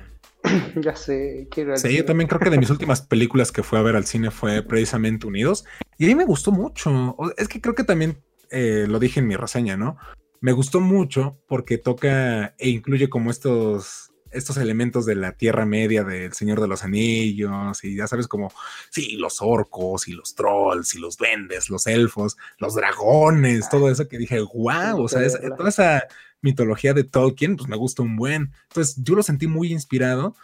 ya 0.77 0.97
sé, 0.97 1.49
quiero 1.51 1.77
Sí, 1.77 1.97
yo 1.97 2.05
también 2.05 2.29
creo 2.29 2.41
que 2.41 2.51
de 2.51 2.59
mis 2.59 2.71
últimas 2.71 3.03
películas 3.03 3.53
que 3.53 3.63
fue 3.63 3.79
a 3.79 3.83
ver 3.83 3.97
al 3.97 4.07
cine 4.07 4.31
fue 4.31 4.63
precisamente 4.63 5.27
Unidos. 5.27 5.65
Y 5.99 6.05
a 6.05 6.09
mí 6.09 6.15
me 6.15 6.25
gustó 6.25 6.53
mucho. 6.53 7.17
Es 7.37 7.49
que 7.49 7.61
creo 7.61 7.75
que 7.75 7.85
también 7.85 8.23
eh, 8.51 8.87
lo 8.89 8.99
dije 8.99 9.21
en 9.21 9.27
mi 9.27 9.37
reseña, 9.37 9.77
¿no? 9.77 9.97
Me 10.41 10.53
gustó 10.53 10.81
mucho 10.81 11.39
porque 11.49 11.79
toca 11.79 12.55
e 12.59 12.69
incluye 12.69 13.09
como 13.09 13.31
estos, 13.31 14.13
estos 14.31 14.57
elementos 14.59 15.07
de 15.07 15.15
la 15.15 15.33
Tierra 15.33 15.65
Media 15.65 16.05
del 16.05 16.33
Señor 16.35 16.61
de 16.61 16.69
los 16.69 16.85
Anillos 16.85 17.83
y 17.83 17.97
ya 17.97 18.07
sabes 18.07 18.29
como, 18.29 18.53
sí, 18.91 19.17
los 19.17 19.41
orcos 19.41 20.09
y 20.09 20.13
los 20.13 20.35
trolls 20.35 20.95
y 20.95 20.99
los 20.99 21.17
duendes, 21.17 21.71
los 21.71 21.87
elfos, 21.87 22.37
los 22.59 22.75
dragones, 22.75 23.69
todo 23.69 23.91
eso 23.91 24.09
que 24.09 24.19
dije, 24.19 24.41
wow, 24.41 25.03
o 25.03 25.09
sea, 25.09 25.23
es, 25.23 25.39
toda 25.57 25.71
esa 25.71 26.07
mitología 26.43 26.95
de 26.95 27.05
Tolkien, 27.05 27.57
pues 27.57 27.69
me 27.69 27.77
gusta 27.77 28.03
un 28.03 28.17
buen. 28.17 28.53
Entonces 28.69 28.97
yo 29.03 29.15
lo 29.15 29.23
sentí 29.23 29.47
muy 29.47 29.73
inspirado 29.73 30.35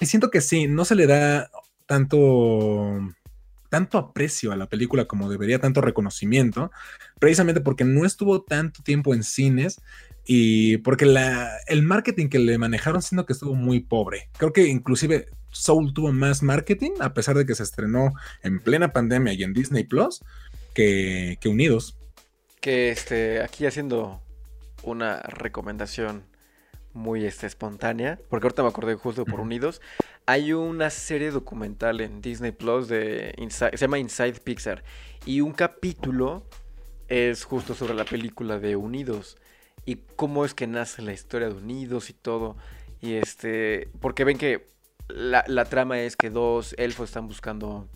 y 0.00 0.06
siento 0.06 0.30
que 0.30 0.40
sí, 0.40 0.66
no 0.66 0.84
se 0.84 0.94
le 0.94 1.06
da 1.06 1.50
tanto 1.86 3.00
tanto 3.74 3.98
aprecio 3.98 4.52
a 4.52 4.56
la 4.56 4.68
película 4.68 5.06
como 5.06 5.28
debería, 5.28 5.58
tanto 5.58 5.80
reconocimiento, 5.80 6.70
precisamente 7.18 7.60
porque 7.60 7.82
no 7.82 8.04
estuvo 8.04 8.40
tanto 8.42 8.84
tiempo 8.84 9.14
en 9.14 9.24
cines 9.24 9.80
y 10.24 10.76
porque 10.78 11.12
el 11.66 11.82
marketing 11.82 12.28
que 12.28 12.38
le 12.38 12.56
manejaron 12.56 13.02
siento 13.02 13.26
que 13.26 13.32
estuvo 13.32 13.56
muy 13.56 13.80
pobre. 13.80 14.28
Creo 14.38 14.52
que 14.52 14.68
inclusive 14.68 15.26
Soul 15.50 15.92
tuvo 15.92 16.12
más 16.12 16.40
marketing, 16.40 16.92
a 17.00 17.14
pesar 17.14 17.36
de 17.36 17.46
que 17.46 17.56
se 17.56 17.64
estrenó 17.64 18.12
en 18.44 18.60
plena 18.60 18.92
pandemia 18.92 19.32
y 19.32 19.42
en 19.42 19.52
Disney 19.52 19.82
Plus, 19.82 20.22
que, 20.72 21.36
que 21.40 21.48
Unidos. 21.48 21.96
Que 22.60 22.90
este, 22.90 23.42
aquí 23.42 23.66
haciendo 23.66 24.20
una 24.84 25.20
recomendación 25.20 26.24
muy 26.92 27.24
este, 27.24 27.46
espontánea, 27.46 28.18
porque 28.30 28.46
ahorita 28.46 28.62
me 28.62 28.68
acordé 28.68 28.94
justo 28.94 29.24
por 29.24 29.40
Unidos. 29.40 29.80
Hay 30.26 30.52
una 30.52 30.90
serie 30.90 31.30
documental 31.30 32.00
en 32.00 32.22
Disney 32.22 32.52
Plus 32.52 32.88
de 32.88 33.34
se 33.50 33.76
llama 33.76 33.98
Inside 33.98 34.40
Pixar 34.40 34.84
y 35.26 35.40
un 35.40 35.52
capítulo 35.52 36.44
es 37.08 37.44
justo 37.44 37.74
sobre 37.74 37.94
la 37.94 38.04
película 38.04 38.58
de 38.58 38.76
Unidos 38.76 39.36
y 39.84 39.96
cómo 40.16 40.44
es 40.44 40.54
que 40.54 40.66
nace 40.66 41.02
la 41.02 41.12
historia 41.12 41.48
de 41.48 41.54
Unidos 41.54 42.08
y 42.10 42.14
todo. 42.14 42.56
Y 43.00 43.14
este, 43.14 43.88
porque 44.00 44.24
ven 44.24 44.38
que 44.38 44.70
la, 45.08 45.44
la 45.46 45.66
trama 45.66 46.00
es 46.00 46.16
que 46.16 46.30
dos 46.30 46.74
elfos 46.78 47.10
están 47.10 47.28
buscando 47.28 47.88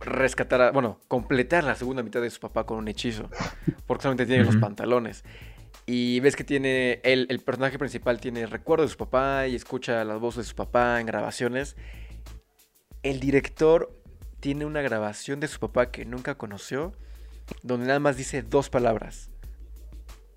rescatar, 0.00 0.72
bueno, 0.72 0.98
completar 1.08 1.64
la 1.64 1.74
segunda 1.74 2.02
mitad 2.02 2.22
de 2.22 2.30
su 2.30 2.40
papá 2.40 2.64
con 2.64 2.78
un 2.78 2.88
hechizo, 2.88 3.28
porque 3.86 4.02
solamente 4.02 4.26
tiene 4.26 4.44
los 4.44 4.56
pantalones. 4.56 5.24
Y 5.92 6.20
ves 6.20 6.36
que 6.36 6.44
tiene, 6.44 7.00
el, 7.02 7.26
personaje 7.40 7.76
principal 7.76 8.20
tiene 8.20 8.46
recuerdo 8.46 8.84
de 8.84 8.90
su 8.90 8.96
papá 8.96 9.48
y 9.48 9.56
escucha 9.56 10.04
las 10.04 10.20
voces 10.20 10.44
de 10.44 10.48
su 10.50 10.54
papá 10.54 11.00
en 11.00 11.06
grabaciones. 11.06 11.74
El 13.02 13.18
director 13.18 13.92
tiene 14.38 14.66
una 14.66 14.82
grabación 14.82 15.40
de 15.40 15.48
su 15.48 15.58
papá 15.58 15.90
que 15.90 16.04
nunca 16.04 16.36
conoció, 16.36 16.92
donde 17.64 17.88
nada 17.88 17.98
más 17.98 18.16
dice 18.16 18.42
dos 18.42 18.70
palabras. 18.70 19.30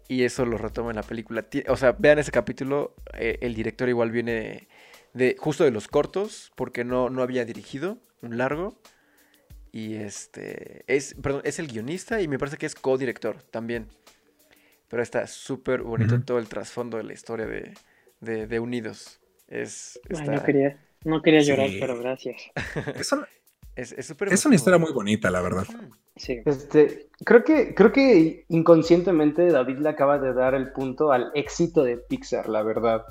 Y 0.08 0.24
eso 0.24 0.44
lo 0.44 0.58
retoma 0.58 0.90
en 0.90 0.96
la 0.96 1.04
película. 1.04 1.46
O 1.68 1.78
sea, 1.78 1.92
vean 1.92 2.18
ese 2.18 2.32
capítulo, 2.32 2.96
eh, 3.14 3.38
el 3.42 3.54
director 3.54 3.88
igual 3.88 4.10
viene 4.10 4.68
de, 5.14 5.36
justo 5.38 5.66
de 5.66 5.70
los 5.70 5.88
cortos, 5.88 6.52
porque 6.56 6.84
no, 6.84 7.12
no 7.12 7.22
había 7.22 7.46
dirigido 7.46 8.00
un 8.24 8.40
largo. 8.40 8.76
Y 9.72 9.98
este, 9.98 10.84
es, 10.88 11.16
es 11.44 11.60
el 11.60 11.68
guionista 11.68 12.22
y 12.22 12.28
me 12.28 12.40
parece 12.40 12.58
que 12.58 12.66
es 12.66 12.74
co-director 12.74 13.44
también. 13.52 13.88
Pero 14.94 15.02
está 15.02 15.26
súper 15.26 15.82
bonito 15.82 16.22
todo 16.22 16.38
el 16.38 16.48
trasfondo 16.48 16.98
de 16.98 17.04
la 17.04 17.14
historia 17.14 17.48
de, 17.48 18.46
de, 18.46 18.60
Unidos. 18.60 19.20
Es, 19.48 20.00
no 20.08 20.44
quería, 20.44 20.78
no 21.04 21.24
quería 21.24 21.42
llorar, 21.42 21.68
pero 21.80 21.98
gracias. 21.98 22.40
Es, 23.76 23.92
es, 24.32 24.46
una 24.46 24.54
historia 24.54 24.78
muy 24.78 24.92
bonita, 24.92 25.32
la 25.32 25.42
verdad. 25.42 25.66
Sí. 26.16 26.44
Este, 26.46 27.10
creo 27.26 27.44
que, 27.44 27.74
creo 27.74 27.92
que 27.92 28.46
inconscientemente 28.50 29.48
David 29.48 29.80
le 29.80 29.90
acaba 29.90 30.20
de 30.20 30.32
dar 30.32 30.54
el 30.54 30.72
punto 30.74 31.12
al 31.12 31.32
éxito 31.34 31.84
de 31.84 31.98
Pixar, 31.98 32.48
la 32.48 32.62
verdad. 32.62 33.04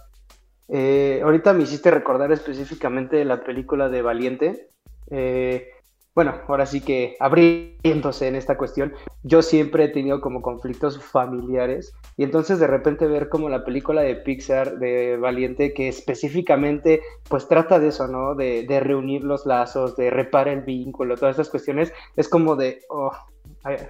Eh, 0.69 1.21
ahorita 1.25 1.53
me 1.53 1.65
hiciste 1.65 1.91
recordar 1.91 2.31
específicamente 2.31 3.25
la 3.25 3.43
película 3.43 3.89
de 3.89 4.03
Valiente. 4.03 4.69
Eh, 5.11 5.69
bueno, 6.15 6.35
ahora 6.47 6.67
sí 6.67 6.83
que 6.83 7.17
abriéndose 7.21 8.29
en 8.29 8.37
esta 8.37 8.59
cuestión, 8.59 8.93
yo 9.23 9.41
siempre 9.41 9.85
he 9.85 9.89
tenido 9.89 10.21
como 10.21 10.43
conflictos 10.43 11.03
familiares 11.03 11.95
y 12.19 12.25
entonces 12.25 12.59
de 12.59 12.67
repente 12.67 13.07
ver 13.07 13.31
como 13.31 13.49
la 13.49 13.65
película 13.65 14.03
de 14.03 14.17
Pixar 14.17 14.79
de 14.79 15.17
Valiente 15.17 15.73
que 15.73 15.89
específicamente 15.89 17.01
pues 17.29 17.49
trata 17.49 17.79
de 17.79 17.89
eso, 17.89 18.09
¿no? 18.09 18.35
De, 18.35 18.81
reunir 18.83 19.25
los 19.25 19.47
lazos, 19.47 19.97
de 19.97 20.11
reparar 20.11 20.55
el 20.55 20.61
vínculo, 20.63 21.17
todas 21.17 21.35
estas 21.35 21.49
cuestiones, 21.49 21.93
es 22.17 22.29
como 22.29 22.57
de, 22.57 22.81
oh, 22.91 23.13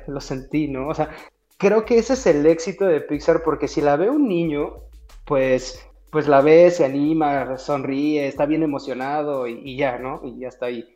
lo 0.07 0.21
sentí, 0.21 0.69
¿no? 0.69 0.89
O 0.89 0.95
sea, 0.95 1.11
creo 1.57 1.85
que 1.85 1.99
ese 1.99 2.13
es 2.13 2.27
el 2.27 2.47
éxito 2.47 2.85
de 2.85 3.01
Pixar 3.01 3.43
porque 3.43 3.67
si 3.67 3.81
la 3.81 3.97
ve 3.97 4.11
un 4.11 4.29
niño, 4.29 4.75
pues 5.25 5.89
pues 6.11 6.29
la 6.29 6.43
ve, 6.43 6.71
se 6.71 6.85
anima, 6.85 7.57
sonríe, 7.57 8.27
está 8.27 8.45
bien 8.45 8.63
emocionado 8.63 9.49
y, 9.49 9.63
y 9.65 9.77
ya, 9.79 9.99
¿no? 9.99 10.21
Y 10.23 10.41
ya 10.41 10.49
está 10.49 10.67
ahí 10.67 10.93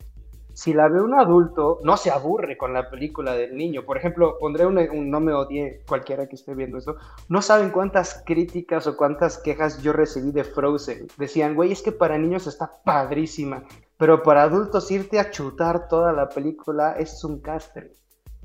si 0.56 0.72
la 0.72 0.88
ve 0.88 1.02
un 1.02 1.12
adulto, 1.12 1.80
no 1.82 1.98
se 1.98 2.10
aburre 2.10 2.56
con 2.56 2.72
la 2.72 2.88
película 2.88 3.34
del 3.34 3.54
niño. 3.54 3.84
Por 3.84 3.98
ejemplo, 3.98 4.38
pondré 4.40 4.64
un, 4.64 5.10
no 5.10 5.20
me 5.20 5.34
odie 5.34 5.82
cualquiera 5.86 6.26
que 6.26 6.36
esté 6.36 6.54
viendo 6.54 6.78
esto. 6.78 6.96
No 7.28 7.42
saben 7.42 7.68
cuántas 7.68 8.22
críticas 8.24 8.86
o 8.86 8.96
cuántas 8.96 9.36
quejas 9.36 9.82
yo 9.82 9.92
recibí 9.92 10.32
de 10.32 10.44
Frozen. 10.44 11.08
Decían, 11.18 11.54
güey, 11.56 11.72
es 11.72 11.82
que 11.82 11.92
para 11.92 12.16
niños 12.16 12.46
está 12.46 12.72
padrísima, 12.82 13.64
pero 13.98 14.22
para 14.22 14.44
adultos 14.44 14.90
irte 14.90 15.20
a 15.20 15.30
chutar 15.30 15.88
toda 15.88 16.14
la 16.14 16.30
película 16.30 16.92
es 16.92 17.22
un 17.22 17.42
castre. 17.42 17.92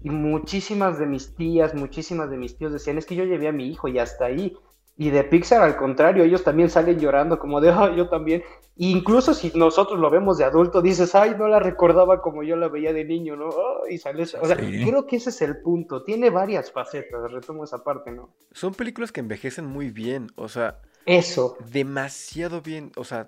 Y 0.03 0.09
muchísimas 0.09 0.99
de 0.99 1.05
mis 1.05 1.33
tías, 1.33 1.73
muchísimas 1.73 2.29
de 2.29 2.35
mis 2.35 2.57
tíos 2.57 2.73
decían, 2.73 2.97
es 2.97 3.05
que 3.05 3.15
yo 3.15 3.23
llevé 3.23 3.47
a 3.47 3.53
mi 3.53 3.69
hijo 3.69 3.87
y 3.87 3.99
hasta 3.99 4.25
ahí. 4.25 4.57
Y 4.97 5.09
de 5.09 5.23
Pixar, 5.23 5.61
al 5.61 5.77
contrario, 5.77 6.23
ellos 6.23 6.43
también 6.43 6.69
salen 6.69 6.99
llorando, 6.99 7.39
como 7.39 7.61
de, 7.61 7.69
ah, 7.71 7.93
yo 7.95 8.09
también. 8.09 8.43
incluso 8.77 9.33
si 9.33 9.51
nosotros 9.55 9.99
lo 9.99 10.09
vemos 10.09 10.37
de 10.37 10.43
adulto, 10.43 10.81
dices, 10.81 11.15
ay, 11.15 11.35
no 11.37 11.47
la 11.47 11.59
recordaba 11.59 12.21
como 12.21 12.43
yo 12.43 12.55
la 12.55 12.67
veía 12.67 12.93
de 12.93 13.05
niño, 13.05 13.35
¿no? 13.35 13.49
y 13.89 13.97
sales. 13.97 14.35
O 14.35 14.45
sea, 14.45 14.55
creo 14.55 15.07
que 15.07 15.17
ese 15.17 15.29
es 15.29 15.41
el 15.41 15.61
punto. 15.61 16.03
Tiene 16.03 16.29
varias 16.29 16.71
facetas, 16.71 17.31
retomo 17.31 17.63
esa 17.63 17.83
parte, 17.83 18.11
¿no? 18.11 18.29
Son 18.51 18.73
películas 18.73 19.11
que 19.11 19.21
envejecen 19.21 19.65
muy 19.65 19.89
bien, 19.89 20.27
o 20.35 20.47
sea. 20.47 20.79
Eso. 21.05 21.57
Demasiado 21.71 22.61
bien, 22.61 22.91
o 22.95 23.03
sea, 23.03 23.27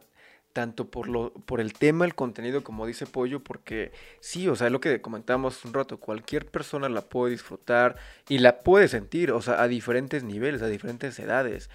tanto 0.54 0.86
por, 0.86 1.10
lo, 1.10 1.34
por 1.34 1.60
el 1.60 1.74
tema, 1.74 2.06
el 2.06 2.16
contenido, 2.16 2.63
como 2.63 2.86
dice 2.86 3.08
Pollo, 3.08 3.44
porque 3.44 3.92
sí, 4.20 4.48
o 4.48 4.56
sea, 4.56 4.70
lo 4.70 4.80
que 4.80 5.02
comentamos 5.02 5.66
un 5.66 5.74
rato, 5.74 5.98
cualquier 5.98 6.46
persona 6.46 6.88
la 6.89 7.02
puede 7.02 7.32
disfrutar 7.32 7.98
y 8.30 8.38
la 8.38 8.60
puede 8.60 8.88
sentir, 8.88 9.32
o 9.32 9.42
sea, 9.42 9.62
a 9.62 9.68
diferentes 9.68 10.24
niveles, 10.24 10.62
a 10.62 10.68
diferentes 10.68 11.18
edades, 11.20 11.70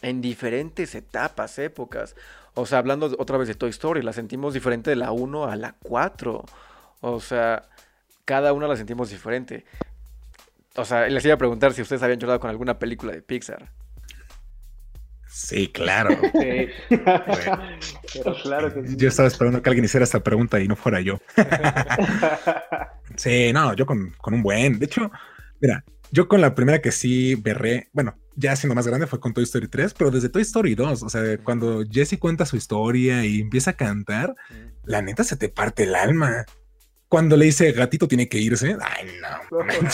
en 0.00 0.20
diferentes 0.20 0.94
etapas, 0.94 1.58
épocas. 1.58 2.14
O 2.54 2.66
sea, 2.66 2.78
hablando 2.78 3.06
otra 3.18 3.36
vez 3.36 3.48
de 3.48 3.54
Toy 3.54 3.70
Story, 3.70 4.02
la 4.02 4.12
sentimos 4.12 4.54
diferente 4.54 4.90
de 4.90 4.96
la 4.96 5.10
1 5.10 5.44
a 5.46 5.56
la 5.56 5.74
4. 5.82 6.44
O 7.00 7.20
sea, 7.20 7.68
cada 8.24 8.52
una 8.52 8.68
la 8.68 8.76
sentimos 8.76 9.10
diferente. 9.10 9.64
O 10.76 10.84
sea, 10.84 11.08
les 11.08 11.24
iba 11.24 11.34
a 11.34 11.38
preguntar 11.38 11.72
si 11.72 11.82
ustedes 11.82 12.02
habían 12.02 12.20
llorado 12.20 12.38
con 12.40 12.50
alguna 12.50 12.78
película 12.78 13.12
de 13.12 13.22
Pixar. 13.22 13.70
Sí, 15.30 15.68
claro. 15.68 16.10
claro 18.42 18.84
Yo 18.96 19.08
estaba 19.08 19.28
esperando 19.28 19.62
que 19.62 19.70
alguien 19.70 19.84
hiciera 19.84 20.02
esta 20.02 20.20
pregunta 20.20 20.58
y 20.60 20.66
no 20.66 20.74
fuera 20.74 21.00
yo. 21.00 21.20
sí, 23.16 23.52
no, 23.52 23.74
yo 23.74 23.86
con, 23.86 24.12
un 24.26 24.42
buen. 24.42 24.80
De 24.80 24.86
hecho, 24.86 25.10
mira, 25.60 25.84
yo 26.10 26.26
con 26.26 26.40
la 26.40 26.54
primera 26.56 26.80
que 26.80 26.90
sí 26.90 27.36
berré, 27.36 27.88
bueno, 27.92 28.16
ya 28.34 28.56
siendo 28.56 28.74
más 28.74 28.88
grande 28.88 29.06
fue 29.06 29.20
con 29.20 29.32
Toy 29.32 29.44
Story 29.44 29.68
3, 29.68 29.94
pero 29.94 30.10
desde 30.10 30.28
Toy 30.28 30.42
Story 30.42 30.74
2, 30.74 31.04
o 31.04 31.08
sea, 31.08 31.38
cuando 31.38 31.84
Jesse 31.88 32.18
cuenta 32.18 32.44
su 32.44 32.56
historia 32.56 33.24
y 33.24 33.40
empieza 33.40 33.70
a 33.70 33.76
cantar, 33.76 34.34
la 34.84 35.00
neta 35.00 35.22
se 35.22 35.36
te 35.36 35.48
parte 35.48 35.84
el 35.84 35.94
alma 35.94 36.44
cuando 37.10 37.36
le 37.36 37.46
dice 37.46 37.72
gatito 37.72 38.06
tiene 38.06 38.28
que 38.28 38.38
irse, 38.38 38.76
ay 38.80 39.08
no. 39.20 39.58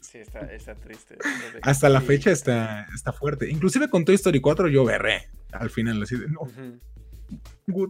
sí, 0.00 0.18
está, 0.18 0.74
triste. 0.74 1.16
Hasta 1.62 1.88
la 1.88 2.00
fecha 2.00 2.32
está, 2.32 2.88
está 2.92 3.12
fuerte. 3.12 3.48
Inclusive 3.48 3.88
con 3.88 4.04
Toy 4.04 4.16
Story 4.16 4.40
4 4.40 4.66
yo 4.66 4.84
berré. 4.84 5.28
Al 5.52 5.70
final 5.70 6.02
así 6.02 6.16
de 6.16 6.26
no. 6.28 6.40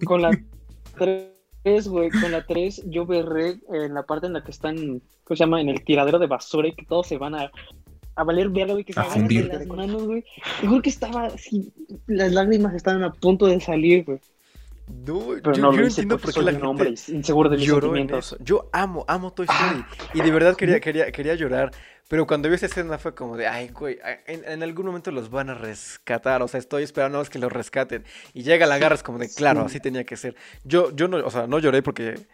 Con 0.05 0.21
la 0.21 0.39
3, 0.99 1.89
güey, 1.89 2.11
con 2.11 2.33
la 2.33 2.45
3 2.45 2.83
yo 2.91 3.07
berré 3.07 3.57
en 3.73 3.95
la 3.95 4.03
parte 4.03 4.27
en 4.27 4.35
la 4.35 4.45
que 4.45 4.51
están, 4.51 4.77
¿cómo 5.25 5.37
se 5.37 5.43
llama? 5.43 5.63
En 5.63 5.71
el 5.71 5.83
tiradero 5.83 6.19
de 6.19 6.27
basura 6.27 6.69
y 6.69 6.75
que 6.75 6.85
todos 6.85 7.07
se 7.07 7.17
van 7.17 7.35
a, 7.35 7.51
a 8.15 8.25
valer 8.25 8.51
verga, 8.51 8.75
güey, 8.75 8.85
que 8.85 8.93
se 8.93 9.01
agarran 9.01 9.27
de 9.27 9.45
las 9.45 9.67
manos, 9.67 10.05
güey. 10.05 10.23
Mejor 10.63 10.83
que 10.83 10.91
estaba 10.91 11.29
así, 11.29 11.73
las 12.09 12.31
lágrimas 12.31 12.75
estaban 12.75 13.03
a 13.05 13.13
punto 13.15 13.47
de 13.47 13.59
salir, 13.59 14.05
güey. 14.05 14.21
No, 14.87 15.39
yo, 15.39 15.73
no 15.73 15.83
entiendo 15.83 16.19
por 16.19 16.33
qué 16.33 16.43
la 16.43 16.51
gente 16.53 16.67
hombre 16.67 16.95
inseguro 17.09 17.49
de 17.49 17.57
lloró 17.57 17.97
en 17.97 18.15
eso. 18.15 18.37
Yo 18.41 18.69
amo, 18.73 19.05
amo 19.09 19.33
Toy 19.33 19.47
Story. 19.47 19.85
y 20.13 20.21
de 20.21 20.31
verdad 20.31 20.57
quería, 20.57 20.79
quería, 20.81 21.11
quería 21.11 21.35
llorar. 21.35 21.71
Pero 22.09 22.27
cuando 22.27 22.51
vi 22.51 22.57
esa 22.57 22.67
escena 22.67 22.99
fue 22.99 23.15
como 23.15 23.37
de, 23.37 23.47
ay, 23.47 23.69
güey, 23.69 23.99
en, 24.27 24.63
algún 24.63 24.87
momento 24.87 25.11
los 25.11 25.31
van 25.31 25.49
a 25.49 25.55
rescatar. 25.55 26.43
O 26.43 26.49
sea, 26.49 26.61
estoy 26.61 26.83
esperando 26.83 27.19
a 27.19 27.25
que 27.25 27.39
los 27.39 27.51
rescaten. 27.51 28.05
Y 28.35 28.43
llega 28.43 28.67
la 28.67 28.79
garra, 28.79 28.95
es 28.95 29.03
como 29.03 29.19
de, 29.19 29.31
claro, 29.31 29.63
así 29.63 29.81
tenía 29.81 30.05
que 30.05 30.17
ser. 30.17 30.37
Yo, 30.65 30.95
yo 30.95 31.09
no, 31.09 31.17
o 31.25 31.31
sea, 31.31 31.47
no 31.47 31.59
lloré 31.59 31.83
porque 31.83 32.27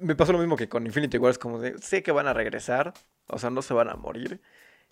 me 0.00 0.16
pasó 0.16 0.32
lo 0.32 0.38
mismo 0.38 0.56
que 0.56 0.68
con 0.68 0.84
Infinity 0.84 1.18
War. 1.18 1.30
Es 1.30 1.38
como 1.38 1.60
de, 1.60 1.78
sé 1.78 2.02
que 2.02 2.10
van 2.10 2.26
a 2.26 2.32
regresar. 2.32 2.92
O 3.28 3.38
sea, 3.38 3.50
no 3.50 3.62
se 3.62 3.72
van 3.72 3.88
a 3.88 3.94
morir. 3.94 4.40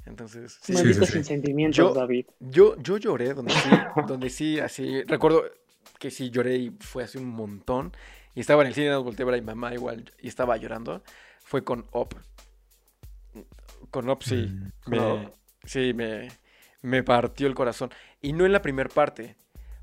Entonces, 0.07 0.59
sí, 0.63 0.75
sin 0.77 1.25
sentimientos, 1.25 1.77
yo, 1.77 1.93
David. 1.93 2.27
Yo, 2.41 2.77
yo 2.79 2.97
lloré 2.99 3.35
donde 3.35 3.53
sí, 3.53 3.71
donde 4.07 4.31
sí, 4.31 4.59
así. 4.59 5.03
Recuerdo, 5.05 5.45
que 6.03 6.11
sí 6.11 6.31
lloré 6.31 6.57
y 6.57 6.71
fue 6.81 7.05
hace 7.05 7.19
un 7.19 7.29
montón. 7.29 7.93
Y 8.35 8.41
estaba 8.41 8.63
en 8.63 8.69
el 8.69 8.75
cine, 8.75 8.91
nos 8.91 9.05
volteé 9.05 9.23
a 9.23 9.27
ver 9.27 9.35
a 9.37 9.41
mi 9.41 9.47
mamá 9.47 9.73
igual 9.73 10.13
y 10.21 10.27
estaba 10.27 10.57
llorando. 10.57 11.01
Fue 11.45 11.63
con 11.63 11.87
Op. 11.93 12.15
Con 13.93 14.09
Op 14.09 14.25
sí. 14.25 14.51
Mm. 14.87 14.91
me, 14.91 15.31
sí, 15.63 15.95
me, 15.95 16.29
me 16.81 17.05
partió 17.05 17.47
el 17.47 17.55
corazón. 17.55 17.91
Y 18.21 18.33
no 18.33 18.45
en 18.45 18.51
la 18.51 18.63
primera 18.63 18.89
parte. 18.89 19.37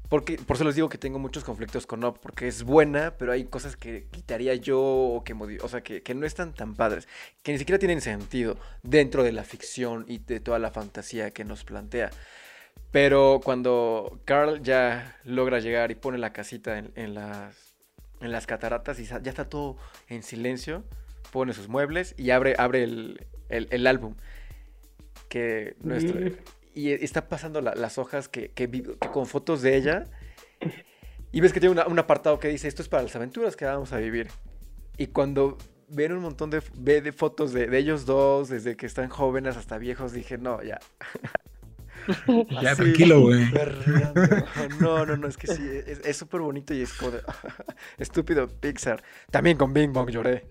Porque, 0.10 0.38
por 0.38 0.58
eso 0.58 0.66
les 0.66 0.76
digo 0.76 0.90
que 0.90 0.98
tengo 0.98 1.20
muchos 1.20 1.46
conflictos 1.46 1.88
con 1.88 2.04
Op, 2.04 2.18
porque 2.18 2.50
es 2.50 2.64
buena, 2.64 3.16
pero 3.18 3.32
hay 3.32 3.46
cosas 3.46 3.78
que 3.78 4.08
quitaría 4.12 4.56
yo 4.56 4.82
o 4.82 5.24
que, 5.24 5.34
o 5.34 5.70
sea, 5.70 5.82
que, 5.82 6.02
que, 6.02 6.16
no 6.16 6.26
están 6.26 6.54
tan 6.54 6.76
padres, 6.76 7.08
que 7.44 7.52
ni 7.54 7.60
siquiera 7.60 7.78
tienen 7.78 8.02
sentido 8.02 8.58
dentro 8.82 9.24
de 9.24 9.32
la 9.32 9.44
ficción 9.44 10.06
y 10.08 10.18
de 10.18 10.40
toda 10.40 10.58
la 10.58 10.72
fantasía 10.72 11.30
que 11.30 11.46
nos 11.46 11.64
plantea. 11.64 12.10
Pero 12.92 13.40
cuando 13.44 14.20
Carl 14.26 14.62
ya 14.64 15.18
logra 15.24 15.60
llegar 15.60 15.92
y 15.92 15.96
pone 15.96 16.18
la 16.18 16.34
casita 16.34 16.78
en, 16.78 17.14
las, 17.14 17.76
en 18.20 18.32
las 18.32 18.48
cataratas 18.48 19.00
y 19.00 19.06
ya 19.06 19.20
está 19.24 19.48
todo 19.48 19.78
en 20.08 20.24
silencio, 20.24 20.84
pone 21.32 21.54
sus 21.54 21.68
muebles 21.68 22.16
y 22.18 22.32
abre, 22.32 22.56
abre 22.58 22.84
el, 22.84 23.88
álbum. 23.88 24.16
Que 25.28 25.76
nuestro, 25.82 26.20
y 26.74 26.92
está 26.92 27.30
pasando 27.30 27.62
las 27.62 27.98
hojas 28.00 28.28
que, 28.28 28.52
con 29.12 29.28
fotos 29.28 29.62
de 29.62 29.76
ella. 29.76 30.06
Y 31.32 31.42
ves 31.42 31.54
que 31.54 31.60
tiene 31.60 31.80
un 31.84 32.00
apartado 32.00 32.40
que 32.40 32.48
dice, 32.48 32.68
esto 32.68 32.82
es 32.82 32.90
para 32.90 33.04
las 33.04 33.16
aventuras 33.16 33.56
que 33.56 33.66
vamos 33.66 33.94
a 33.94 33.98
vivir. 33.98 34.30
Y 34.98 35.08
cuando 35.08 35.60
ven 35.88 36.12
un 36.12 36.22
montón 36.22 36.50
de, 36.50 36.62
de 37.02 37.12
fotos 37.12 37.54
de, 37.54 37.68
de, 37.68 37.78
ellos 37.78 38.06
dos, 38.08 38.50
desde 38.50 38.76
que 38.76 38.88
están 38.88 39.10
jóvenes 39.10 39.58
hasta 39.58 39.78
viejos, 39.78 40.12
dije, 40.12 40.40
no, 40.40 40.64
ya. 40.64 40.80
ya, 42.62 42.76
tranquilo, 42.76 43.22
güey. 43.22 43.46
No, 44.80 45.06
no, 45.06 45.18
no, 45.18 45.28
es 45.28 45.38
que 45.38 45.48
sí, 45.48 45.64
es 46.04 46.18
súper 46.18 46.42
bonito 46.42 46.74
y 46.74 46.82
es 46.82 46.94
como 46.94 47.14
estúpido 47.98 48.48
Pixar. 48.48 49.02
También 49.32 49.58
con 49.58 49.74
Bing 49.74 49.94
Bong 49.94 50.10
lloré. 50.10 50.48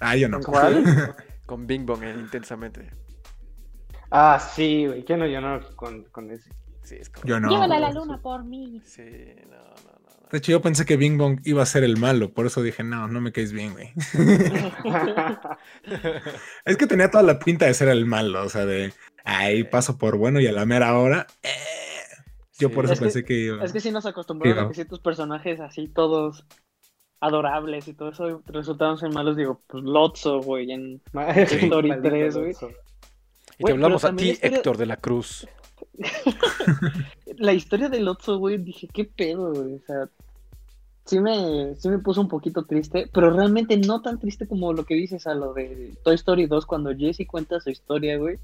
Ah, 0.00 0.16
yo 0.16 0.28
no. 0.28 0.40
¿Cuál? 0.40 1.14
con 1.46 1.66
Bing 1.66 1.86
Bong, 1.86 2.02
eh, 2.02 2.14
intensamente. 2.18 2.90
Ah, 4.10 4.38
sí, 4.54 4.86
güey, 4.86 5.04
¿quién 5.04 5.18
no 5.18 5.26
lloró 5.26 5.76
con, 5.76 6.04
con 6.04 6.30
ese? 6.30 6.50
Sí, 6.82 6.96
es 6.96 7.10
como... 7.10 7.26
Yo 7.26 7.40
no. 7.40 7.48
Llévala 7.50 7.76
a 7.76 7.80
la 7.80 7.92
luna 7.92 8.20
por 8.20 8.44
mí. 8.44 8.80
Sí, 8.84 9.02
no, 9.50 9.56
no, 9.56 9.74
no. 9.84 10.18
no. 10.20 10.28
De 10.30 10.38
hecho, 10.38 10.52
yo 10.52 10.60
pensé 10.60 10.84
que 10.84 10.96
Bing 10.96 11.16
Bong 11.16 11.40
iba 11.44 11.62
a 11.62 11.66
ser 11.66 11.84
el 11.84 11.96
malo, 11.96 12.32
por 12.32 12.46
eso 12.46 12.62
dije, 12.62 12.84
no, 12.84 13.08
no 13.08 13.20
me 13.20 13.32
caes 13.32 13.52
bien, 13.52 13.72
güey. 13.72 13.92
es 16.64 16.76
que 16.76 16.86
tenía 16.86 17.10
toda 17.10 17.22
la 17.22 17.38
pinta 17.38 17.64
de 17.66 17.74
ser 17.74 17.88
el 17.88 18.04
malo, 18.04 18.44
o 18.44 18.48
sea, 18.48 18.66
de 18.66 18.92
ahí 19.36 19.64
paso 19.64 19.98
por 19.98 20.16
bueno 20.16 20.40
y 20.40 20.46
a 20.46 20.52
la 20.52 20.64
mera 20.66 20.96
hora. 20.98 21.26
eh, 21.42 21.48
yo 22.58 22.68
Sí. 22.68 22.74
por 22.74 22.84
eso 22.84 22.94
Es 22.94 22.98
que- 22.98 23.04
pensé 23.04 23.24
que 23.24 23.34
iba. 23.34 23.64
Es 23.64 23.72
que 23.72 23.80
sí 23.80 23.90
nos 23.90 24.06
acostumbramos 24.06 24.58
Sí, 24.58 24.64
a 24.64 24.68
que 24.68 24.74
ciertos 24.74 25.00
personajes 25.00 25.60
así 25.60 25.86
todos 25.88 26.44
adorables 27.20 27.88
y 27.88 27.94
todo 27.94 28.10
eso 28.10 28.42
resultaron 28.46 28.96
ser 28.98 29.12
malos, 29.12 29.36
digo, 29.36 29.60
pues 29.66 29.82
Lotso, 29.84 30.40
güey, 30.40 30.70
en 30.72 31.00
Story 31.36 31.88
Maldito 31.90 32.08
3, 32.08 32.36
güey. 32.36 32.52
Y 33.58 33.64
te 33.64 33.72
hablamos 33.72 34.04
a 34.04 34.14
ti, 34.14 34.30
historia- 34.30 34.56
Héctor 34.56 34.76
de 34.76 34.86
la 34.86 34.96
Cruz. 34.96 35.46
La 37.38 37.52
historia 37.52 37.88
de 37.88 38.00
Lotso, 38.00 38.38
güey, 38.38 38.58
dije, 38.58 38.88
qué 38.92 39.04
pedo, 39.04 39.52
güey, 39.52 39.74
o 39.74 39.80
sea, 39.86 40.08
sí 41.04 41.20
me, 41.20 41.74
sí 41.76 41.88
me 41.88 41.98
puso 41.98 42.20
un 42.20 42.28
poquito 42.28 42.64
triste, 42.64 43.08
pero 43.12 43.30
realmente 43.30 43.76
no 43.76 44.00
tan 44.02 44.18
triste 44.18 44.46
como 44.46 44.72
lo 44.72 44.84
que 44.84 44.94
dices 44.94 45.26
a 45.26 45.34
lo 45.34 45.52
de 45.54 45.94
Toy 46.04 46.14
Story 46.16 46.46
2 46.46 46.66
cuando 46.66 46.94
Jesse 46.96 47.26
cuenta 47.26 47.60
su 47.60 47.70
historia, 47.70 48.16
güey. 48.18 48.38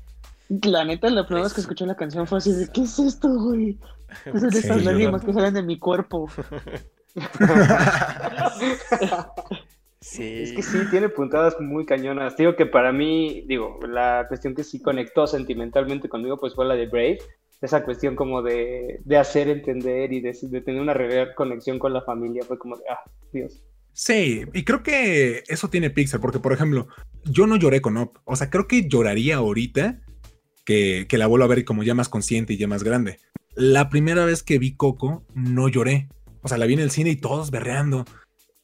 La 0.48 0.84
neta, 0.84 1.08
la 1.10 1.26
primera 1.26 1.44
vez 1.44 1.54
que 1.54 1.60
escuché 1.60 1.86
la 1.86 1.96
canción 1.96 2.26
fue 2.26 2.38
así 2.38 2.52
de, 2.52 2.68
¿qué 2.72 2.82
es 2.82 2.98
esto, 2.98 3.28
güey? 3.28 3.78
¿Qué 4.24 4.38
son 4.38 4.52
Sí, 4.52 4.58
estas 4.58 4.82
yo 4.82 4.90
lágrimas 4.90 5.24
que 5.24 5.32
salen 5.32 5.54
de 5.54 5.62
mi 5.62 5.78
cuerpo? 5.78 6.28
Sí. 10.00 10.42
Es 10.42 10.52
que 10.52 10.62
sí, 10.62 10.78
tiene 10.90 11.08
puntadas 11.08 11.58
muy 11.60 11.86
cañonas. 11.86 12.36
Digo 12.36 12.56
que 12.56 12.66
para 12.66 12.92
mí, 12.92 13.42
digo, 13.48 13.80
la 13.88 14.26
cuestión 14.28 14.54
que 14.54 14.62
sí 14.62 14.82
conectó 14.82 15.26
sentimentalmente 15.26 16.10
conmigo, 16.10 16.38
pues 16.38 16.54
fue 16.54 16.66
la 16.66 16.74
de 16.74 16.86
Brave. 16.86 17.18
Esa 17.62 17.82
cuestión 17.84 18.14
como 18.14 18.42
de, 18.42 19.00
de 19.02 19.16
hacer 19.16 19.48
entender 19.48 20.12
y 20.12 20.20
de, 20.20 20.36
de 20.42 20.60
tener 20.60 20.82
una 20.82 20.92
real 20.92 21.34
conexión 21.34 21.78
con 21.78 21.94
la 21.94 22.02
familia. 22.02 22.44
Fue 22.44 22.58
como 22.58 22.76
de, 22.76 22.82
ah, 22.90 22.98
Dios. 23.32 23.62
Sí, 23.94 24.44
y 24.52 24.64
creo 24.64 24.82
que 24.82 25.42
eso 25.48 25.68
tiene 25.68 25.88
Pixar, 25.88 26.20
porque 26.20 26.38
por 26.38 26.52
ejemplo, 26.52 26.86
yo 27.24 27.46
no 27.46 27.56
lloré 27.56 27.80
con 27.80 27.96
Up. 27.96 28.20
O 28.24 28.36
sea, 28.36 28.50
creo 28.50 28.68
que 28.68 28.86
lloraría 28.86 29.36
ahorita 29.36 30.02
que, 30.64 31.06
que 31.08 31.18
la 31.18 31.26
vuelvo 31.26 31.44
a 31.44 31.48
ver 31.48 31.64
como 31.64 31.82
ya 31.82 31.94
más 31.94 32.08
consciente 32.08 32.54
y 32.54 32.56
ya 32.56 32.66
más 32.66 32.82
grande. 32.82 33.18
La 33.54 33.88
primera 33.88 34.24
vez 34.24 34.42
que 34.42 34.58
vi 34.58 34.74
Coco, 34.74 35.24
no 35.34 35.68
lloré. 35.68 36.08
O 36.42 36.48
sea, 36.48 36.58
la 36.58 36.66
vi 36.66 36.74
en 36.74 36.80
el 36.80 36.90
cine 36.90 37.10
y 37.10 37.16
todos 37.16 37.50
berreando. 37.50 38.04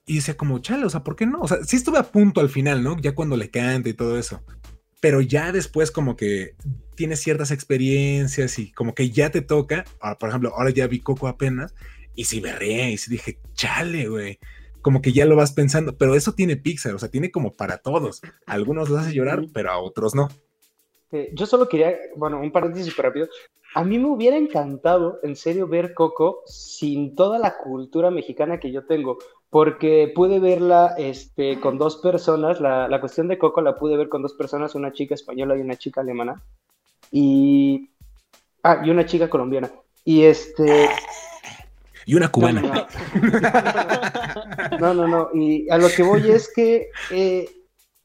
Y 0.07 0.17
decía 0.17 0.37
como, 0.37 0.59
chale, 0.59 0.85
o 0.85 0.91
sea, 0.91 1.05
¿por 1.05 1.17
qué 1.17 1.27
no? 1.27 1.41
O 1.41 1.49
sea, 1.49 1.63
sí 1.65 1.77
estuve 1.77 1.99
a 1.99 2.11
punto 2.11 2.41
al 2.41 2.49
final, 2.49 2.83
¿no? 2.83 2.99
Ya 3.01 3.15
cuando 3.15 3.37
le 3.37 3.51
canta 3.51 3.89
y 3.89 3.95
todo 3.95 4.19
eso. 4.19 4.43
Pero 5.01 5.21
ya 5.21 5.53
después 5.53 5.91
como 5.91 6.17
que 6.17 6.57
tienes 6.97 7.21
ciertas 7.21 7.51
experiencias 7.53 8.59
y 8.59 8.73
como 8.73 8.95
que 8.95 9.11
ya 9.11 9.31
te 9.31 9.41
toca. 9.41 9.85
Ah, 10.01 10.19
por 10.19 10.29
ejemplo, 10.29 10.53
ahora 10.55 10.71
ya 10.71 10.87
vi 10.87 11.01
Coco 11.01 11.29
apenas 11.29 11.75
y 12.15 12.25
sí 12.25 12.41
berré 12.41 12.91
y 12.91 12.99
sí 12.99 13.11
dije, 13.11 13.39
chale, 13.55 14.09
güey 14.09 14.39
como 14.83 15.03
que 15.03 15.13
ya 15.13 15.27
lo 15.27 15.37
vas 15.37 15.53
pensando, 15.53 15.97
pero 15.97 16.15
eso 16.15 16.33
tiene 16.33 16.57
Pixar, 16.57 16.95
o 16.95 16.99
sea, 16.99 17.11
tiene 17.11 17.31
como 17.31 17.53
para 17.53 17.79
todos. 17.79 18.23
A 18.47 18.53
algunos 18.53 18.89
los 18.89 19.01
hace 19.01 19.15
llorar, 19.15 19.45
pero 19.53 19.71
a 19.71 19.79
otros 19.79 20.15
no. 20.15 20.29
Eh, 21.13 21.31
yo 21.35 21.47
solo 21.47 21.69
quería, 21.69 21.97
bueno, 22.17 22.41
un 22.41 22.53
paréntesis 22.53 22.97
rápido. 22.97 23.29
A 23.75 23.85
mí 23.85 23.99
me 23.99 24.07
hubiera 24.07 24.37
encantado, 24.37 25.21
en 25.23 25.37
serio, 25.37 25.67
ver 25.69 25.95
Coco 25.95 26.43
sin 26.47 27.15
toda 27.15 27.39
la 27.39 27.57
cultura 27.59 28.11
mexicana 28.11 28.59
que 28.61 28.73
yo 28.73 28.85
tengo, 28.87 29.19
porque 29.49 30.13
pude 30.15 30.39
verla 30.41 30.95
este, 30.99 31.61
con 31.61 31.79
dos 31.79 31.97
personas. 31.99 32.61
La, 32.61 32.89
la 32.89 33.01
cuestión 33.01 33.29
de 33.29 33.39
Coco 33.39 33.61
la 33.61 33.77
pude 33.77 33.97
ver 33.97 34.09
con 34.09 34.23
dos 34.23 34.35
personas, 34.35 34.75
una 34.75 34.93
chica 34.93 35.15
española 35.15 35.57
y 35.57 35.61
una 35.61 35.77
chica 35.77 36.01
alemana. 36.01 36.43
Y. 37.11 37.91
Ah, 38.63 38.83
y 38.85 38.91
una 38.91 39.07
chica 39.07 39.29
colombiana. 39.31 39.71
Y 40.05 40.23
este. 40.25 40.89
Y 42.07 42.15
una 42.15 42.27
No, 42.27 42.33
cubana. 42.33 42.61
no, 42.63 42.73
no. 42.73 42.87
No, 44.79 44.95
no, 44.95 45.09
no. 45.09 45.29
Y 45.35 45.69
a 45.71 45.79
lo 45.79 45.89
que 45.89 46.03
voy 46.03 46.31
es 46.31 46.53
que, 46.55 46.89
eh, 47.11 47.49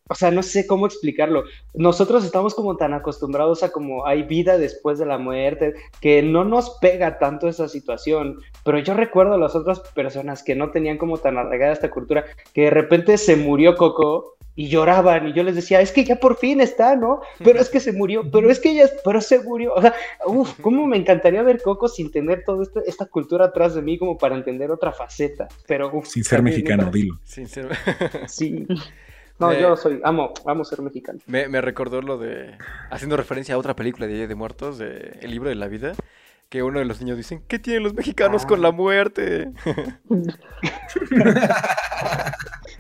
o 0.08 0.14
sea, 0.14 0.30
no 0.30 0.44
sé 0.44 0.68
cómo 0.68 0.86
explicarlo. 0.86 1.46
Nosotros 1.74 2.24
estamos 2.24 2.54
como 2.54 2.78
tan 2.78 2.94
acostumbrados 2.94 3.64
a 3.64 3.72
como 3.72 4.06
hay 4.06 4.24
vida 4.24 4.58
después 4.58 5.00
de 5.00 5.06
la 5.08 5.18
muerte, 5.18 5.74
que 6.00 6.22
no 6.22 6.44
nos 6.46 6.78
pega 6.80 7.18
tanto 7.18 7.48
esa 7.48 7.68
situación. 7.68 8.40
Pero 8.64 8.78
yo 8.80 8.94
recuerdo 8.94 9.34
a 9.34 9.40
las 9.40 9.56
otras 9.56 9.80
personas 9.80 10.44
que 10.44 10.56
no 10.56 10.70
tenían 10.70 10.98
como 10.98 11.18
tan 11.18 11.38
arraigada 11.38 11.74
esta 11.74 11.90
cultura, 11.90 12.26
que 12.54 12.64
de 12.64 12.70
repente 12.70 13.18
se 13.18 13.36
murió 13.36 13.76
Coco 13.76 14.36
y 14.56 14.70
lloraban 14.70 15.28
y 15.28 15.34
yo 15.34 15.44
les 15.44 15.56
decía, 15.56 15.82
es 15.82 15.92
que 15.92 16.06
ya 16.06 16.16
por 16.16 16.38
fin 16.38 16.62
está, 16.62 16.96
¿no? 16.96 17.22
Pero 17.44 17.60
es 17.60 17.70
que 17.70 17.80
se 17.80 17.92
murió, 17.92 18.30
pero 18.32 18.50
es 18.50 18.60
que 18.60 18.72
ella, 18.72 18.90
pero 19.04 19.20
se 19.20 19.40
murió. 19.40 19.74
O 19.74 19.82
sea, 19.82 19.94
uff, 20.28 20.54
cómo 20.62 20.88
me 20.88 20.98
encantaría 20.98 21.44
ver 21.44 21.62
Coco 21.62 21.88
sin 21.88 22.12
tener 22.12 22.44
toda 22.46 22.64
esta, 22.64 22.80
esta 22.86 23.06
cultura 23.08 23.46
atrás 23.46 23.76
de 23.76 23.82
mí 23.82 23.98
como 23.98 24.18
para 24.18 24.36
entender 24.36 24.72
otra 24.72 24.92
faceta. 24.92 25.48
Pero 25.68 25.90
uf, 25.92 26.08
Sin 26.08 26.24
ser 26.24 26.42
mexicano, 26.42 26.90
dilo. 26.92 27.20
Sinceramente. 27.24 27.86
Sí. 28.28 28.66
No, 29.40 29.52
Eh, 29.52 29.62
yo 29.62 29.76
soy, 29.76 30.00
amo, 30.04 30.34
amo 30.46 30.64
ser 30.64 30.82
mexicano. 30.82 31.20
Me, 31.28 31.48
me 31.50 31.60
recordó 31.62 32.02
lo 32.02 32.18
de. 32.18 32.58
Haciendo 32.90 33.18
referencia 33.18 33.56
a 33.56 33.58
otra 33.58 33.76
película 33.76 34.08
de 34.08 34.14
Día 34.14 34.28
de 34.28 34.36
Muertos, 34.36 34.78
de 34.78 35.20
El 35.22 35.32
libro 35.32 35.50
de 35.50 35.56
la 35.56 35.68
vida. 35.68 35.94
Que 36.48 36.62
uno 36.64 36.80
de 36.80 36.86
los 36.86 37.02
niños 37.02 37.18
dicen: 37.18 37.44
¿Qué 37.48 37.60
tienen 37.60 37.84
los 37.84 37.94
mexicanos 37.96 38.44
Ah. 38.46 38.48
con 38.48 38.62
la 38.62 38.72
muerte? 38.72 39.52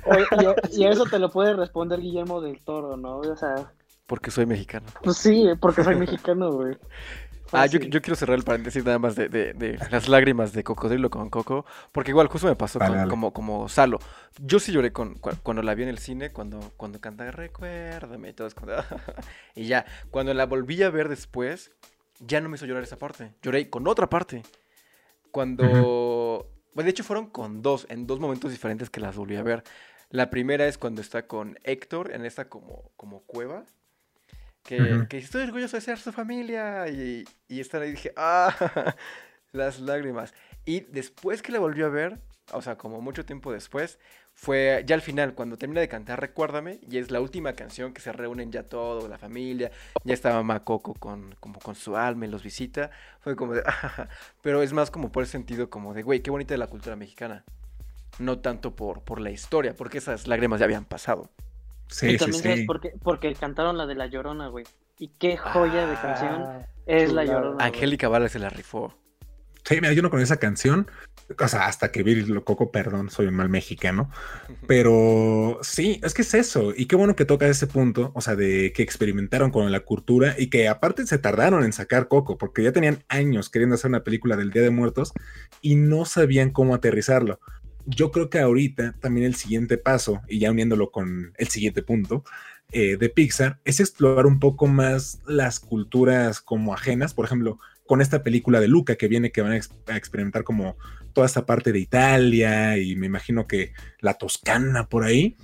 Oye, 0.05 0.25
y, 0.71 0.81
y 0.81 0.85
eso 0.87 1.05
te 1.05 1.19
lo 1.19 1.29
puede 1.31 1.53
responder 1.55 1.99
Guillermo 1.99 2.41
del 2.41 2.59
Toro, 2.63 2.95
¿no? 2.95 3.17
O 3.17 3.35
sea, 3.35 3.55
Porque 4.05 4.29
soy 4.31 4.45
mexicano. 4.45 4.85
pues 5.03 5.17
sí, 5.17 5.45
porque 5.59 5.83
soy 5.83 5.95
mexicano, 5.95 6.51
güey. 6.51 6.77
Ah, 7.55 7.65
yo, 7.67 7.79
quiero 8.01 8.15
cerrar 8.15 8.37
el 8.37 8.43
paréntesis 8.43 8.83
nada 8.85 8.99
más 8.99 9.15
de, 9.15 9.29
de- 9.29 9.53
de 9.53 9.77
las 9.91 10.07
lágrimas 10.07 10.53
de 10.53 10.63
cocodrilo 10.63 11.09
con 11.09 11.29
Coco, 11.29 11.65
porque 11.91 12.11
igual 12.11 12.27
justo 12.27 12.47
me 12.47 12.55
pasó 12.55 12.79
con- 12.79 13.09
como, 13.09 13.33
como 13.33 13.69
Salo. 13.69 13.99
Yo 14.39 14.59
sí 14.59 14.71
lloré 14.71 14.91
con, 14.93 15.15
cu- 15.15 15.31
cuando 15.43 15.61
la 15.63 15.73
vi 15.75 15.83
en 15.83 15.89
el 15.89 15.97
cine, 15.99 16.31
cuando, 16.31 16.59
cuando 16.77 16.99
canta 17.01 17.29
Recuérdame 17.31 18.29
y 18.29 18.33
todo 18.33 18.47
es 18.47 18.55
de, 18.55 18.75
y 19.55 19.65
ya, 19.67 19.85
cuando 20.11 20.33
la 20.33 20.45
volví 20.45 20.81
a 20.83 20.89
ver 20.89 21.09
después, 21.09 21.71
ya 22.19 22.41
no 22.41 22.49
me 22.49 22.55
hizo 22.55 22.65
llorar 22.65 22.83
esa 22.83 22.97
parte, 22.97 23.33
lloré 23.41 23.69
con 23.69 23.87
otra 23.87 24.09
parte. 24.09 24.43
Cuando, 25.31 26.47
bueno, 26.73 26.85
de 26.85 26.91
hecho 26.91 27.03
fueron 27.03 27.27
con 27.27 27.61
dos, 27.61 27.85
en 27.89 28.07
dos 28.07 28.19
momentos 28.19 28.51
diferentes 28.51 28.89
que 28.89 29.01
las 29.01 29.15
volví 29.17 29.35
a 29.35 29.43
ver. 29.43 29.63
La 30.09 30.29
primera 30.29 30.67
es 30.67 30.77
cuando 30.77 31.01
está 31.01 31.27
con 31.27 31.57
Héctor 31.63 32.11
en 32.13 32.25
esta 32.25 32.47
como, 32.47 32.91
como 32.95 33.21
cueva 33.21 33.65
que, 34.65 35.17
estoy 35.17 35.43
orgulloso 35.43 35.77
de 35.77 35.81
ser 35.81 35.99
su 35.99 36.11
familia. 36.11 36.87
Y, 36.89 37.23
y 37.47 37.59
estar 37.59 37.81
ahí 37.81 37.91
dije, 37.91 38.11
ah, 38.17 38.53
las 39.51 39.79
lágrimas. 39.79 40.33
Y 40.65 40.81
después 40.81 41.41
que 41.41 41.51
la 41.51 41.59
volví 41.59 41.83
a 41.83 41.87
ver, 41.87 42.19
o 42.51 42.61
sea, 42.61 42.77
como 42.77 43.01
mucho 43.01 43.25
tiempo 43.25 43.53
después, 43.53 43.99
fue 44.33 44.83
ya 44.85 44.95
al 44.95 45.01
final, 45.01 45.33
cuando 45.33 45.57
termina 45.57 45.81
de 45.81 45.87
cantar 45.87 46.19
Recuérdame, 46.19 46.79
y 46.89 46.97
es 46.97 47.11
la 47.11 47.21
última 47.21 47.53
canción 47.53 47.93
que 47.93 48.01
se 48.01 48.11
reúnen 48.11 48.51
ya 48.51 48.63
todo, 48.63 49.07
la 49.07 49.17
familia, 49.17 49.71
ya 50.03 50.13
está 50.13 50.33
mamá 50.33 50.63
Coco 50.63 50.93
con, 50.93 51.35
como 51.39 51.59
con 51.59 51.75
su 51.75 51.95
alma 51.95 52.25
y 52.25 52.29
los 52.29 52.43
visita, 52.43 52.91
fue 53.21 53.35
como 53.35 53.53
de, 53.53 53.63
ah, 53.65 54.09
pero 54.41 54.61
es 54.61 54.73
más 54.73 54.91
como 54.91 55.11
por 55.11 55.23
el 55.23 55.29
sentido 55.29 55.69
como 55.69 55.93
de, 55.93 56.03
güey, 56.03 56.21
qué 56.21 56.31
bonita 56.31 56.57
la 56.57 56.67
cultura 56.67 56.95
mexicana. 56.95 57.45
No 58.17 58.39
tanto 58.39 58.75
por, 58.75 59.01
por 59.03 59.19
la 59.19 59.29
historia, 59.29 59.75
porque 59.75 59.97
esas 59.97 60.27
lágrimas 60.27 60.59
ya 60.59 60.65
habían 60.65 60.85
pasado. 60.85 61.29
Sí, 61.87 62.07
y 62.07 62.19
sí, 62.19 62.31
sabes 62.33 62.59
sí. 62.59 62.65
por 62.65 62.81
qué, 62.81 62.93
porque 63.03 63.33
cantaron 63.35 63.77
la 63.77 63.85
de 63.85 63.95
La 63.95 64.07
Llorona, 64.07 64.47
güey. 64.47 64.65
Y 64.97 65.09
qué 65.19 65.37
joya 65.37 65.87
de 65.87 65.95
canción 65.95 66.43
Ah, 66.43 66.67
es 66.85 67.11
La. 67.11 67.25
Llorona. 67.25 67.63
Angélica 67.63 68.07
Vale 68.07 68.29
se 68.29 68.39
la 68.39 68.49
rifó. 68.49 68.93
Sí, 69.65 69.75
mira, 69.81 69.93
yo 69.93 70.03
no 70.03 70.11
con 70.11 70.21
esa 70.21 70.37
canción, 70.37 70.87
o 71.39 71.47
sea, 71.47 71.65
hasta 71.65 71.91
que 71.91 72.03
vi 72.03 72.13
lo 72.13 72.45
coco, 72.45 72.71
perdón, 72.71 73.09
soy 73.09 73.25
un 73.25 73.33
mal 73.33 73.49
mexicano, 73.49 74.11
pero 74.67 75.57
sí, 75.63 75.99
es 76.03 76.13
que 76.13 76.21
es 76.21 76.35
eso, 76.35 76.71
y 76.77 76.85
qué 76.85 76.95
bueno 76.95 77.15
que 77.15 77.25
toca 77.25 77.47
ese 77.47 77.65
punto, 77.65 78.11
o 78.13 78.21
sea, 78.21 78.35
de 78.35 78.73
que 78.73 78.83
experimentaron 78.83 79.49
con 79.49 79.71
la 79.71 79.79
cultura 79.79 80.35
y 80.37 80.51
que 80.51 80.67
aparte 80.67 81.07
se 81.07 81.17
tardaron 81.17 81.63
en 81.63 81.73
sacar 81.73 82.07
Coco, 82.07 82.37
porque 82.37 82.61
ya 82.61 82.73
tenían 82.73 83.03
años 83.07 83.49
queriendo 83.49 83.73
hacer 83.73 83.89
una 83.89 84.03
película 84.03 84.35
del 84.35 84.51
Día 84.51 84.61
de 84.61 84.69
Muertos 84.69 85.13
y 85.61 85.77
no 85.77 86.05
sabían 86.05 86.51
cómo 86.51 86.75
aterrizarlo. 86.75 87.39
Yo 87.85 88.11
creo 88.11 88.29
que 88.29 88.39
ahorita 88.39 88.95
también 88.99 89.25
el 89.27 89.35
siguiente 89.35 89.77
paso, 89.77 90.21
y 90.27 90.39
ya 90.39 90.51
uniéndolo 90.51 90.91
con 90.91 91.33
el 91.37 91.47
siguiente 91.49 91.83
punto, 91.83 92.23
eh, 92.71 92.97
de 92.97 93.09
Pixar 93.09 93.59
es 93.63 93.79
explorar 93.79 94.25
un 94.25 94.39
poco 94.39 94.67
más 94.67 95.21
las 95.27 95.59
culturas 95.59 96.41
como 96.41 96.73
ajenas, 96.73 97.13
por 97.13 97.25
ejemplo, 97.25 97.59
con 97.85 98.01
esta 98.01 98.23
película 98.23 98.59
de 98.59 98.67
Luca 98.67 98.95
que 98.95 99.07
viene 99.07 99.31
que 99.31 99.41
van 99.43 99.51
a, 99.51 99.57
ex- 99.57 99.69
a 99.87 99.95
experimentar 99.95 100.43
como 100.43 100.75
toda 101.13 101.27
esta 101.27 101.45
parte 101.45 101.71
de 101.71 101.79
Italia 101.79 102.77
y 102.79 102.95
me 102.95 103.05
imagino 103.05 103.45
que 103.45 103.73
la 103.99 104.15
Toscana 104.15 104.89
por 104.89 105.03
ahí. 105.03 105.37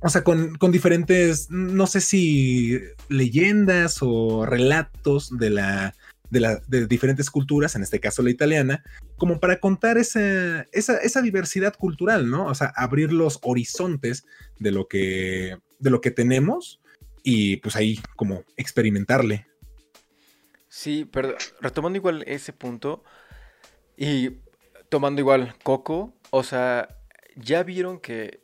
O 0.00 0.08
sea, 0.08 0.24
con, 0.24 0.56
con 0.56 0.72
diferentes, 0.72 1.50
no 1.50 1.86
sé 1.86 2.00
si 2.00 2.78
leyendas 3.08 3.98
o 4.00 4.46
relatos 4.46 5.36
de 5.36 5.50
la, 5.50 5.94
de, 6.34 6.40
la, 6.40 6.60
de 6.66 6.86
diferentes 6.86 7.30
culturas, 7.30 7.76
en 7.76 7.82
este 7.82 8.00
caso 8.00 8.22
la 8.22 8.30
italiana, 8.30 8.82
como 9.16 9.40
para 9.40 9.60
contar 9.60 9.96
esa, 9.96 10.66
esa, 10.72 11.22
diversidad 11.22 11.74
cultural, 11.76 12.28
¿no? 12.28 12.46
O 12.46 12.54
sea, 12.54 12.72
abrir 12.76 13.12
los 13.12 13.38
horizontes 13.42 14.26
de 14.58 14.72
lo 14.72 14.88
que, 14.88 15.56
de 15.78 15.90
lo 15.90 16.00
que 16.00 16.10
tenemos 16.10 16.80
y 17.22 17.56
pues 17.58 17.76
ahí 17.76 18.00
como 18.16 18.44
experimentarle. 18.56 19.46
Sí, 20.68 21.08
pero 21.10 21.36
retomando 21.60 21.96
igual 21.96 22.24
ese 22.26 22.52
punto 22.52 23.04
y 23.96 24.40
tomando 24.88 25.20
igual 25.20 25.54
Coco, 25.62 26.12
o 26.30 26.42
sea, 26.42 26.88
ya 27.36 27.62
vieron 27.62 28.00
que, 28.00 28.40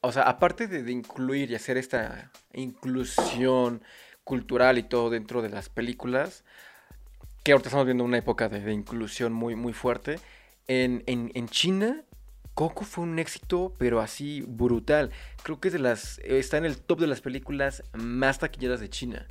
o 0.00 0.10
sea, 0.10 0.24
aparte 0.24 0.66
de, 0.66 0.90
incluir 0.90 1.50
y 1.50 1.54
hacer 1.54 1.76
esta 1.76 2.32
inclusión 2.52 3.82
cultural 4.24 4.78
y 4.78 4.82
todo 4.82 5.08
dentro 5.10 5.40
de 5.40 5.50
las 5.50 5.68
películas, 5.68 6.44
que 7.42 7.52
ahorita 7.52 7.68
estamos 7.68 7.86
viendo 7.86 8.04
una 8.04 8.18
época 8.18 8.48
de, 8.48 8.72
inclusión 8.72 9.32
muy, 9.32 9.56
muy 9.56 9.72
fuerte, 9.72 10.18
en, 10.66 11.02
en 11.06 11.48
China 11.48 12.04
Coco 12.54 12.84
fue 12.84 13.04
un 13.04 13.18
éxito, 13.18 13.74
pero 13.78 14.00
así 14.00 14.42
brutal. 14.46 15.10
Creo 15.42 15.58
que 15.58 15.68
es 15.68 15.72
de 15.72 15.80
las, 15.80 16.18
está 16.18 16.58
en 16.58 16.64
el 16.64 16.78
top 16.78 17.00
de 17.00 17.06
las 17.06 17.20
películas 17.20 17.82
más 17.94 18.38
taquilleras 18.38 18.80
de 18.80 18.90
China. 18.90 19.26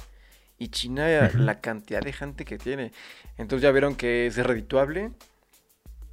Y 0.58 0.70
China, 0.70 1.30
la 1.36 1.62
cantidad 1.62 2.02
de 2.02 2.14
gente 2.14 2.46
que 2.46 2.58
tiene. 2.58 2.92
Entonces 3.38 3.64
ya 3.64 3.72
vieron 3.72 3.96
que 3.96 4.26
es 4.26 4.38
redituable 4.38 5.12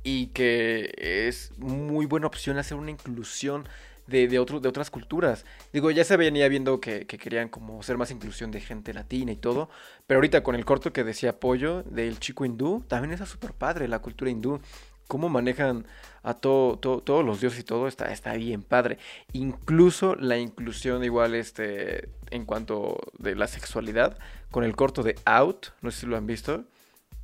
y 0.02 0.28
que 0.28 0.92
es 0.98 1.52
muy 1.58 2.06
buena 2.06 2.26
opción 2.26 2.58
hacer 2.58 2.76
una 2.76 2.90
inclusión 2.90 3.66
de, 4.08 4.26
de, 4.26 4.44
de 4.60 4.68
otras 4.68 4.90
culturas. 4.90 5.44
Digo, 5.72 5.90
ya 5.90 6.04
se 6.04 6.16
venía 6.16 6.48
viendo 6.48 6.80
que, 6.80 7.06
que, 7.06 7.18
querían 7.18 7.48
como 7.48 7.80
hacer 7.80 7.96
más 7.96 8.10
inclusión 8.10 8.50
de 8.50 8.60
gente 8.60 8.92
latina 8.92 9.32
y 9.32 9.36
todo. 9.36 9.68
Pero 10.06 10.18
ahorita 10.18 10.42
con 10.42 10.54
el 10.54 10.64
corto 10.64 10.92
que 10.92 11.04
decía 11.04 11.38
Pollo 11.38 11.82
del 11.84 12.18
chico 12.18 12.44
hindú, 12.44 12.84
también 12.88 13.12
está 13.12 13.26
súper 13.26 13.52
padre 13.52 13.88
la 13.88 14.00
cultura 14.00 14.30
hindú 14.30 14.60
cómo 15.08 15.28
manejan 15.28 15.86
a 16.22 16.34
todo, 16.34 16.76
todos 16.76 17.24
los 17.24 17.40
dioses 17.40 17.60
y 17.60 17.64
todo 17.64 17.88
está, 17.88 18.12
está 18.12 18.34
bien 18.34 18.62
padre. 18.62 18.98
Incluso 19.32 20.14
la 20.14 20.38
inclusión 20.38 21.02
igual 21.02 21.34
este, 21.34 22.10
en 22.30 22.44
cuanto 22.44 23.00
de 23.18 23.34
la 23.34 23.48
sexualidad, 23.48 24.18
con 24.50 24.62
el 24.62 24.76
corto 24.76 25.02
de 25.02 25.16
Out, 25.24 25.68
no 25.80 25.90
sé 25.90 26.00
si 26.00 26.06
lo 26.06 26.16
han 26.16 26.26
visto, 26.26 26.64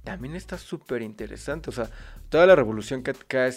también 0.02 0.34
está 0.34 0.58
súper 0.58 1.02
interesante. 1.02 1.70
O 1.70 1.72
sea, 1.72 1.90
toda 2.30 2.46
la 2.46 2.56
revolución 2.56 3.02
que, 3.02 3.12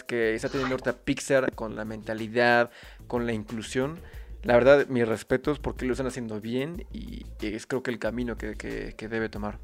que 0.07 0.35
está 0.35 0.49
teniendo 0.49 0.75
ahorita 0.75 0.93
Pixar 0.93 1.53
con 1.53 1.75
la 1.75 1.85
mentalidad, 1.85 2.69
con 3.07 3.25
la 3.25 3.33
inclusión. 3.33 3.99
La 4.43 4.53
verdad, 4.53 4.87
mis 4.87 5.07
respetos 5.07 5.59
porque 5.59 5.85
lo 5.85 5.93
están 5.93 6.07
haciendo 6.07 6.39
bien 6.39 6.85
y, 6.93 7.25
es 7.41 7.65
creo 7.65 7.83
que 7.83 7.91
el 7.91 7.99
camino 7.99 8.37
que, 8.37 8.55
que 8.55 9.07
debe 9.07 9.29
tomar. 9.29 9.59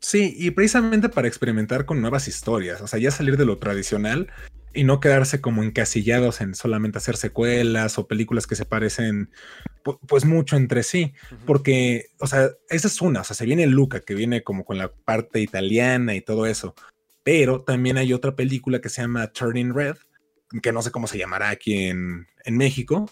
Sí, 0.00 0.34
y 0.36 0.52
precisamente 0.52 1.08
para 1.08 1.28
experimentar 1.28 1.84
con 1.84 2.00
nuevas 2.00 2.28
historias, 2.28 2.80
o 2.80 2.86
sea, 2.86 3.00
ya 3.00 3.10
salir 3.10 3.36
de 3.36 3.44
lo 3.44 3.58
tradicional 3.58 4.28
y 4.72 4.84
no 4.84 5.00
quedarse 5.00 5.40
como 5.40 5.64
encasillados 5.64 6.40
en 6.40 6.54
solamente 6.54 6.98
hacer 6.98 7.16
secuelas 7.16 7.98
o 7.98 8.06
películas 8.06 8.46
que 8.46 8.54
se 8.54 8.64
parecen 8.64 9.30
pues 10.06 10.24
mucho 10.24 10.56
entre 10.56 10.82
sí, 10.82 11.14
porque, 11.46 12.10
o 12.20 12.26
sea, 12.26 12.50
esa 12.68 12.88
es 12.88 13.00
una, 13.00 13.22
o 13.22 13.24
sea, 13.24 13.34
se 13.34 13.46
viene 13.46 13.66
Luca, 13.66 14.00
que 14.00 14.14
viene 14.14 14.42
como 14.42 14.64
con 14.64 14.78
la 14.78 14.92
parte 14.92 15.40
italiana 15.40 16.14
y 16.14 16.20
todo 16.20 16.46
eso, 16.46 16.74
pero 17.24 17.62
también 17.62 17.96
hay 17.96 18.12
otra 18.12 18.36
película 18.36 18.80
que 18.80 18.90
se 18.90 19.02
llama 19.02 19.26
Turning 19.28 19.74
Red, 19.74 19.96
que 20.62 20.72
no 20.72 20.82
sé 20.82 20.90
cómo 20.90 21.06
se 21.06 21.18
llamará 21.18 21.50
aquí 21.50 21.86
en, 21.86 22.26
en 22.44 22.56
México, 22.56 23.10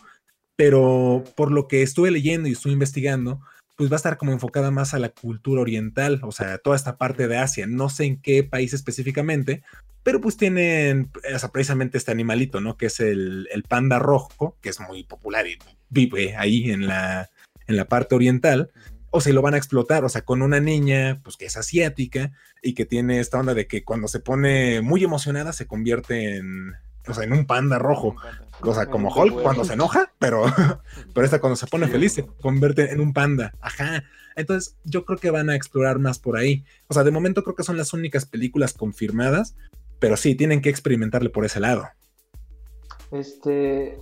pero 0.56 1.22
por 1.36 1.52
lo 1.52 1.68
que 1.68 1.82
estuve 1.82 2.10
leyendo 2.10 2.48
y 2.48 2.52
estuve 2.52 2.72
investigando, 2.72 3.40
pues 3.76 3.90
va 3.90 3.96
a 3.96 3.96
estar 3.96 4.16
como 4.16 4.32
enfocada 4.32 4.70
más 4.70 4.94
a 4.94 4.98
la 4.98 5.10
cultura 5.10 5.60
oriental, 5.60 6.20
o 6.22 6.32
sea, 6.32 6.58
toda 6.58 6.76
esta 6.76 6.96
parte 6.96 7.28
de 7.28 7.36
Asia, 7.36 7.66
no 7.66 7.90
sé 7.90 8.04
en 8.04 8.20
qué 8.20 8.42
país 8.42 8.72
específicamente, 8.72 9.62
pero 10.02 10.20
pues 10.20 10.36
tienen, 10.36 11.10
o 11.34 11.38
sea, 11.38 11.50
precisamente 11.50 11.98
este 11.98 12.10
animalito, 12.10 12.60
¿no? 12.60 12.76
Que 12.76 12.86
es 12.86 13.00
el, 13.00 13.48
panda 13.68 13.98
rojo, 13.98 14.56
que 14.62 14.70
es 14.70 14.80
muy 14.80 15.04
popular 15.04 15.46
y 15.46 15.58
vive 15.90 16.36
ahí 16.36 16.70
en 16.70 16.86
la, 16.86 17.28
en 17.66 17.76
la 17.76 17.86
parte 17.86 18.14
oriental, 18.14 18.70
o 19.10 19.20
se 19.20 19.32
lo 19.32 19.42
van 19.42 19.54
a 19.54 19.58
explotar, 19.58 20.04
o 20.04 20.08
sea, 20.08 20.22
con 20.22 20.42
una 20.42 20.60
niña, 20.60 21.20
pues 21.22 21.36
que 21.36 21.46
es 21.46 21.56
asiática 21.56 22.32
y 22.62 22.74
que 22.74 22.86
tiene 22.86 23.20
esta 23.20 23.38
onda 23.38 23.52
de 23.52 23.66
que 23.66 23.84
cuando 23.84 24.08
se 24.08 24.20
pone 24.20 24.80
muy 24.80 25.04
emocionada 25.04 25.52
se 25.52 25.66
convierte 25.66 26.36
en, 26.36 26.74
o 27.08 27.14
sea, 27.14 27.24
en 27.24 27.32
un 27.32 27.46
panda 27.46 27.78
rojo. 27.78 28.16
O 28.60 28.74
sea, 28.74 28.86
como 28.86 29.14
Hulk 29.14 29.42
cuando 29.42 29.64
se 29.64 29.74
enoja, 29.74 30.12
pero, 30.18 30.44
pero 31.14 31.24
esta 31.24 31.40
cuando 31.40 31.56
se 31.56 31.66
pone 31.66 31.88
feliz 31.88 32.14
se 32.14 32.26
convierte 32.26 32.90
en 32.92 33.00
un 33.00 33.12
panda. 33.12 33.52
Ajá. 33.60 34.04
Entonces, 34.34 34.76
yo 34.84 35.04
creo 35.04 35.18
que 35.18 35.30
van 35.30 35.50
a 35.50 35.56
explorar 35.56 35.98
más 35.98 36.18
por 36.18 36.36
ahí. 36.36 36.64
O 36.88 36.94
sea, 36.94 37.04
de 37.04 37.10
momento 37.10 37.42
creo 37.42 37.56
que 37.56 37.62
son 37.62 37.76
las 37.76 37.92
únicas 37.92 38.26
películas 38.26 38.74
confirmadas, 38.74 39.56
pero 39.98 40.16
sí, 40.16 40.34
tienen 40.34 40.60
que 40.60 40.68
experimentarle 40.68 41.30
por 41.30 41.44
ese 41.44 41.60
lado. 41.60 41.88
Este. 43.12 43.98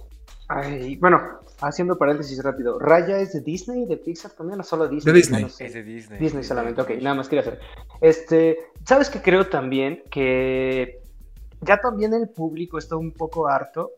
Ay, 0.49 0.97
bueno, 0.97 1.21
haciendo 1.61 1.97
paréntesis 1.97 2.43
rápido. 2.43 2.79
¿Raya 2.79 3.19
es 3.19 3.33
de 3.33 3.41
Disney, 3.41 3.87
de 3.87 3.97
Pixar 3.97 4.33
también 4.33 4.61
o 4.61 4.63
solo 4.63 4.89
Disney? 4.89 5.13
De 5.13 5.19
Disney. 5.19 5.45
Es 5.45 5.73
de 5.73 5.83
Disney. 5.83 6.19
Disney 6.19 6.45
solamente, 6.45 6.83
ok, 6.83 6.91
nada 7.01 7.17
más 7.17 7.29
quería 7.29 7.43
hacer. 7.43 7.61
Este, 8.01 8.59
¿sabes 8.85 9.09
qué 9.09 9.23
creo 9.23 9.47
también? 9.47 10.03
Que 10.11 11.04
ya 11.65 11.79
también 11.79 12.13
el 12.15 12.29
público 12.29 12.79
está 12.79 12.97
un 12.97 13.13
poco 13.13 13.49
harto 13.49 13.93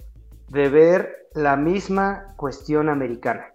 de 0.49 0.69
ver 0.69 1.29
la 1.35 1.57
misma 1.57 2.35
cuestión 2.37 2.89
americana. 2.89 3.53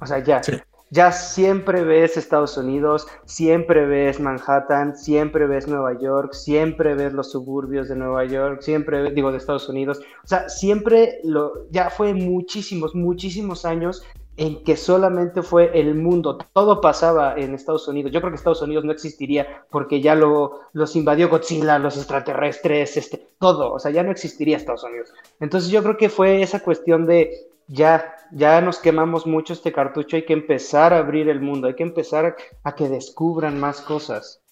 O 0.00 0.06
sea, 0.06 0.18
ya, 0.18 0.42
ya 0.90 1.10
siempre 1.10 1.82
ves 1.82 2.16
Estados 2.16 2.56
Unidos, 2.58 3.08
siempre 3.24 3.86
ves 3.86 4.20
Manhattan, 4.20 4.96
siempre 4.96 5.46
ves 5.46 5.66
Nueva 5.66 5.98
York, 5.98 6.34
siempre 6.34 6.94
ves 6.94 7.12
los 7.12 7.32
suburbios 7.32 7.88
de 7.88 7.96
Nueva 7.96 8.24
York, 8.26 8.60
siempre 8.60 9.10
digo 9.12 9.32
de 9.32 9.38
Estados 9.38 9.68
Unidos. 9.68 10.00
O 10.22 10.26
sea, 10.26 10.48
siempre 10.48 11.18
lo, 11.24 11.68
ya 11.70 11.90
fue 11.90 12.12
muchísimos, 12.12 12.94
muchísimos 12.94 13.64
años 13.64 14.02
en 14.36 14.62
que 14.64 14.76
solamente 14.76 15.42
fue 15.42 15.70
el 15.78 15.94
mundo, 15.94 16.38
todo 16.52 16.80
pasaba 16.80 17.34
en 17.36 17.54
Estados 17.54 17.88
Unidos. 17.88 18.12
Yo 18.12 18.20
creo 18.20 18.30
que 18.30 18.36
Estados 18.36 18.62
Unidos 18.62 18.84
no 18.84 18.92
existiría 18.92 19.64
porque 19.70 20.00
ya 20.00 20.14
lo, 20.14 20.60
los 20.72 20.94
invadió 20.94 21.28
Godzilla, 21.28 21.78
los 21.78 21.96
extraterrestres, 21.96 22.96
este, 22.96 23.28
todo, 23.38 23.72
o 23.72 23.78
sea, 23.78 23.90
ya 23.90 24.02
no 24.02 24.10
existiría 24.10 24.56
Estados 24.56 24.84
Unidos. 24.84 25.12
Entonces 25.40 25.70
yo 25.70 25.82
creo 25.82 25.96
que 25.96 26.10
fue 26.10 26.42
esa 26.42 26.60
cuestión 26.60 27.06
de 27.06 27.48
ya, 27.66 28.14
ya 28.30 28.60
nos 28.60 28.78
quemamos 28.78 29.26
mucho 29.26 29.54
este 29.54 29.72
cartucho, 29.72 30.16
hay 30.16 30.26
que 30.26 30.34
empezar 30.34 30.92
a 30.92 30.98
abrir 30.98 31.28
el 31.28 31.40
mundo, 31.40 31.66
hay 31.68 31.74
que 31.74 31.82
empezar 31.82 32.36
a 32.62 32.74
que 32.74 32.88
descubran 32.88 33.58
más 33.58 33.80
cosas. 33.80 34.42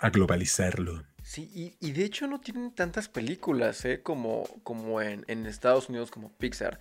A 0.00 0.10
globalizarlo. 0.10 1.02
Sí, 1.22 1.76
y, 1.80 1.92
de 1.92 2.04
hecho 2.04 2.26
no 2.26 2.40
tienen 2.40 2.74
tantas 2.74 3.08
películas, 3.08 3.84
¿eh? 3.86 4.02
Como, 4.02 4.44
como 4.62 5.00
en, 5.00 5.24
en 5.26 5.46
Estados 5.46 5.88
Unidos, 5.88 6.10
como 6.10 6.30
Pixar. 6.36 6.78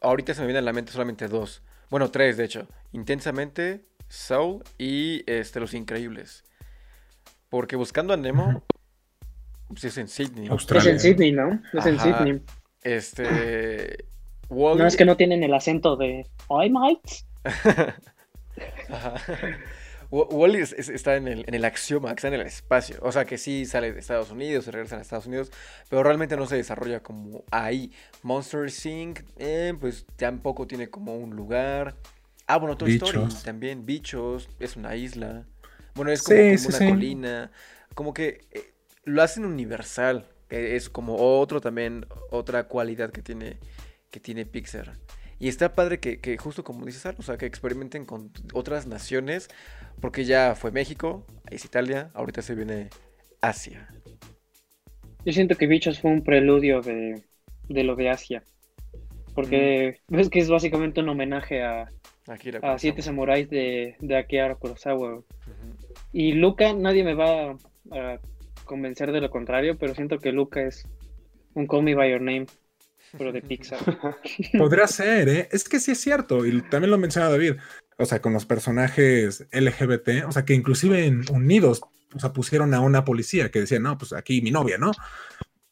Ahorita 0.00 0.34
se 0.34 0.40
me 0.40 0.48
vienen 0.48 0.64
a 0.64 0.66
la 0.66 0.72
mente 0.72 0.90
solamente 0.90 1.28
dos. 1.28 1.62
Bueno, 1.92 2.10
tres, 2.10 2.38
de 2.38 2.46
hecho. 2.46 2.66
Intensamente, 2.92 3.84
Soul 4.08 4.64
y 4.78 5.30
este, 5.30 5.60
Los 5.60 5.74
Increíbles. 5.74 6.42
Porque 7.50 7.76
buscando 7.76 8.14
a 8.14 8.16
Nemo, 8.16 8.64
pues 9.68 9.84
es 9.84 9.98
en 9.98 10.08
Sydney. 10.08 10.48
Es 10.48 10.86
en 10.86 10.98
Sydney, 10.98 11.32
¿no? 11.32 11.60
Es 11.74 11.84
en 11.84 12.00
Sydney. 12.00 12.40
Este. 12.82 14.06
No 14.50 14.86
es 14.86 14.98
que 14.98 15.06
no 15.06 15.16
tienen 15.16 15.42
el 15.44 15.54
acento 15.54 15.96
de 15.96 16.26
I 16.50 16.68
might. 16.68 17.00
Wally 20.12 20.58
está 20.58 21.16
en 21.16 21.26
el, 21.26 21.44
en 21.46 21.54
el 21.54 21.64
axioma, 21.64 22.12
está 22.12 22.28
en 22.28 22.34
el 22.34 22.42
espacio. 22.42 22.98
O 23.00 23.10
sea 23.10 23.24
que 23.24 23.38
sí 23.38 23.64
sale 23.64 23.94
de 23.94 24.00
Estados 24.00 24.30
Unidos, 24.30 24.66
se 24.66 24.70
regresa 24.70 24.98
a 24.98 25.00
Estados 25.00 25.24
Unidos, 25.24 25.50
pero 25.88 26.02
realmente 26.02 26.36
no 26.36 26.46
se 26.46 26.56
desarrolla 26.56 27.02
como 27.02 27.44
ahí. 27.50 27.90
Monster 28.22 28.70
Inc. 28.84 29.20
Eh, 29.38 29.74
pues 29.80 30.04
tampoco 30.16 30.66
tiene 30.66 30.90
como 30.90 31.16
un 31.16 31.34
lugar. 31.34 31.96
Ah, 32.46 32.58
bueno, 32.58 32.76
Toy 32.76 32.96
Story 32.96 33.20
también, 33.42 33.86
bichos, 33.86 34.50
es 34.60 34.76
una 34.76 34.94
isla. 34.96 35.46
Bueno, 35.94 36.12
es 36.12 36.22
como, 36.22 36.38
una 36.38 36.90
colina. 36.90 37.50
Como 37.94 38.12
que 38.12 38.46
eh, 38.50 38.74
lo 39.04 39.22
hacen 39.22 39.46
universal. 39.46 40.28
Que 40.48 40.76
es 40.76 40.90
como 40.90 41.16
otro 41.16 41.62
también, 41.62 42.04
otra 42.30 42.64
cualidad 42.64 43.10
que 43.10 43.22
tiene, 43.22 43.58
que 44.10 44.20
tiene 44.20 44.44
Pixar. 44.44 44.92
Y 45.42 45.48
está 45.48 45.74
padre 45.74 45.98
que, 45.98 46.38
justo 46.38 46.62
como 46.62 46.86
dices, 46.86 47.16
o 47.18 47.22
sea, 47.22 47.36
que 47.36 47.46
experimenten 47.46 48.04
con 48.04 48.30
otras 48.54 48.86
naciones, 48.86 49.48
porque 50.00 50.24
ya 50.24 50.54
fue 50.54 50.70
México, 50.70 51.26
es 51.50 51.64
Italia, 51.64 52.12
ahorita 52.14 52.42
se 52.42 52.54
viene 52.54 52.90
Asia. 53.40 53.88
Yo 55.24 55.32
siento 55.32 55.56
que 55.56 55.66
Bichos 55.66 55.98
fue 55.98 56.12
un 56.12 56.22
preludio 56.22 56.80
de, 56.80 57.24
lo 57.68 57.96
de 57.96 58.10
Asia, 58.10 58.44
porque 59.34 59.98
ves 60.06 60.30
que 60.30 60.38
es 60.38 60.48
básicamente 60.48 61.00
un 61.00 61.08
homenaje 61.08 61.64
a, 61.64 61.88
a 62.62 62.78
Siete 62.78 63.02
Samuráis 63.02 63.50
de, 63.50 63.96
de 63.98 64.16
Akira 64.16 64.54
Kurosawa. 64.54 65.24
Y 66.12 66.34
Luca, 66.34 66.72
nadie 66.72 67.02
me 67.02 67.14
va 67.14 67.56
a 67.90 68.20
convencer 68.64 69.10
de 69.10 69.20
lo 69.20 69.28
contrario, 69.28 69.76
pero 69.76 69.92
siento 69.96 70.18
que 70.18 70.30
Luca 70.30 70.62
es 70.62 70.86
un 71.54 71.66
Call 71.66 71.82
Me 71.82 71.96
By 71.96 72.12
Your 72.12 72.20
Name 72.20 72.46
pero 73.16 73.32
de 73.32 73.42
Pixar. 73.42 73.80
Podría 74.58 74.86
ser, 74.86 75.28
¿eh? 75.28 75.48
Es 75.52 75.68
que 75.68 75.80
sí 75.80 75.92
es 75.92 76.00
cierto, 76.00 76.46
y 76.46 76.62
también 76.62 76.90
lo 76.90 76.98
menciona 76.98 77.28
David, 77.28 77.54
o 77.98 78.04
sea, 78.04 78.20
con 78.20 78.32
los 78.32 78.46
personajes 78.46 79.46
LGBT, 79.52 80.26
o 80.26 80.32
sea, 80.32 80.44
que 80.44 80.54
inclusive 80.54 81.04
en 81.04 81.24
Unidos, 81.30 81.82
o 82.14 82.18
sea, 82.18 82.32
pusieron 82.32 82.74
a 82.74 82.80
una 82.80 83.04
policía 83.04 83.50
que 83.50 83.60
decía, 83.60 83.78
no, 83.78 83.96
pues 83.98 84.12
aquí 84.12 84.42
mi 84.42 84.50
novia, 84.50 84.78
¿no? 84.78 84.92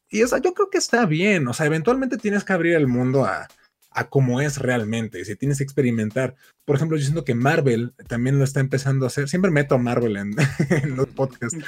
Y 0.08 0.22
o 0.22 0.28
sea, 0.28 0.38
yo 0.38 0.54
creo 0.54 0.70
que 0.70 0.78
está 0.78 1.06
bien, 1.06 1.46
o 1.48 1.54
sea, 1.54 1.66
eventualmente 1.66 2.18
tienes 2.18 2.44
que 2.44 2.52
abrir 2.52 2.74
el 2.74 2.88
mundo 2.88 3.24
a, 3.24 3.48
a 3.90 4.08
cómo 4.08 4.40
es 4.40 4.58
realmente, 4.58 5.24
si 5.24 5.36
tienes 5.36 5.58
que 5.58 5.64
experimentar. 5.64 6.34
Por 6.64 6.76
ejemplo, 6.76 6.96
yo 6.96 7.02
siento 7.02 7.24
que 7.24 7.34
Marvel 7.34 7.92
también 8.08 8.38
lo 8.38 8.44
está 8.44 8.60
empezando 8.60 9.04
a 9.04 9.08
hacer. 9.08 9.28
Siempre 9.28 9.50
meto 9.50 9.74
a 9.74 9.78
Marvel 9.78 10.16
en, 10.16 10.34
los 10.96 11.08
podcasts, 11.08 11.58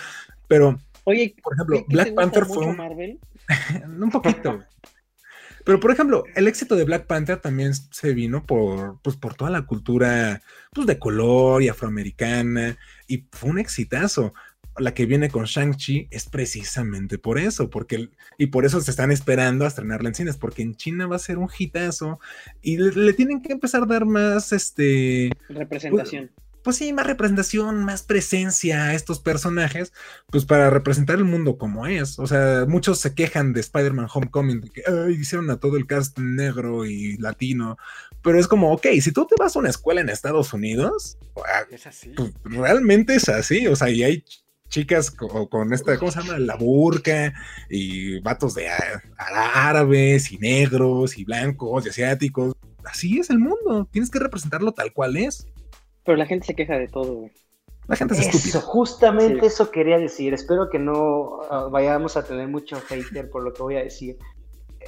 pero, 0.49 0.79
Oye, 1.05 1.35
por 1.43 1.55
ejemplo, 1.55 1.85
Black 1.89 2.15
Panther 2.15 2.45
fue 2.47 2.67
un... 2.67 2.77
Marvel? 2.77 3.19
un 4.01 4.11
poquito. 4.11 4.63
Pero, 5.65 5.81
por 5.81 5.91
ejemplo, 5.91 6.25
el 6.35 6.49
éxito 6.49 6.77
de 6.77 6.85
Black 6.85 7.07
Panther 7.07 7.39
también 7.39 7.73
se 7.75 8.15
vino 8.15 8.45
por, 8.45 9.01
pues, 9.03 9.17
por 9.17 9.35
toda 9.35 9.51
la 9.51 9.63
cultura 9.63 10.43
pues, 10.73 10.87
de 10.87 10.99
color 10.99 11.63
y 11.63 11.69
afroamericana, 11.69 12.79
y 13.07 13.27
fue 13.31 13.51
un 13.51 13.59
exitazo 13.59 14.33
la 14.79 14.95
que 14.95 15.07
viene 15.07 15.31
con 15.31 15.45
Shang-Chi 15.45 16.09
es 16.11 16.29
precisamente 16.29 17.19
por 17.19 17.39
eso, 17.39 17.69
porque 17.69 18.09
y 18.39 18.47
por 18.47 18.65
eso 18.65 18.81
se 18.81 18.91
están 18.91 19.13
esperando 19.13 19.65
a 19.65 19.69
estrenarla 19.69 20.09
en 20.09 20.15
cines, 20.15 20.37
porque 20.37 20.63
en 20.63 20.75
China 20.77 21.07
va 21.07 21.17
a 21.17 21.21
ser 21.21 21.39
un 21.39 21.49
hitazo 21.57 22.21
y 22.63 22.79
le, 22.79 23.13
tienen 23.13 23.43
que 23.43 23.53
empezar 23.53 23.83
a 23.83 23.87
dar 23.87 24.07
más 24.07 24.53
este 24.53 25.31
representación. 25.49 26.31
Pues, 26.63 26.77
sí, 26.77 26.93
más 26.93 27.07
representación, 27.07 27.85
más 27.85 28.03
presencia 28.03 28.85
a 28.85 28.95
estos 28.95 29.21
personajes, 29.21 29.93
pues 30.31 30.45
para 30.45 30.71
representar 30.71 31.17
el 31.17 31.25
mundo 31.25 31.59
como 31.59 31.87
es. 31.87 32.19
O 32.19 32.27
sea, 32.27 32.65
muchos 32.67 33.01
se 33.01 33.15
quejan 33.15 33.53
de 33.53 33.61
Spider-Man 33.61 34.09
Homecoming, 34.13 34.61
de 34.61 34.71
que 34.71 34.83
hicieron 35.13 35.51
a 35.51 35.57
todo 35.59 35.77
el 35.77 35.87
cast 35.87 36.19
negro 36.19 36.85
y 36.85 37.17
latino, 37.19 37.77
pero 38.23 38.39
es 38.39 38.49
como, 38.49 38.73
ok, 38.73 38.87
si 39.01 39.13
tú 39.13 39.27
te 39.27 39.35
vas 39.39 39.57
a 39.57 39.59
una 39.59 39.71
escuela 39.71 40.01
en 40.01 40.09
Estados 40.09 40.53
Unidos, 40.53 41.19
ah, 41.37 41.65
es 41.71 41.87
así. 41.87 42.11
Pues, 42.11 42.33
realmente 42.45 43.15
es 43.15 43.29
así, 43.29 43.67
o 43.67 43.77
sea, 43.77 43.91
y 43.91 44.03
hay 44.03 44.25
chicas 44.69 45.11
con, 45.11 45.73
esta, 45.73 45.99
¿cómo 45.99 46.11
se 46.11 46.23
llama? 46.23 46.39
La 46.39 46.57
burka 46.57 47.35
y 47.69 48.21
vatos 48.21 48.55
de 48.55 48.69
árabes 49.19 50.33
y 50.33 50.39
negros 50.39 51.19
y 51.19 51.25
blancos 51.25 51.85
y 51.85 51.91
asiáticos. 51.91 52.55
Así 52.85 53.19
es 53.19 53.31
el 53.31 53.39
mundo, 53.39 53.87
tienes 53.93 54.11
que 54.11 54.19
representarlo 54.19 54.73
tal 54.73 54.93
cual 54.93 55.17
es. 55.17 55.47
Pero 56.05 56.17
la 56.17 56.27
gente 56.27 56.47
se 56.47 56.55
queja 56.55 56.79
de 56.79 56.89
todo, 56.89 57.15
güey. 57.15 57.33
La 57.89 57.97
gente 57.97 58.15
es 58.15 58.21
estúpida. 58.21 58.61
Justamente 58.61 59.47
eso 59.47 59.71
quería 59.71 59.99
decir. 59.99 60.35
Espero 60.35 60.71
que 60.71 60.79
no 60.79 61.41
ah, 61.51 61.69
vayamos 61.71 62.17
a 62.17 62.25
tener 62.25 62.49
mucho 62.49 62.81
hater 62.81 63.29
por 63.31 63.43
lo 63.43 63.53
que 63.53 63.63
voy 63.63 63.77
a 63.77 63.83
decir. 63.83 64.17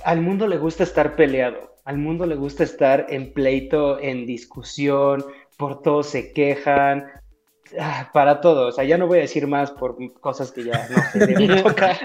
Al 0.04 0.20
mundo 0.20 0.46
le 0.46 0.58
gusta 0.58 0.84
estar 0.84 1.16
peleado. 1.16 1.74
Al 1.84 1.98
mundo 1.98 2.24
le 2.26 2.36
gusta 2.36 2.64
estar 2.64 3.06
en 3.10 3.32
pleito, 3.32 4.00
en 4.00 4.26
discusión, 4.26 5.24
por 5.58 5.82
todo 5.82 6.02
se 6.02 6.32
quejan, 6.32 7.04
Ah, 7.78 8.10
para 8.12 8.40
todo, 8.40 8.68
o 8.68 8.72
sea, 8.72 8.84
ya 8.84 8.98
no 8.98 9.06
voy 9.06 9.18
a 9.18 9.22
decir 9.22 9.46
más 9.46 9.70
por 9.70 9.96
cosas 10.20 10.52
que 10.52 10.64
ya 10.64 10.86
no 10.88 10.96
se 11.12 11.26
deben 11.26 11.62
tocar, 11.62 11.96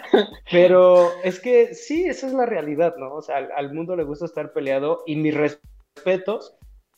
pero 0.49 1.11
es 1.23 1.39
que 1.39 1.75
sí, 1.75 2.05
esa 2.05 2.27
es 2.27 2.33
la 2.33 2.45
realidad, 2.45 2.95
¿no? 2.97 3.13
O 3.13 3.21
sea, 3.21 3.37
al, 3.55 3.73
mundo 3.73 3.95
le 3.95 4.03
gusta 4.03 4.25
estar 4.25 4.53
peleado 4.53 5.03
y 5.05 5.17
mis 5.17 5.33
respetos 5.33 6.55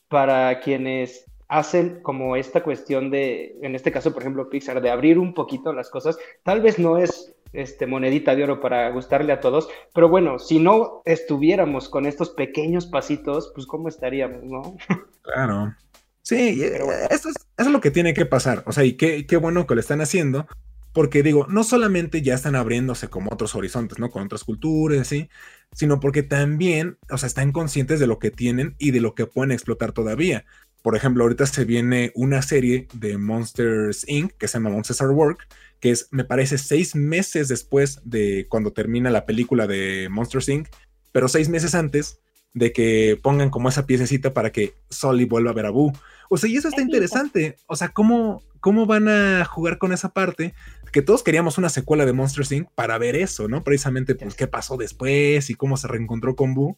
para 0.07 0.59
quienes 0.59 1.25
hacen 1.51 1.99
como 2.01 2.37
esta 2.37 2.63
cuestión 2.63 3.11
de, 3.11 3.57
en 3.61 3.75
este 3.75 3.91
caso, 3.91 4.13
por 4.13 4.23
ejemplo, 4.23 4.49
Pixar, 4.49 4.81
de 4.81 4.89
abrir 4.89 5.19
un 5.19 5.33
poquito 5.33 5.73
las 5.73 5.89
cosas, 5.89 6.17
tal 6.43 6.61
vez 6.61 6.79
no 6.79 6.97
es 6.97 7.35
este 7.51 7.85
monedita 7.85 8.33
de 8.33 8.45
oro 8.45 8.61
para 8.61 8.89
gustarle 8.91 9.33
a 9.33 9.41
todos, 9.41 9.67
pero 9.93 10.07
bueno, 10.07 10.39
si 10.39 10.59
no 10.59 11.01
estuviéramos 11.03 11.89
con 11.89 12.05
estos 12.05 12.29
pequeños 12.29 12.85
pasitos, 12.85 13.51
pues 13.53 13.67
cómo 13.67 13.89
estaríamos, 13.89 14.43
¿no? 14.43 14.77
Claro. 15.23 15.75
Sí, 16.23 16.63
eh, 16.63 16.79
eso, 17.11 17.29
es, 17.29 17.67
lo 17.67 17.79
que 17.79 17.91
tiene 17.91 18.15
que 18.15 18.25
pasar. 18.25 18.63
O 18.65 18.71
sea, 18.71 18.83
y 18.85 18.93
qué, 18.93 19.27
qué 19.27 19.37
bueno 19.37 19.67
que 19.67 19.75
lo 19.75 19.81
están 19.81 20.01
haciendo, 20.01 20.47
porque 20.93 21.21
digo, 21.21 21.45
no 21.47 21.63
solamente 21.63 22.21
ya 22.23 22.33
están 22.33 22.55
abriéndose 22.55 23.09
como 23.09 23.29
otros 23.31 23.55
horizontes, 23.55 23.99
¿no? 23.99 24.09
Con 24.09 24.23
otras 24.23 24.43
culturas, 24.43 25.07
¿sí? 25.07 25.29
Sino 25.73 25.99
porque 25.99 26.23
también, 26.23 26.97
o 27.11 27.17
sea, 27.17 27.27
están 27.27 27.51
conscientes 27.51 27.99
de 27.99 28.07
lo 28.07 28.19
que 28.19 28.31
tienen 28.31 28.75
y 28.79 28.91
de 28.91 29.01
lo 29.01 29.13
que 29.13 29.27
pueden 29.27 29.51
explotar 29.51 29.91
todavía. 29.91 30.45
Por 30.81 30.95
ejemplo, 30.95 31.23
ahorita 31.23 31.45
se 31.45 31.65
viene 31.65 32.11
una 32.15 32.41
serie 32.41 32.87
de 32.93 33.17
Monsters 33.17 34.07
Inc. 34.07 34.33
que 34.37 34.47
se 34.47 34.53
llama 34.57 34.71
Monsters 34.71 35.01
at 35.01 35.09
Work, 35.09 35.47
que 35.79 35.91
es, 35.91 36.07
me 36.11 36.23
parece, 36.23 36.57
seis 36.57 36.95
meses 36.95 37.47
después 37.47 37.99
de 38.03 38.47
cuando 38.49 38.71
termina 38.71 39.09
la 39.09 39.25
película 39.25 39.67
de 39.67 40.07
Monsters 40.09 40.49
Inc., 40.49 40.69
pero 41.11 41.27
seis 41.27 41.49
meses 41.49 41.75
antes 41.75 42.19
de 42.53 42.73
que 42.73 43.19
pongan 43.21 43.49
como 43.49 43.69
esa 43.69 43.85
piececita 43.85 44.33
para 44.33 44.51
que 44.51 44.73
Sully 44.89 45.25
vuelva 45.25 45.51
a 45.51 45.53
ver 45.55 45.65
a 45.65 45.69
Boo. 45.69 45.93
O 46.29 46.37
sea, 46.37 46.49
y 46.49 46.57
eso 46.57 46.67
está 46.67 46.81
interesante. 46.81 47.57
O 47.67 47.75
sea, 47.75 47.89
¿cómo, 47.89 48.41
cómo 48.59 48.85
van 48.85 49.07
a 49.07 49.45
jugar 49.45 49.77
con 49.77 49.93
esa 49.93 50.09
parte? 50.09 50.53
Que 50.91 51.01
todos 51.01 51.23
queríamos 51.23 51.57
una 51.57 51.69
secuela 51.69 52.05
de 52.05 52.13
Monster 52.13 52.45
Inc. 52.51 52.69
para 52.73 52.97
ver 52.97 53.15
eso, 53.15 53.47
¿no? 53.47 53.63
Precisamente, 53.63 54.15
pues, 54.15 54.35
qué 54.35 54.47
pasó 54.47 54.77
después 54.77 55.49
y 55.49 55.55
cómo 55.55 55.77
se 55.77 55.87
reencontró 55.87 56.35
con 56.35 56.53
Boo. 56.53 56.77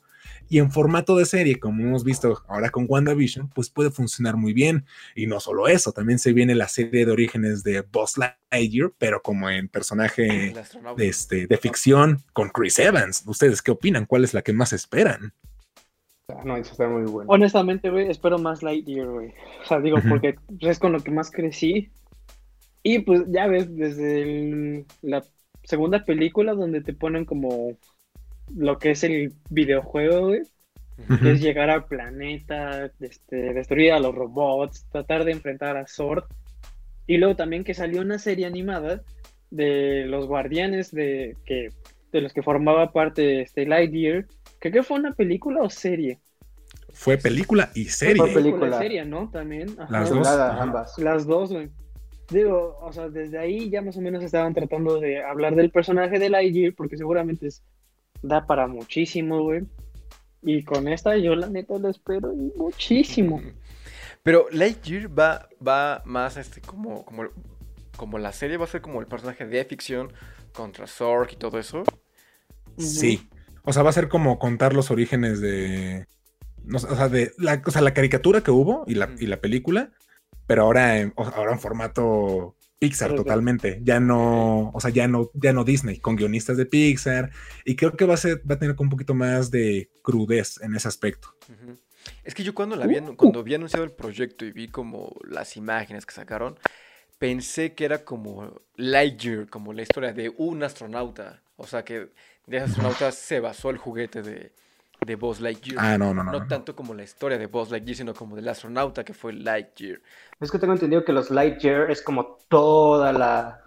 Y 0.49 0.59
en 0.59 0.71
formato 0.71 1.17
de 1.17 1.25
serie, 1.25 1.59
como 1.59 1.83
hemos 1.83 2.03
visto 2.03 2.41
ahora 2.47 2.69
con 2.69 2.85
WandaVision, 2.87 3.49
pues 3.49 3.69
puede 3.69 3.89
funcionar 3.89 4.37
muy 4.37 4.53
bien. 4.53 4.85
Y 5.15 5.25
no 5.25 5.39
solo 5.39 5.67
eso, 5.67 5.91
también 5.91 6.19
se 6.19 6.33
viene 6.33 6.53
la 6.53 6.67
serie 6.67 7.05
de 7.05 7.11
orígenes 7.11 7.63
de 7.63 7.81
Buzz 7.81 8.17
Lightyear, 8.17 8.91
pero 8.97 9.21
como 9.21 9.49
en 9.49 9.67
personaje 9.67 10.53
de, 10.95 11.07
este, 11.07 11.47
de 11.47 11.57
ficción 11.57 12.21
con 12.33 12.49
Chris 12.49 12.77
Evans. 12.79 13.23
¿Ustedes 13.25 13.61
qué 13.61 13.71
opinan? 13.71 14.05
¿Cuál 14.05 14.23
es 14.23 14.33
la 14.33 14.41
que 14.41 14.53
más 14.53 14.73
esperan? 14.73 15.33
Ah, 16.29 16.41
no, 16.45 16.55
eso 16.55 16.71
está 16.71 16.87
muy 16.87 17.03
bueno. 17.03 17.29
Honestamente, 17.31 17.89
güey, 17.89 18.09
espero 18.09 18.37
más 18.37 18.63
Lightyear, 18.63 19.07
güey. 19.07 19.33
O 19.63 19.67
sea, 19.67 19.79
digo, 19.79 19.97
porque 20.07 20.35
es 20.59 20.79
con 20.79 20.91
lo 20.91 20.99
que 21.01 21.11
más 21.11 21.31
crecí. 21.31 21.91
Y 22.83 22.99
pues 22.99 23.23
ya 23.27 23.47
ves, 23.47 23.75
desde 23.75 24.85
la 25.01 25.23
segunda 25.63 26.03
película 26.05 26.53
donde 26.53 26.81
te 26.81 26.93
ponen 26.93 27.25
como 27.25 27.77
lo 28.55 28.77
que 28.77 28.91
es 28.91 29.03
el 29.03 29.33
videojuego, 29.49 30.27
güey. 30.27 30.41
Que 31.21 31.31
es 31.31 31.41
llegar 31.41 31.71
al 31.71 31.85
planeta, 31.85 32.91
este, 32.99 33.53
destruir 33.53 33.93
a 33.93 33.99
los 33.99 34.13
robots, 34.13 34.85
tratar 34.91 35.25
de 35.25 35.31
enfrentar 35.31 35.75
a 35.75 35.87
Sword. 35.87 36.25
Y 37.07 37.17
luego 37.17 37.35
también 37.35 37.63
que 37.63 37.73
salió 37.73 38.01
una 38.01 38.19
serie 38.19 38.45
animada 38.45 39.01
de 39.49 40.05
los 40.05 40.27
guardianes 40.27 40.91
de, 40.91 41.35
que, 41.45 41.69
de 42.11 42.21
los 42.21 42.31
que 42.31 42.43
formaba 42.43 42.91
parte 42.93 43.41
este 43.41 43.65
Lightyear 43.65 44.25
¿Qué 44.71 44.83
fue 44.83 44.97
una 44.97 45.13
película 45.13 45.61
o 45.61 45.69
serie? 45.69 46.19
Fue 46.93 47.17
película 47.17 47.69
y 47.75 47.85
serie. 47.85 48.15
Fue 48.15 48.33
película 48.33 48.77
y 48.77 48.79
serie, 48.79 49.05
¿no? 49.05 49.29
También. 49.29 49.75
Las 49.89 50.09
dos. 50.09 50.27
ambas. 50.27 50.97
Las 50.99 51.25
dos, 51.25 51.51
güey. 51.51 51.69
Digo, 52.29 52.77
o 52.81 52.93
sea, 52.93 53.09
desde 53.09 53.37
ahí 53.37 53.69
ya 53.69 53.81
más 53.81 53.97
o 53.97 54.01
menos 54.01 54.23
estaban 54.23 54.53
tratando 54.53 54.99
de 54.99 55.21
hablar 55.21 55.55
del 55.55 55.69
personaje 55.69 56.17
de 56.17 56.29
Lightyear, 56.29 56.73
porque 56.75 56.97
seguramente 56.97 57.49
da 58.23 58.47
para 58.47 58.67
muchísimo, 58.67 59.43
güey. 59.43 59.63
Y 60.41 60.63
con 60.63 60.87
esta 60.87 61.15
yo 61.17 61.35
la 61.35 61.47
neta 61.47 61.77
lo 61.77 61.89
espero 61.89 62.33
muchísimo. 62.57 63.41
Pero 64.23 64.47
Lightyear 64.51 65.07
va, 65.17 65.47
va 65.65 66.01
más 66.05 66.37
este 66.37 66.61
como, 66.61 67.05
como, 67.05 67.25
como 67.95 68.17
la 68.17 68.31
serie 68.31 68.57
va 68.57 68.65
a 68.65 68.69
ser 68.69 68.81
como 68.81 68.99
el 69.01 69.07
personaje 69.07 69.45
de 69.45 69.63
ficción 69.65 70.11
contra 70.53 70.87
Zork 70.87 71.33
y 71.33 71.35
todo 71.35 71.59
eso. 71.59 71.83
Sí. 72.77 73.29
O 73.63 73.71
sea, 73.71 73.83
va 73.83 73.89
a 73.89 73.93
ser 73.93 74.09
como 74.09 74.39
contar 74.39 74.73
los 74.73 74.91
orígenes 74.91 75.39
de. 75.39 76.07
o 76.73 76.79
sea, 76.79 77.09
de 77.09 77.33
la, 77.37 77.61
o 77.65 77.71
sea, 77.71 77.81
la 77.81 77.93
caricatura 77.93 78.41
que 78.41 78.51
hubo 78.51 78.83
y 78.87 78.95
la, 78.95 79.09
y 79.19 79.27
la 79.27 79.39
película, 79.39 79.91
pero 80.47 80.63
ahora 80.63 80.99
en, 80.99 81.13
ahora 81.15 81.53
en 81.53 81.59
formato 81.59 82.55
Pixar 82.83 83.15
totalmente. 83.15 83.79
Ya 83.81 84.01
no, 84.01 84.69
o 84.73 84.81
sea, 84.81 84.89
ya 84.89 85.07
no, 85.07 85.31
ya 85.35 85.53
no 85.53 85.63
Disney, 85.63 85.99
con 85.99 86.17
guionistas 86.17 86.57
de 86.57 86.65
Pixar. 86.65 87.31
Y 87.63 87.77
creo 87.77 87.95
que 87.95 88.03
va 88.03 88.15
a 88.15 88.17
ser, 88.17 88.41
va 88.49 88.55
a 88.55 88.59
tener 88.59 88.75
un 88.77 88.89
poquito 88.89 89.13
más 89.13 89.51
de 89.51 89.89
crudez 90.01 90.59
en 90.61 90.75
ese 90.75 90.89
aspecto. 90.89 91.33
Es 92.25 92.35
que 92.35 92.43
yo 92.43 92.53
cuando 92.53 92.75
la 92.75 92.85
vi, 92.85 92.99
cuando 93.15 93.39
había 93.39 93.55
anunciado 93.55 93.85
el 93.85 93.91
proyecto 93.91 94.43
y 94.43 94.51
vi 94.51 94.67
como 94.67 95.15
las 95.23 95.55
imágenes 95.55 96.05
que 96.05 96.13
sacaron, 96.13 96.59
pensé 97.19 97.73
que 97.73 97.85
era 97.85 98.03
como 98.03 98.61
Lightyear, 98.75 99.47
como 99.47 99.71
la 99.71 99.83
historia 99.83 100.11
de 100.11 100.33
un 100.35 100.61
astronauta. 100.61 101.41
O 101.55 101.65
sea 101.65 101.85
que 101.85 102.09
de 102.47 102.59
astronautas 102.59 103.15
se 103.15 103.39
basó 103.39 103.69
el 103.69 103.77
juguete 103.77 104.21
de, 104.23 104.51
de 105.05 105.15
Buzz 105.15 105.39
Lightyear. 105.39 105.77
Ah, 105.79 105.97
no, 105.97 106.13
no, 106.13 106.23
no. 106.23 106.31
No 106.31 106.47
tanto 106.47 106.75
como 106.75 106.93
la 106.93 107.03
historia 107.03 107.37
de 107.37 107.47
Buzz 107.47 107.71
Lightyear, 107.71 107.97
sino 107.97 108.13
como 108.13 108.35
del 108.35 108.47
astronauta 108.47 109.03
que 109.03 109.13
fue 109.13 109.33
Lightyear. 109.33 110.01
Es 110.39 110.51
que 110.51 110.59
tengo 110.59 110.73
entendido 110.73 111.03
que 111.03 111.13
los 111.13 111.31
Lightyear 111.31 111.91
es 111.91 112.01
como 112.01 112.37
toda 112.47 113.13
la. 113.13 113.61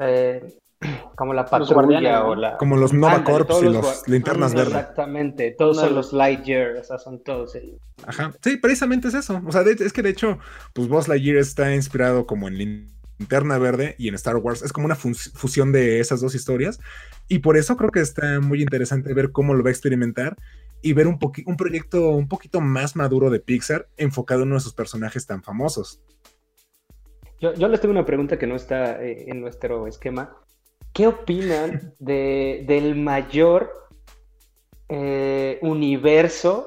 Eh, 0.00 0.58
como 1.16 1.34
la 1.34 1.44
patrulla 1.44 2.24
o 2.24 2.34
la. 2.34 2.56
Como 2.56 2.76
los 2.76 2.92
Nova 2.92 3.22
Corps 3.24 3.62
y 3.62 3.64
los, 3.64 4.08
linternas 4.08 4.54
verdes. 4.54 4.74
Exactamente, 4.74 5.54
todos 5.56 5.78
son 5.78 5.94
los 5.94 6.12
Lightyear, 6.12 6.76
o 6.76 6.84
sea, 6.84 6.98
son 6.98 7.22
todos 7.22 7.54
ellos. 7.54 7.80
Ajá, 8.06 8.32
sí, 8.42 8.56
precisamente 8.56 9.08
es 9.08 9.14
eso. 9.14 9.40
O 9.46 9.52
sea, 9.52 9.62
es 9.62 9.92
que 9.92 10.02
de 10.02 10.10
hecho, 10.10 10.38
pues 10.72 10.88
Buzz 10.88 11.08
Lightyear 11.08 11.36
está 11.36 11.74
inspirado 11.74 12.26
como 12.26 12.48
en 12.48 12.58
Linterna 13.22 13.56
Verde 13.56 13.94
y 13.98 14.08
en 14.08 14.14
Star 14.16 14.36
Wars. 14.36 14.62
Es 14.62 14.72
como 14.72 14.86
una 14.86 14.96
fusión 14.96 15.70
de 15.70 16.00
esas 16.00 16.20
dos 16.20 16.34
historias. 16.34 16.80
Y 17.28 17.38
por 17.38 17.56
eso 17.56 17.76
creo 17.76 17.90
que 17.90 18.00
está 18.00 18.40
muy 18.40 18.60
interesante 18.60 19.14
ver 19.14 19.30
cómo 19.30 19.54
lo 19.54 19.62
va 19.62 19.70
a 19.70 19.72
experimentar 19.72 20.36
y 20.82 20.92
ver 20.92 21.06
un, 21.06 21.18
un 21.46 21.56
proyecto 21.56 22.10
un 22.10 22.26
poquito 22.26 22.60
más 22.60 22.96
maduro 22.96 23.30
de 23.30 23.38
Pixar 23.38 23.88
enfocado 23.96 24.42
en 24.42 24.48
uno 24.48 24.56
de 24.56 24.62
sus 24.62 24.74
personajes 24.74 25.24
tan 25.24 25.42
famosos. 25.42 26.02
Yo, 27.40 27.52
les 27.68 27.80
tengo 27.80 27.92
una 27.92 28.04
pregunta 28.04 28.38
que 28.38 28.46
no 28.46 28.56
está 28.56 29.02
eh, 29.02 29.24
en 29.28 29.40
nuestro 29.40 29.86
esquema. 29.86 30.36
¿Qué 30.92 31.06
opinan 31.06 31.94
de, 32.00 32.64
del 32.66 32.96
mayor 32.96 33.70
eh, 34.88 35.58
universo 35.62 36.66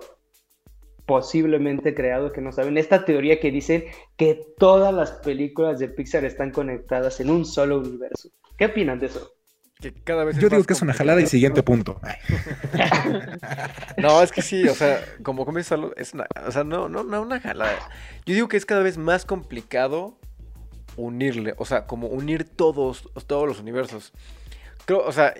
posiblemente 1.06 1.93
creado 1.93 2.32
que 2.32 2.41
no 2.41 2.51
saben. 2.51 2.78
Esta 2.78 3.06
teoría 3.06 3.39
que 3.39 3.51
dicen 3.51 3.86
que 4.18 4.41
todas 4.58 4.93
las 4.93 5.12
películas 5.12 5.80
de 5.80 5.88
Pixar 5.89 6.26
están 6.26 6.51
conectadas 6.51 7.20
en 7.20 7.30
un 7.30 7.45
solo 7.45 7.80
universo. 7.80 8.30
¿Qué 8.58 8.66
opinan 8.66 8.99
de 8.99 9.08
eso? 9.08 9.32
Que 9.80 9.93
cada 9.93 10.24
vez 10.24 10.38
Yo 10.38 10.47
digo 10.49 10.64
que 10.64 10.74
es 10.74 10.82
una 10.82 10.93
jalada 10.93 11.22
y 11.22 11.28
siguiente 11.28 11.64
punto. 11.64 11.99
No, 13.97 14.22
es 14.22 14.32
que 14.32 14.41
sí, 14.41 14.68
o 14.68 14.76
sea, 14.76 15.01
como 15.24 15.45
comienza, 15.45 15.78
es 15.95 16.14
una, 16.14 16.28
o 16.45 16.51
sea, 16.51 16.64
no, 16.64 16.89
no, 16.89 17.03
no 17.03 17.22
una 17.22 17.39
jalada. 17.39 17.89
Yo 18.26 18.34
digo 18.34 18.47
que 18.47 18.58
es 18.58 18.66
cada 18.66 18.82
vez 18.82 18.97
más 18.97 19.26
complicado 19.26 20.20
unirle, 20.97 21.53
o 21.58 21.66
sea, 21.66 21.86
como 21.88 22.08
unir 22.08 22.43
todos, 22.43 23.10
todos 23.28 23.47
los 23.47 23.60
universos. 23.60 24.14
Creo, 24.86 25.06
o 25.06 25.12
sea, 25.12 25.34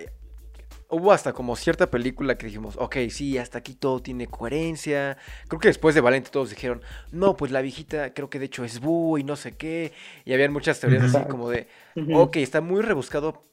hubo 0.88 1.12
hasta 1.12 1.32
como 1.32 1.56
cierta 1.56 1.90
película 1.90 2.38
que 2.38 2.46
dijimos, 2.46 2.76
ok, 2.78 2.96
sí, 3.10 3.38
hasta 3.38 3.58
aquí 3.58 3.74
todo 3.74 4.00
tiene 4.00 4.26
coherencia. 4.26 5.16
Creo 5.48 5.60
que 5.60 5.68
después 5.68 5.94
de 5.94 6.00
Valente 6.00 6.30
todos 6.30 6.50
dijeron, 6.50 6.82
no, 7.12 7.36
pues 7.36 7.50
la 7.50 7.60
viejita 7.60 8.14
creo 8.14 8.30
que 8.30 8.38
de 8.38 8.46
hecho 8.46 8.64
es 8.64 8.80
Boo 8.80 9.18
y 9.18 9.24
no 9.24 9.36
sé 9.36 9.56
qué. 9.56 9.92
Y 10.24 10.32
habían 10.32 10.52
muchas 10.52 10.80
teorías 10.80 11.14
así 11.14 11.24
como 11.28 11.50
de, 11.50 11.68
ok, 12.14 12.36
está 12.36 12.60
muy 12.60 12.82
rebuscado, 12.82 13.44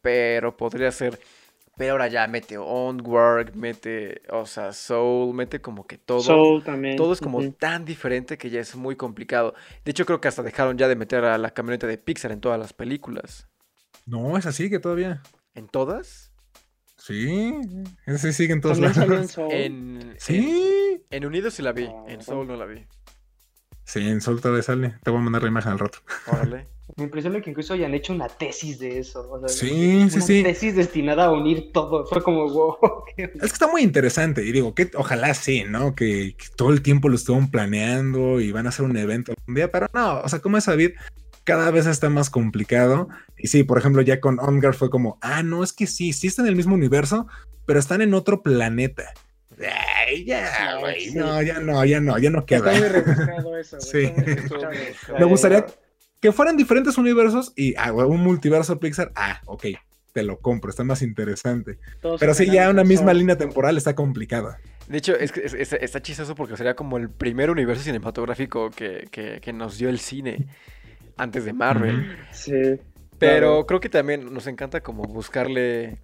pero 0.00 0.56
podría 0.56 0.90
ser. 0.92 1.18
Pero 1.74 1.92
ahora 1.92 2.08
ya 2.08 2.26
mete 2.26 2.58
Onward, 2.58 3.54
mete, 3.54 4.20
o 4.30 4.44
sea, 4.44 4.74
Soul, 4.74 5.34
mete 5.34 5.62
como 5.62 5.86
que 5.86 5.96
todo. 5.96 6.20
Soul 6.20 6.62
también. 6.62 6.96
Todo 6.96 7.14
es 7.14 7.20
como 7.20 7.42
tan 7.52 7.86
diferente 7.86 8.36
que 8.36 8.50
ya 8.50 8.60
es 8.60 8.76
muy 8.76 8.94
complicado. 8.94 9.54
De 9.82 9.90
hecho, 9.92 10.04
creo 10.04 10.20
que 10.20 10.28
hasta 10.28 10.42
dejaron 10.42 10.76
ya 10.76 10.86
de 10.86 10.96
meter 10.96 11.24
a 11.24 11.38
la 11.38 11.50
camioneta 11.50 11.86
de 11.86 11.96
Pixar 11.96 12.30
en 12.30 12.42
todas 12.42 12.58
las 12.58 12.74
películas. 12.74 13.48
No, 14.04 14.36
es 14.36 14.44
así 14.44 14.68
que 14.68 14.80
todavía. 14.80 15.22
¿En 15.54 15.66
todas? 15.66 16.31
Sí, 17.04 17.52
ese 18.06 18.32
sigue 18.32 18.52
en 18.52 18.60
todos 18.60 18.78
en 18.78 18.84
lados. 18.84 19.30
Soul. 19.32 19.52
En, 19.52 20.00
en, 20.02 20.14
Sí. 20.18 21.02
en 21.10 21.26
Unidos 21.26 21.54
sí 21.54 21.62
la 21.62 21.72
vi, 21.72 21.84
Ah, 21.86 22.04
en 22.08 22.22
Soul 22.22 22.46
no 22.46 22.56
la 22.56 22.66
vi. 22.66 22.86
Sí, 23.84 24.00
en 24.06 24.20
Sol 24.20 24.40
todavía 24.40 24.62
sale. 24.62 24.94
Te 25.02 25.10
voy 25.10 25.18
a 25.20 25.22
mandar 25.24 25.42
la 25.42 25.48
imagen 25.48 25.72
al 25.72 25.78
rato. 25.80 25.98
Órale. 26.28 26.68
Me 26.96 27.04
impresiona 27.04 27.40
que 27.40 27.48
incluso 27.50 27.72
hayan 27.74 27.94
hecho 27.94 28.12
una 28.12 28.28
tesis 28.28 28.78
de 28.78 28.98
eso. 28.98 29.28
o 29.30 29.40
sea, 29.40 29.48
Sí, 29.48 29.68
sí, 30.10 30.16
una 30.16 30.26
sí. 30.26 30.42
tesis 30.42 30.76
destinada 30.76 31.24
a 31.26 31.32
unir 31.32 31.70
todo. 31.72 32.04
Fue 32.06 32.22
como, 32.22 32.48
wow. 32.48 32.76
Es 33.16 33.30
que 33.40 33.46
está 33.46 33.66
muy 33.66 33.82
interesante 33.82 34.44
y 34.44 34.52
digo 34.52 34.74
que 34.74 34.90
ojalá 34.94 35.32
sí, 35.34 35.64
¿no? 35.66 35.94
Que, 35.94 36.36
que 36.36 36.46
todo 36.54 36.70
el 36.70 36.82
tiempo 36.82 37.08
lo 37.08 37.16
estuvieron 37.16 37.50
planeando 37.50 38.40
y 38.40 38.52
van 38.52 38.66
a 38.66 38.68
hacer 38.68 38.84
un 38.84 38.96
evento 38.96 39.32
un 39.48 39.54
día, 39.54 39.72
pero 39.72 39.88
no, 39.94 40.20
o 40.20 40.28
sea, 40.28 40.40
como 40.40 40.58
es 40.58 40.64
saber, 40.64 40.94
cada 41.44 41.70
vez 41.70 41.86
está 41.86 42.08
más 42.10 42.30
complicado. 42.30 43.08
Y 43.36 43.48
sí, 43.48 43.64
por 43.64 43.78
ejemplo, 43.78 44.02
ya 44.02 44.20
con 44.20 44.38
Ongar 44.40 44.74
fue 44.74 44.90
como, 44.90 45.18
ah, 45.20 45.42
no, 45.42 45.62
es 45.64 45.72
que 45.72 45.86
sí, 45.86 46.12
sí 46.12 46.26
están 46.28 46.46
en 46.46 46.50
el 46.50 46.56
mismo 46.56 46.74
universo, 46.74 47.26
pero 47.66 47.78
están 47.78 48.02
en 48.02 48.14
otro 48.14 48.42
planeta. 48.42 49.12
Ay, 50.06 50.24
ya, 50.24 50.76
güey, 50.80 51.10
sí. 51.10 51.14
no, 51.14 51.40
ya 51.42 51.60
no, 51.60 51.84
ya 51.84 52.00
no, 52.00 52.18
ya 52.18 52.30
no 52.30 52.40
Está 52.40 52.58
muy 52.72 52.80
queda. 52.80 52.88
rebuscado 52.88 53.58
eso. 53.58 53.76
Sí. 53.80 53.98
Está 54.04 54.22
muy 54.24 54.76
rebuscado. 54.76 55.18
Me 55.18 55.24
gustaría 55.26 55.66
que 56.20 56.32
fueran 56.32 56.56
diferentes 56.56 56.96
universos 56.98 57.52
y 57.56 57.74
ah, 57.76 57.92
un 57.92 58.20
multiverso 58.22 58.78
Pixar, 58.80 59.12
ah, 59.16 59.40
ok, 59.46 59.66
te 60.12 60.22
lo 60.22 60.38
compro, 60.38 60.70
está 60.70 60.84
más 60.84 61.02
interesante. 61.02 61.78
Todos 62.00 62.20
Pero 62.20 62.34
sí, 62.34 62.46
ya 62.46 62.70
una 62.70 62.84
misma 62.84 63.12
línea 63.12 63.36
temporal 63.36 63.76
está 63.76 63.94
complicada. 63.94 64.58
De 64.88 64.98
hecho, 64.98 65.14
es 65.16 65.32
que 65.32 65.40
es- 65.44 65.54
es- 65.54 65.72
está 65.72 66.00
chistoso 66.02 66.34
porque 66.34 66.56
sería 66.56 66.74
como 66.76 66.96
el 66.96 67.08
primer 67.10 67.50
universo 67.50 67.82
cinematográfico 67.82 68.70
que, 68.70 69.08
que- 69.10 69.40
que 69.40 69.52
nos 69.52 69.78
dio 69.78 69.88
el 69.88 69.98
cine 70.00 70.46
antes 71.22 71.44
de 71.44 71.52
Marvel. 71.52 72.16
Sí. 72.32 72.52
Pero 73.18 73.48
Claro. 73.48 73.66
creo 73.66 73.80
que 73.80 73.88
también 73.88 74.32
nos 74.34 74.46
encanta 74.46 74.80
como 74.80 75.04
buscarle 75.04 75.98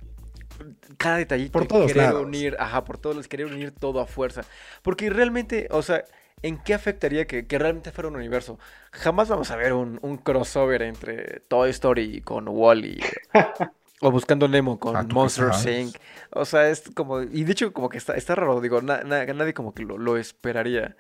cada 0.97 1.17
detallito. 1.19 1.53
Por 1.53 1.67
todos 1.67 1.89
querer 1.93 2.05
lados. 2.09 2.23
unir, 2.25 2.57
ajá, 2.59 2.85
por 2.85 2.99
todos 2.99 3.17
lados, 3.17 3.29
querer 3.29 3.47
unir 3.47 3.73
todo 3.73 4.01
a 4.01 4.07
fuerza. 4.07 4.43
Porque 4.83 5.11
realmente, 5.11 5.69
o 5.71 5.83
sea, 5.83 6.05
¿en 6.43 6.59
qué 6.63 6.75
afectaría 6.75 7.27
que, 7.27 7.47
que 7.47 7.59
realmente 7.59 7.91
fuera 7.91 8.09
un 8.09 8.17
universo? 8.17 8.59
Jamás 8.93 9.29
vamos 9.29 9.51
a 9.51 9.57
ver 9.57 9.73
un, 9.73 9.99
un 10.03 10.17
crossover 10.19 10.83
entre 10.83 11.41
Toy 11.49 11.71
Story 11.71 12.21
con 12.23 12.47
Wally. 12.49 13.01
o 14.01 14.11
Buscando 14.13 14.47
Nemo 14.47 14.79
con 14.79 14.97
Ah, 14.97 15.03
¿tú 15.03 15.09
qué 15.09 15.15
Monsters 15.15 15.57
sabes? 15.63 15.81
Inc. 15.89 15.97
O 16.31 16.45
sea, 16.45 16.69
es 16.71 16.85
como. 16.95 17.21
Y 17.23 17.43
de 17.45 17.53
hecho, 17.53 17.73
como 17.73 17.89
que 17.89 17.99
está, 17.99 18.15
está 18.15 18.35
raro. 18.37 18.61
Digo, 18.61 18.81
na- 18.81 19.03
na- 19.03 19.27
nadie 19.27 19.55
como 19.55 19.75
que 19.75 19.83
lo, 19.83 19.99
lo 19.99 20.17
esperaría. 20.17 20.97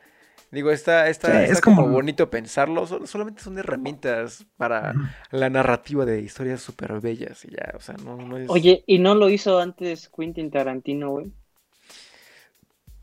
Digo, 0.50 0.70
está, 0.70 1.08
está, 1.08 1.30
Sí, 1.32 1.36
está 1.42 1.52
es 1.52 1.60
como 1.60 1.82
como- 1.82 1.92
bonito 1.94 2.30
pensarlo. 2.30 2.86
sol- 2.86 3.06
solamente 3.06 3.42
son 3.42 3.58
herramientas 3.58 4.46
para 4.56 4.94
la 5.30 5.50
narrativa 5.50 6.06
de 6.06 6.22
historias 6.22 6.62
súper 6.62 7.00
bellas 7.00 7.44
y 7.44 7.50
ya, 7.50 7.72
o 7.76 7.80
sea, 7.80 7.96
no, 8.02 8.16
no 8.16 8.36
es... 8.38 8.48
Oye, 8.48 8.82
¿y 8.86 8.98
no 8.98 9.14
lo 9.14 9.28
hizo 9.28 9.58
antes 9.58 10.08
Quentin 10.08 10.50
Tarantino, 10.50 11.10
güey? 11.10 11.26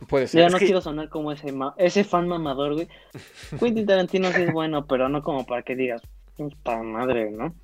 puede 0.08 0.28
ser. 0.28 0.42
Ya 0.42 0.48
es 0.48 0.54
no 0.54 0.60
que- 0.60 0.66
quiero 0.66 0.82
sonar 0.82 1.10
como 1.10 1.32
ese, 1.32 1.52
ma- 1.52 1.74
ese 1.78 2.04
fan 2.04 2.28
mamador, 2.28 2.74
güey. 2.74 2.88
Quentin 3.60 3.86
Tarantino 3.86 4.32
sí 4.32 4.42
es 4.44 4.52
bueno, 4.54 4.86
pero 4.88 5.10
no 5.10 5.22
como 5.24 5.46
para 5.46 5.62
que 5.64 5.76
digas, 5.76 6.02
para 6.64 6.84
madre, 6.84 7.32
¿no? 7.32 7.56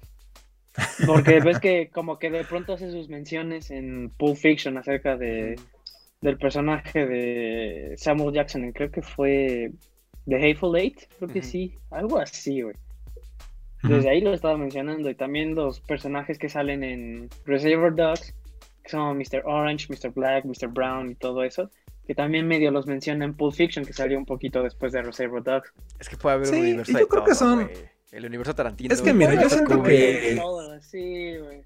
Porque 1.05 1.41
ves 1.41 1.59
que 1.59 1.89
como 1.89 2.17
que 2.17 2.29
de 2.29 2.45
pronto 2.45 2.73
hace 2.73 2.89
sus 2.91 3.09
menciones 3.09 3.71
en 3.71 4.09
Pulp 4.09 4.37
Fiction 4.37 4.77
acerca 4.77 5.17
de, 5.17 5.59
del 6.21 6.37
personaje 6.37 7.05
de 7.05 7.95
Samuel 7.97 8.33
Jackson, 8.35 8.65
y 8.65 8.73
creo 8.73 8.91
que 8.91 9.01
fue 9.01 9.71
The 10.27 10.35
Hateful 10.35 10.77
Eight, 10.77 10.99
creo 11.17 11.29
que 11.29 11.41
sí, 11.41 11.75
algo 11.89 12.19
así, 12.19 12.61
güey. 12.61 12.75
Desde 13.83 14.09
ahí 14.09 14.21
lo 14.21 14.31
estaba 14.31 14.55
mencionando, 14.57 15.09
y 15.09 15.15
también 15.15 15.55
los 15.55 15.79
personajes 15.79 16.37
que 16.37 16.49
salen 16.49 16.83
en 16.83 17.29
Reservoir 17.45 17.95
Dogs, 17.95 18.35
que 18.83 18.89
son 18.89 19.17
Mr. 19.17 19.41
Orange, 19.45 19.87
Mr. 19.89 20.11
Black, 20.13 20.45
Mr. 20.45 20.67
Brown 20.67 21.09
y 21.09 21.15
todo 21.15 21.43
eso, 21.43 21.71
que 22.05 22.13
también 22.13 22.47
medio 22.47 22.69
los 22.69 22.85
menciona 22.85 23.25
en 23.25 23.33
Pulp 23.33 23.55
Fiction, 23.55 23.83
que 23.83 23.93
salió 23.93 24.19
un 24.19 24.25
poquito 24.25 24.61
después 24.61 24.91
de 24.91 25.01
Reservoir 25.01 25.41
Dogs. 25.43 25.73
Es 25.99 26.07
que 26.09 26.17
puede 26.17 26.35
haber 26.35 26.47
Sí, 26.47 26.55
un 26.55 26.61
universo 26.61 26.91
y 26.91 26.93
de 26.95 26.99
yo 26.99 27.07
creo 27.07 27.23
que 27.23 27.33
son-. 27.35 27.69
El 28.11 28.25
universo 28.25 28.53
Tarantino. 28.53 28.93
Es 28.93 29.01
que 29.01 29.13
mira, 29.13 29.33
yo 29.41 29.49
siento 29.49 29.81
que- 29.81 30.37
Todo, 30.39 30.79
sí, 30.81 31.37
güey. 31.37 31.61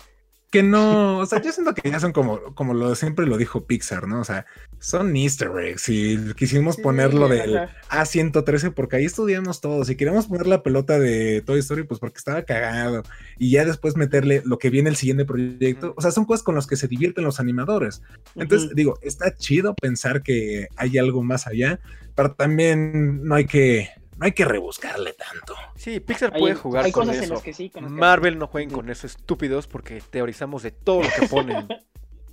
Que 0.55 0.63
no, 0.63 1.17
o 1.17 1.25
sea, 1.25 1.41
yo 1.41 1.51
siento 1.51 1.73
que 1.73 1.89
ya 1.89 1.99
son 1.99 2.13
como, 2.13 2.39
como 2.55 2.73
lo 2.73 2.95
siempre 2.95 3.25
lo 3.25 3.37
dijo 3.37 3.65
Pixar, 3.65 4.07
¿no? 4.07 4.21
O 4.21 4.23
sea, 4.23 4.45
son 4.79 5.13
easter 5.13 5.51
eggs 5.59 5.89
y 5.89 6.17
quisimos 6.35 6.75
Sí, 6.75 6.81
ponerlo 6.81 7.27
del 7.27 7.57
ajá. 7.57 8.05
A113 8.05 8.73
porque 8.73 8.95
ahí 8.95 9.03
estudiamos 9.03 9.59
todos 9.59 9.89
y 9.89 9.97
queríamos 9.97 10.27
poner 10.27 10.47
la 10.47 10.63
pelota 10.63 10.97
de 10.97 11.41
Toy 11.41 11.59
Story 11.59 11.83
pues 11.83 11.99
porque 11.99 12.19
estaba 12.19 12.43
cagado 12.43 13.03
y 13.37 13.51
ya 13.51 13.65
después 13.65 13.97
meterle 13.97 14.43
lo 14.45 14.57
que 14.57 14.69
viene 14.69 14.89
el 14.89 14.95
siguiente 14.95 15.25
proyecto, 15.25 15.93
o 15.97 16.01
sea, 16.01 16.11
son 16.11 16.23
cosas 16.23 16.43
con 16.43 16.55
las 16.55 16.67
que 16.67 16.77
se 16.77 16.87
divierten 16.87 17.25
los 17.25 17.41
animadores. 17.41 18.01
Entonces, 18.35 18.71
digo, 18.75 18.97
está 19.01 19.35
chido 19.35 19.75
pensar 19.75 20.23
que 20.23 20.69
hay 20.77 20.97
algo 20.97 21.21
más 21.21 21.47
allá, 21.47 21.81
pero 22.15 22.31
también 22.33 23.25
no 23.25 23.35
hay 23.35 23.45
que, 23.45 23.89
no 24.17 24.25
hay 24.25 24.31
que 24.31 24.45
rebuscarle 24.45 25.13
tanto. 25.13 25.55
Sí, 25.75 25.99
Pixar 25.99 26.31
Hay- 26.33 26.39
puede 26.41 26.55
jugar 26.55 26.85
hay 26.85 26.91
con 26.91 27.03
cosas 27.03 27.17
en 27.17 27.23
eso. 27.25 27.33
las 27.35 27.43
que 27.43 27.53
sí, 27.53 27.69
con 27.69 27.83
las 27.83 27.91
que 27.93 27.99
Marvel 27.99 28.37
no 28.39 28.47
jueguen 28.47 28.69
con 28.71 28.89
eso, 28.89 29.07
estúpidos, 29.07 29.67
porque 29.67 30.01
teorizamos 30.09 30.63
de 30.63 30.71
todo 30.71 31.03
lo 31.03 31.09
que 31.09 31.27
ponen. 31.29 31.67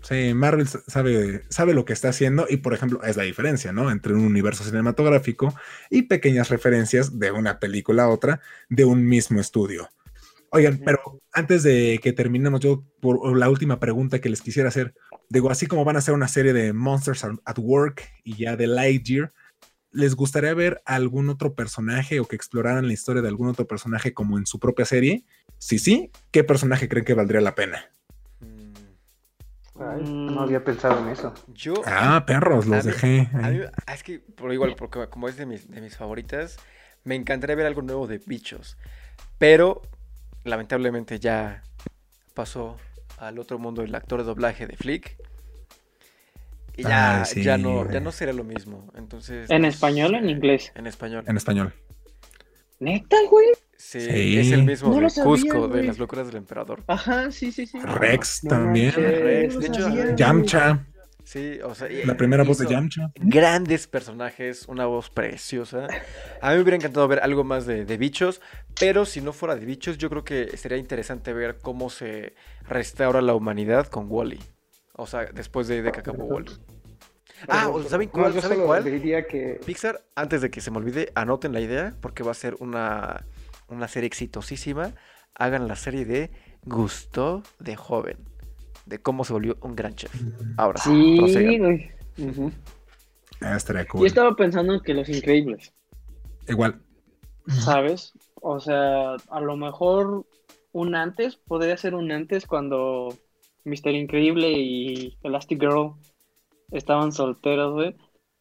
Sí, 0.02 0.34
Marvel 0.34 0.66
sabe, 0.66 1.42
sabe 1.48 1.74
lo 1.74 1.84
que 1.84 1.92
está 1.92 2.08
haciendo 2.08 2.46
y, 2.48 2.56
por 2.56 2.74
ejemplo, 2.74 3.02
es 3.04 3.16
la 3.16 3.22
diferencia, 3.22 3.72
¿no? 3.72 3.88
Entre 3.90 4.12
un 4.12 4.24
universo 4.24 4.64
cinematográfico 4.64 5.54
y 5.90 6.02
pequeñas 6.02 6.48
referencias 6.48 7.20
de 7.20 7.30
una 7.30 7.60
película 7.60 8.04
a 8.04 8.08
otra 8.08 8.40
de 8.68 8.84
un 8.84 9.06
mismo 9.06 9.40
estudio. 9.40 9.88
Oigan, 10.50 10.80
pero 10.84 11.20
antes 11.32 11.62
de 11.62 11.98
que 12.02 12.12
terminemos, 12.12 12.60
yo 12.60 12.84
por 13.00 13.36
la 13.38 13.48
última 13.48 13.78
pregunta 13.80 14.20
que 14.20 14.28
les 14.28 14.42
quisiera 14.42 14.68
hacer, 14.68 14.92
digo, 15.30 15.50
así 15.50 15.66
como 15.66 15.84
van 15.84 15.96
a 15.96 16.00
hacer 16.00 16.14
una 16.14 16.28
serie 16.28 16.52
de 16.52 16.72
Monsters 16.72 17.24
at 17.24 17.32
at 17.44 17.58
Work 17.58 18.02
y 18.24 18.36
ya 18.36 18.56
de 18.56 18.66
Lightyear, 18.66 19.32
¿les 19.92 20.14
gustaría 20.14 20.54
ver 20.54 20.82
algún 20.84 21.28
otro 21.28 21.54
personaje 21.54 22.18
o 22.20 22.24
que 22.26 22.36
exploraran 22.36 22.86
la 22.86 22.92
historia 22.92 23.22
de 23.22 23.28
algún 23.28 23.48
otro 23.48 23.66
personaje 23.66 24.12
como 24.14 24.38
en 24.38 24.46
su 24.46 24.58
propia 24.58 24.84
serie? 24.84 25.24
Si 25.58 25.78
sí, 25.78 26.10
¿qué 26.30 26.44
personaje 26.44 26.88
creen 26.88 27.04
que 27.04 27.14
valdría 27.14 27.40
la 27.40 27.54
pena? 27.54 27.84
Ay, 29.78 30.02
Mm. 30.02 30.34
no 30.34 30.40
había 30.42 30.62
pensado 30.64 31.00
en 31.00 31.08
eso. 31.08 31.32
Yo, 31.48 31.74
Ah, 31.86 32.24
perros, 32.26 32.66
A 32.66 32.68
los 32.68 32.84
mí- 32.84 32.92
dejé. 32.92 33.28
A 33.32 33.48
mí- 33.50 33.60
ah, 33.86 33.94
es 33.94 34.02
que, 34.02 34.18
por 34.20 34.52
igual, 34.52 34.74
porque 34.76 35.06
como 35.08 35.28
es 35.28 35.36
de 35.36 35.46
mis, 35.46 35.70
de 35.70 35.80
mis 35.80 35.96
favoritas, 35.96 36.58
me 37.04 37.14
encantaría 37.14 37.56
ver 37.56 37.66
algo 37.66 37.82
nuevo 37.82 38.06
de 38.06 38.18
bichos. 38.18 38.76
Pero, 39.38 39.82
lamentablemente, 40.44 41.18
ya 41.18 41.62
pasó 42.34 42.76
al 43.18 43.38
otro 43.38 43.58
mundo 43.58 43.82
el 43.82 43.94
actor 43.94 44.20
de 44.20 44.24
doblaje 44.24 44.66
de 44.66 44.76
Flick. 44.76 45.16
Y 46.76 46.82
ya, 46.84 47.20
Ay, 47.20 47.24
sí, 47.26 47.42
ya, 47.42 47.58
no, 47.58 47.90
ya 47.90 48.00
no 48.00 48.12
será 48.12 48.32
lo 48.32 48.44
mismo. 48.44 48.90
Entonces. 48.96 49.50
¿En 49.50 49.64
español 49.64 50.14
o 50.14 50.18
en 50.18 50.24
sé. 50.24 50.30
inglés? 50.30 50.72
En 50.74 50.86
español. 50.86 51.24
En 51.26 51.36
español. 51.36 51.74
¿Neta, 52.80 53.16
güey? 53.30 53.46
Sí, 53.76 54.00
Sí. 54.00 54.38
es 54.38 54.52
el 54.52 54.64
mismo 54.64 54.88
No 54.88 54.96
de 54.96 55.00
lo 55.02 55.10
sabía, 55.10 55.24
Cusco, 55.30 55.68
de 55.68 55.82
las 55.84 55.98
locuras 55.98 56.26
del 56.26 56.36
emperador. 56.36 56.82
Ajá, 56.86 57.30
sí, 57.30 57.52
sí, 57.52 57.66
sí. 57.66 57.78
Rex 57.80 58.44
no 58.44 58.50
también. 58.50 58.92
Rex, 58.94 59.54
no 59.54 59.60
de 59.60 59.66
hecho, 59.66 59.82
sabía. 59.82 60.14
Yamcha, 60.16 60.86
Sí, 61.24 61.58
o 61.62 61.74
sea. 61.74 61.88
la 62.04 62.16
primera 62.16 62.42
voz 62.42 62.58
de 62.58 62.66
Yamcha. 62.66 63.12
Grandes 63.14 63.86
personajes, 63.86 64.66
una 64.66 64.86
voz 64.86 65.08
preciosa. 65.10 65.86
A 66.40 66.50
mí 66.50 66.56
me 66.56 66.62
hubiera 66.62 66.76
encantado 66.76 67.06
ver 67.06 67.20
algo 67.20 67.44
más 67.44 67.64
de, 67.66 67.84
de 67.84 67.96
bichos, 67.96 68.40
pero 68.80 69.04
si 69.06 69.20
no 69.20 69.32
fuera 69.32 69.54
de 69.54 69.64
bichos, 69.64 69.98
yo 69.98 70.10
creo 70.10 70.24
que 70.24 70.56
sería 70.56 70.78
interesante 70.78 71.32
ver 71.32 71.58
cómo 71.62 71.90
se 71.90 72.34
restaura 72.68 73.22
la 73.22 73.34
humanidad 73.34 73.86
con 73.86 74.06
Wally. 74.08 74.40
O 74.94 75.06
sea, 75.06 75.24
después 75.26 75.68
de, 75.68 75.82
de 75.82 75.92
que 75.92 76.00
acabó 76.00 76.24
Wally. 76.24 76.50
Ah, 77.48 77.70
¿saben 77.88 78.08
cuál? 78.08 78.30
No, 78.30 78.34
yo 78.34 78.40
¿Saben 78.40 78.58
solo 78.58 78.66
cuál? 78.66 78.84
diría 78.84 79.26
que 79.26 79.60
Pixar, 79.64 80.00
antes 80.14 80.42
de 80.42 80.50
que 80.50 80.60
se 80.60 80.70
me 80.70 80.78
olvide, 80.78 81.12
anoten 81.14 81.52
la 81.52 81.60
idea 81.60 81.94
porque 82.00 82.22
va 82.22 82.32
a 82.32 82.34
ser 82.34 82.56
una, 82.60 83.24
una 83.68 83.88
serie 83.88 84.06
exitosísima. 84.06 84.92
Hagan 85.34 85.66
la 85.66 85.76
serie 85.76 86.04
de 86.04 86.30
Gusto 86.64 87.42
de 87.58 87.74
joven, 87.74 88.18
de 88.86 88.98
cómo 89.00 89.24
se 89.24 89.32
volvió 89.32 89.56
un 89.62 89.74
gran 89.74 89.94
chef. 89.94 90.12
Ahora 90.56 90.80
sí, 90.80 91.58
güey. 91.58 91.90
Ujú. 92.18 92.52
Ah, 93.40 93.56
estaría 93.56 93.82
Yo 93.84 93.88
cool. 93.88 94.06
estaba 94.06 94.36
pensando 94.36 94.74
en 94.74 94.80
que 94.80 94.94
Los 94.94 95.08
Increíbles, 95.08 95.72
Igual. 96.48 96.80
¿sabes? 97.48 98.12
O 98.40 98.60
sea, 98.60 99.14
a 99.14 99.40
lo 99.40 99.56
mejor 99.56 100.26
un 100.72 100.94
antes, 100.94 101.36
podría 101.36 101.76
ser 101.76 101.94
un 101.94 102.10
antes 102.12 102.46
cuando 102.46 103.16
Mr. 103.64 103.94
Increíble 103.94 104.50
y 104.52 105.18
Elastic 105.22 105.60
Girl 105.60 105.94
estaban 106.70 107.12
solteros, 107.12 107.74
güey. 107.74 107.96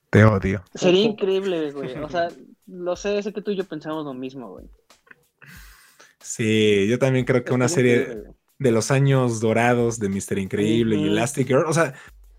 Te 0.09 0.24
odio. 0.24 0.63
Sería 0.74 1.03
increíble, 1.03 1.72
güey. 1.72 1.93
O 1.99 2.09
sea, 2.09 2.30
lo 2.67 2.95
sé, 2.95 3.22
sé 3.24 3.32
que 3.34 3.41
tú 3.41 3.51
y 3.51 3.55
yo 3.55 3.63
pensamos 3.65 4.05
lo 4.05 4.13
mismo, 4.13 4.49
güey. 4.49 4.65
Sí, 6.19 6.88
yo 6.89 6.99
también 6.99 7.26
creo 7.26 7.43
que 7.43 7.53
una 7.53 7.67
serie 7.67 8.24
de 8.59 8.72
los 8.72 8.91
años 8.91 9.39
dorados 9.39 9.99
de 9.99 10.09
Mr. 10.09 10.38
Increíble 10.38 10.97
y. 10.97 11.07
Elastic 11.07 11.47
Girl, 11.47 11.65
o 11.65 11.74
sea, 11.74 11.93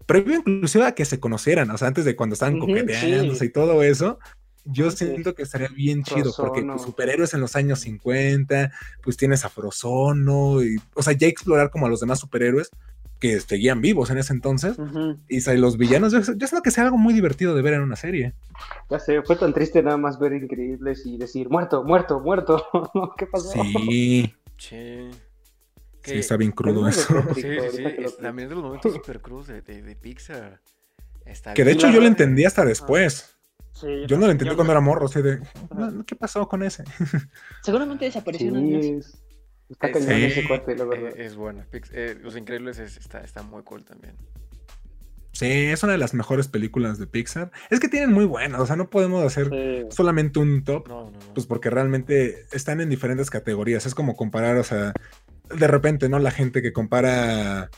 previo 0.06 0.42
inclusive 0.46 0.84
a 0.84 0.94
que 0.94 1.04
se 1.04 1.20
conocieran, 1.20 1.70
o 1.70 1.78
sea, 1.78 1.88
antes 1.88 2.04
de 2.04 2.16
cuando 2.16 2.34
estaban 2.34 2.58
coqueteándose 2.58 3.40
sí. 3.40 3.46
y 3.46 3.52
todo 3.52 3.82
eso, 3.82 4.18
yo 4.64 4.90
Sí. 4.90 4.98
siento 5.06 5.34
que 5.34 5.42
estaría 5.42 5.68
bien 5.68 6.02
chido, 6.04 6.32
porque 6.36 6.62
pues, 6.62 6.82
superhéroes 6.82 7.34
en 7.34 7.40
los 7.40 7.56
años 7.56 7.80
50, 7.80 8.70
pues 9.02 9.16
tienes 9.16 9.44
a 9.44 9.48
Frozono, 9.48 10.62
y, 10.62 10.76
o 10.94 11.02
sea, 11.02 11.12
ya 11.14 11.26
explorar 11.26 11.70
como 11.70 11.86
a 11.86 11.88
los 11.88 12.00
demás 12.00 12.20
superhéroes 12.20 12.70
que 13.18 13.38
seguían 13.38 13.80
vivos 13.80 14.10
en 14.10 14.18
ese 14.18 14.32
entonces, 14.32 14.76
y 15.28 15.38
o 15.38 15.40
sea, 15.40 15.54
y 15.54 15.58
los 15.58 15.76
villanos, 15.78 16.12
yo, 16.12 16.18
yo 16.20 16.24
siento 16.46 16.60
que 16.62 16.72
sea 16.72 16.84
algo 16.84 16.98
muy 16.98 17.14
divertido 17.14 17.54
de 17.54 17.62
ver 17.62 17.74
en 17.74 17.82
una 17.82 17.94
serie. 17.96 18.34
ya 18.90 18.98
sé, 18.98 19.22
fue 19.22 19.36
tan 19.36 19.52
triste 19.52 19.80
nada 19.82 19.96
más 19.96 20.18
ver 20.18 20.32
increíbles 20.32 21.06
y 21.06 21.18
decir 21.18 21.48
muerto, 21.48 21.84
muerto, 21.84 22.18
muerto. 22.20 22.66
¿Qué 23.16 23.26
pasó? 23.26 23.50
Sí, 23.62 24.34
Sí. 24.58 25.10
sí, 26.04 26.14
está 26.14 26.36
bien 26.36 26.50
crudo 26.52 26.82
También 26.82 26.88
eso. 26.90 27.14
Sí, 27.34 27.42
sí, 27.42 27.76
sí. 27.76 27.82
lo 27.82 27.88
es-. 28.08 28.16
También 28.18 28.48
de 28.48 28.54
los 28.56 28.64
momentos 28.64 28.92
super 28.92 29.20
cruz 29.20 29.46
de, 29.48 29.60
de, 29.62 29.82
de 29.82 29.94
Pixar. 29.96 30.60
Está 31.24 31.54
Que 31.54 31.64
de 31.64 31.72
hecho 31.72 31.88
yo 31.90 32.00
lo 32.00 32.06
entendí 32.08 32.44
hasta 32.44 32.64
después. 32.64 33.36
Sí, 33.72 33.86
Yo 34.06 34.18
no 34.18 34.26
lo 34.26 34.32
entendí 34.32 34.50
yo- 34.50 34.56
cuando 34.56 34.72
era 34.72 34.80
morro, 34.80 35.06
así 35.06 35.22
de, 35.22 35.40
"No, 35.74 36.04
¿qué 36.04 36.14
pasó 36.14 36.46
con 36.48 36.62
ese? 36.62 36.84
Seguramente 37.62 38.04
desapareció. 38.04 38.54
Sí, 38.54 38.74
es- 38.98 39.18
está 39.68 39.88
Es- 39.88 39.92
cañón 39.94 40.08
Sí. 40.18 40.24
ese 40.24 40.46
cuate, 40.48 40.76
la 40.76 40.84
Eh, 40.84 40.86
verdad. 40.86 41.12
es 41.18 41.34
buena. 41.36 41.66
Pix- 41.70 41.90
eh, 41.92 42.16
Los 42.22 42.36
Increíbles 42.36 42.78
es- 42.78 42.96
está, 42.98 43.20
está 43.22 43.42
muy 43.42 43.62
cool 43.62 43.84
también. 43.84 44.14
Sí, 45.32 45.46
es 45.46 45.82
una 45.82 45.92
de 45.92 45.98
las 45.98 46.12
mejores 46.12 46.46
películas 46.48 46.98
de 46.98 47.06
Pixar. 47.06 47.50
Es 47.70 47.80
que 47.80 47.88
tienen 47.88 48.12
muy 48.12 48.26
buenas, 48.26 48.60
o 48.60 48.66
sea, 48.66 48.76
no 48.76 48.90
podemos 48.90 49.24
hacer 49.24 49.48
Sí. 49.48 49.86
solamente 49.90 50.38
un 50.38 50.62
top, 50.62 50.86
No, 50.88 51.04
no, 51.06 51.10
no. 51.12 51.34
pues 51.34 51.46
porque 51.46 51.70
realmente 51.70 52.44
están 52.52 52.82
en 52.82 52.90
diferentes 52.90 53.30
categorías. 53.30 53.86
Es 53.86 53.94
como 53.94 54.14
comparar, 54.14 54.58
o 54.58 54.64
sea, 54.64 54.92
de 55.56 55.66
repente, 55.66 56.10
¿no? 56.10 56.18
La 56.18 56.30
gente 56.30 56.60
que 56.60 56.74
compara 56.74 57.70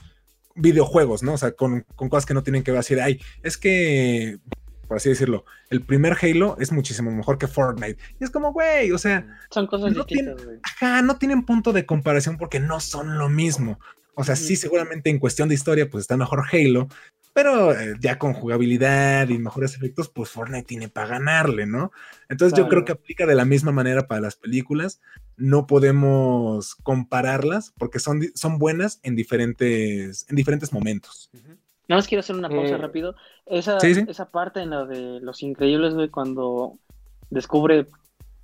videojuegos, 0.57 1.23
¿no? 1.23 1.35
O 1.35 1.39
sea, 1.39 1.53
con, 1.53 1.87
con 1.95 2.09
cosas 2.09 2.27
que 2.27 2.35
no 2.35 2.43
tienen 2.43 2.65
que 2.65 2.73
ver, 2.73 2.81
así 2.81 2.97
de, 2.97 3.03
ay, 3.03 3.21
es 3.45 3.57
que, 3.57 4.39
por 4.85 4.97
así 4.97 5.09
decirlo, 5.09 5.45
el 5.71 5.83
primer 5.83 6.17
Halo 6.21 6.57
es 6.61 6.73
muchísimo 6.73 7.11
mejor 7.11 7.39
que 7.39 7.49
Fortnite. 7.49 7.99
Y 8.21 8.25
es 8.25 8.31
como, 8.31 8.53
güey, 8.53 8.93
o 8.93 8.99
sea, 8.99 9.27
Son 9.51 9.67
cosas 9.67 9.93
No 9.93 10.05
distintas, 10.05 10.45
güey. 10.45 10.59
ajá, 10.63 11.03
no 11.03 11.17
tienen 11.19 11.45
punto 11.45 11.73
de 11.73 11.87
comparación 11.87 12.37
porque 12.37 12.61
no 12.61 12.81
son 12.81 13.19
lo 13.19 13.29
mismo. 13.29 13.79
O 14.15 14.23
sea, 14.25 14.37
sí, 14.37 14.55
seguramente 14.57 15.11
en 15.11 15.19
cuestión 15.19 15.49
de 15.49 15.57
historia, 15.57 15.91
pues 15.91 16.03
está 16.03 16.17
mejor 16.17 16.45
Halo, 16.53 16.87
pero 17.33 17.73
eh, 17.77 17.95
ya 17.99 18.17
con 18.17 18.33
jugabilidad 18.33 19.29
y 19.29 19.39
mejores 19.39 19.75
efectos, 19.75 20.09
pues 20.09 20.31
Fortnite 20.31 20.63
tiene 20.67 20.89
para 20.89 21.09
ganarle, 21.09 21.67
¿no? 21.67 21.91
Entonces 22.29 22.57
yo 22.57 22.69
creo 22.69 22.85
Claro. 22.85 22.85
que 22.85 22.93
aplica 22.93 23.27
de 23.27 23.35
la 23.35 23.45
misma 23.45 23.73
manera 23.73 24.07
para 24.07 24.21
las 24.21 24.37
películas. 24.37 25.01
No 25.37 25.67
podemos 25.67 26.77
compararlas 26.77 27.73
porque 27.77 27.99
son, 27.99 28.23
son 28.37 28.59
buenas 28.59 29.01
en 29.03 29.17
diferentes, 29.17 30.27
en 30.29 30.37
diferentes 30.37 30.73
momentos. 30.73 31.29
Ujú. 31.35 31.54
Nada 31.89 31.99
más 31.99 32.09
quiero 32.09 32.21
hacer 32.21 32.37
una 32.37 32.49
pausa 32.49 32.75
Eh, 32.75 32.79
rápido. 32.79 33.15
Esa, 33.47 33.79
sí, 33.81 33.95
sí. 33.95 34.05
esa 34.09 34.31
parte 34.31 34.61
en 34.61 34.71
la 34.71 34.85
de 34.87 35.21
Los 35.21 35.43
Increíbles, 35.43 35.95
güey, 35.95 36.09
cuando 36.09 36.79
descubre 37.31 37.87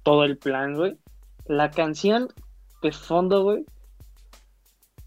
todo 0.03 0.25
el 0.25 0.37
plan, 0.39 0.75
güey. 0.75 0.99
La 1.47 1.71
canción 1.71 2.29
de 2.83 2.93
fondo, 2.93 3.43
güey. 3.43 3.65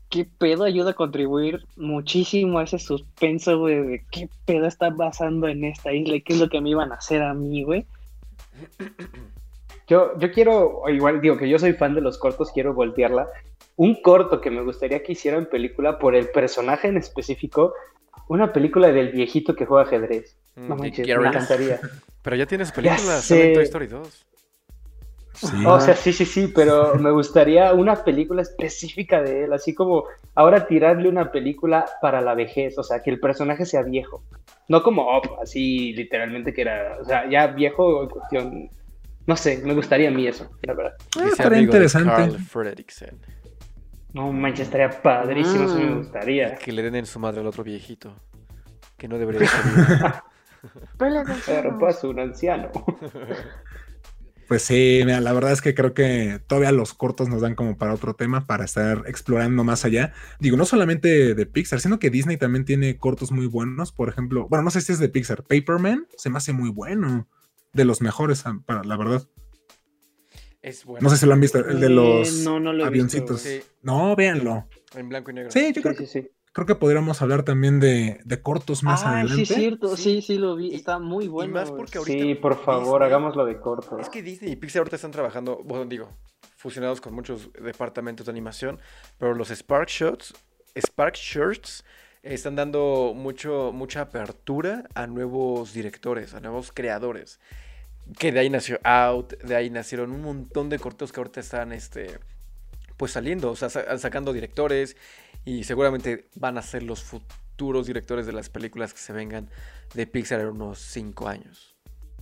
¿Qué 0.10 0.26
pedo 0.26 0.64
ayuda 0.64 0.92
a 0.92 0.96
contribuir 0.96 1.66
muchísimo 1.76 2.60
a 2.60 2.64
ese 2.64 2.78
suspenso, 2.80 3.58
güey? 3.60 3.82
De 3.82 4.06
qué 4.12 4.30
pedo 4.46 4.68
está 4.68 4.94
pasando 4.94 5.48
en 5.48 5.64
esta 5.64 5.92
isla 5.92 6.16
y 6.16 6.22
qué 6.22 6.34
es 6.34 6.40
lo 6.40 6.50
que 6.50 6.62
me 6.62 6.70
iban 6.70 6.92
a 6.92 6.96
hacer 6.96 7.24
a 7.24 7.34
mí, 7.34 7.64
güey. 7.64 7.86
Yo, 9.88 10.18
yo 10.18 10.32
quiero, 10.32 10.84
igual 10.90 11.20
digo 11.20 11.38
que 11.38 11.50
yo 11.50 11.60
soy 11.60 11.74
fan 11.74 11.94
de 11.94 12.02
los 12.02 12.18
cortos, 12.18 12.52
quiero 12.52 12.74
voltearla. 12.74 13.28
Un 13.76 14.02
corto 14.02 14.40
que 14.40 14.52
me 14.52 14.62
gustaría 14.64 15.04
que 15.04 15.12
hicieran 15.14 15.48
película 15.48 15.98
por 16.00 16.16
el 16.16 16.30
personaje 16.30 16.88
en 16.88 16.98
específico, 16.98 17.74
una 18.28 18.52
película 18.54 18.92
del 18.92 19.10
viejito 19.12 19.56
que 19.56 19.66
juega 19.66 19.84
ajedrez. 19.84 20.38
No 20.56 20.76
Mm, 20.76 20.80
manches, 20.80 21.08
Gary. 21.08 21.22
me 21.22 21.28
encantaría. 21.30 21.80
Pero 22.22 22.36
ya 22.36 22.46
tienes 22.46 22.72
películas, 22.72 23.30
en 23.32 23.54
Toy 23.54 23.64
Story 23.64 23.88
2. 23.88 24.26
Sí. 25.36 25.64
O 25.66 25.80
sea, 25.80 25.96
sí, 25.96 26.14
sí, 26.14 26.26
sí, 26.26 26.48
pero 26.56 26.94
me 26.96 27.10
gustaría 27.10 27.74
una 27.74 28.04
película 28.04 28.44
específica 28.44 29.22
de 29.24 29.46
él, 29.46 29.54
así 29.54 29.74
como 29.74 30.06
ahora 30.36 30.68
tirarle 30.68 31.10
una 31.10 31.32
película 31.32 31.86
para 32.04 32.22
la 32.22 32.36
vejez, 32.36 32.78
o 32.78 32.84
sea, 32.84 33.02
que 33.02 33.10
el 33.10 33.20
personaje 33.20 33.66
sea 33.66 33.82
viejo. 33.82 34.24
No 34.70 34.84
como 34.84 35.10
así 35.42 35.92
literalmente 35.94 36.54
que 36.54 36.62
era, 36.62 36.98
o 37.02 37.04
sea, 37.06 37.28
ya 37.28 37.48
viejo 37.48 38.04
en 38.04 38.10
cuestión. 38.10 38.70
No 39.26 39.36
sé, 39.36 39.60
me 39.66 39.74
gustaría 39.74 40.10
a 40.10 40.12
mí 40.12 40.28
eso, 40.28 40.50
la 40.62 40.74
verdad. 40.76 40.94
Ah, 41.20 41.26
estaría 41.32 41.60
interesante. 41.62 42.10
Carl 42.12 42.38
Fredricksen. 42.38 43.18
No 44.14 44.32
manches, 44.32 44.68
estaría 44.68 44.90
padrísimo, 45.02 45.64
eso 45.66 45.76
me 45.76 45.90
Mm. 45.90 45.98
gustaría. 45.98 46.56
Que 46.56 46.72
le 46.72 46.82
den 46.84 46.96
en 46.96 47.06
su 47.06 47.20
madre 47.20 47.42
al 47.42 47.48
otro 47.48 47.64
viejito. 47.64 48.16
Que 48.98 49.08
no 49.08 49.18
debería 49.18 49.48
ser. 49.48 49.52
Pero 51.46 51.78
pues 51.80 52.04
un 52.04 52.20
anciano. 52.20 52.70
Pues 54.46 54.62
sí, 54.64 55.02
mira, 55.06 55.22
la 55.22 55.32
verdad 55.32 55.54
es 55.54 55.62
que 55.62 55.74
creo 55.74 55.94
que 55.94 56.40
todavía 56.48 56.74
los 56.74 56.94
cortos 56.94 57.30
nos 57.30 57.42
dan 57.42 57.56
como 57.56 57.78
para 57.78 57.94
otro 57.94 58.14
tema, 58.14 58.46
para 58.46 58.66
estar 58.66 59.04
explorando 59.08 59.64
más 59.64 59.86
allá. 59.86 60.12
Digo, 60.40 60.58
no 60.58 60.66
solamente 60.66 61.34
de 61.34 61.46
Pixar, 61.46 61.80
sino 61.80 61.98
que 61.98 62.10
Disney 62.10 62.36
también 62.38 62.66
tiene 62.66 62.98
cortos 62.98 63.32
muy 63.32 63.48
buenos. 63.48 63.94
Por 63.94 64.10
ejemplo, 64.10 64.48
bueno, 64.50 64.64
no 64.64 64.70
sé 64.70 64.82
si 64.82 64.92
es 64.92 65.00
de 65.00 65.08
Pixar, 65.10 65.44
Paperman 65.44 66.08
se 66.18 66.30
me 66.30 66.38
hace 66.38 66.52
muy 66.52 66.70
bueno. 66.70 67.26
De 67.72 67.86
los 67.86 68.02
mejores, 68.02 68.46
ah, 68.46 68.60
para 68.66 68.84
la 68.84 68.98
verdad. 68.98 69.24
Es 70.64 70.84
bueno. 70.86 71.04
No 71.04 71.10
sé 71.12 71.18
si 71.18 71.26
lo 71.28 71.34
han 71.34 71.40
visto, 71.42 71.60
el 71.60 71.80
de 71.80 71.86
Eh, 71.86 71.90
los 71.90 72.34
no, 72.44 72.60
no 72.60 72.74
lo 72.74 72.84
he 72.84 72.88
avioncitos. 72.88 73.44
visto, 73.44 73.66
Sí. 73.66 73.72
No, 73.84 74.16
véanlo. 74.16 74.68
En 74.96 75.10
blanco 75.10 75.30
y 75.30 75.36
negro. 75.36 75.52
Sí, 75.52 75.68
yo 75.68 75.74
Sí, 75.76 75.82
creo, 75.82 75.94
sí, 75.94 76.00
que, 76.00 76.08
sí. 76.08 76.32
creo 76.52 76.66
que 76.66 76.76
podríamos 76.76 77.22
hablar 77.22 77.44
también 77.44 77.80
de, 77.80 78.20
de 78.24 78.42
cortos 78.42 78.82
más 78.84 79.04
Ah, 79.04 79.12
adelante. 79.20 79.46
sí, 79.46 79.54
cierto, 79.54 79.96
Sí. 79.96 80.04
sí, 80.04 80.22
sí 80.22 80.38
lo 80.40 80.56
vi. 80.56 80.74
Está 80.74 80.98
muy 81.00 81.28
bueno. 81.28 81.54
más 81.54 81.70
porque 81.72 82.00
ahorita 82.00 82.24
Sí, 82.24 82.36
por 82.36 82.56
favor, 82.64 83.02
Disney- 83.02 83.06
hagámoslo 83.08 83.46
de 83.46 83.60
corto. 83.60 84.00
Es 84.00 84.10
que 84.10 84.22
Disney 84.24 84.52
y 84.54 84.56
Pixar 84.56 84.80
ahorita 84.80 84.96
están 84.96 85.12
trabajando, 85.12 85.60
bueno, 85.64 85.86
digo, 85.86 86.10
fusionados 86.58 87.02
con 87.02 87.14
muchos 87.14 87.52
departamentos 87.62 88.26
de 88.26 88.32
animación, 88.32 88.80
pero 89.18 89.34
los 89.36 89.50
Spark 89.50 89.90
Shots, 89.90 90.34
Spark 90.80 91.16
Shirts 91.16 91.84
están 92.22 92.56
dando 92.56 93.14
mucho, 93.14 93.72
mucha 93.74 94.00
apertura 94.02 94.86
a 94.96 95.08
nuevos 95.08 95.74
directores, 95.74 96.34
a 96.34 96.40
nuevos 96.40 96.72
creadores. 96.72 97.40
Que 98.18 98.32
de 98.32 98.40
ahí 98.40 98.50
nació 98.50 98.80
Out, 98.84 99.34
de 99.44 99.56
ahí 99.56 99.70
nacieron 99.70 100.12
un 100.12 100.22
montón 100.22 100.70
de 100.70 100.78
cortos 100.80 101.12
que 101.12 101.20
ahorita 101.20 101.40
están 101.40 101.72
este, 101.72 102.20
pues 102.98 103.12
saliendo, 103.14 103.52
o 103.52 103.56
sea, 103.56 103.70
sa- 103.70 103.98
sacando 103.98 104.34
directores 104.34 104.98
y 105.46 105.64
seguramente 105.64 106.28
van 106.36 106.58
a 106.58 106.62
ser 106.62 106.84
los 106.84 107.02
futuros 107.04 107.88
directores 107.88 108.26
de 108.26 108.34
las 108.34 108.50
películas 108.50 108.94
que 108.94 109.00
se 109.00 109.14
vengan 109.14 109.50
de 109.94 110.06
Pixar 110.08 110.42
en 110.42 110.48
unos 110.48 110.80
5 110.80 111.28
años. 111.28 111.76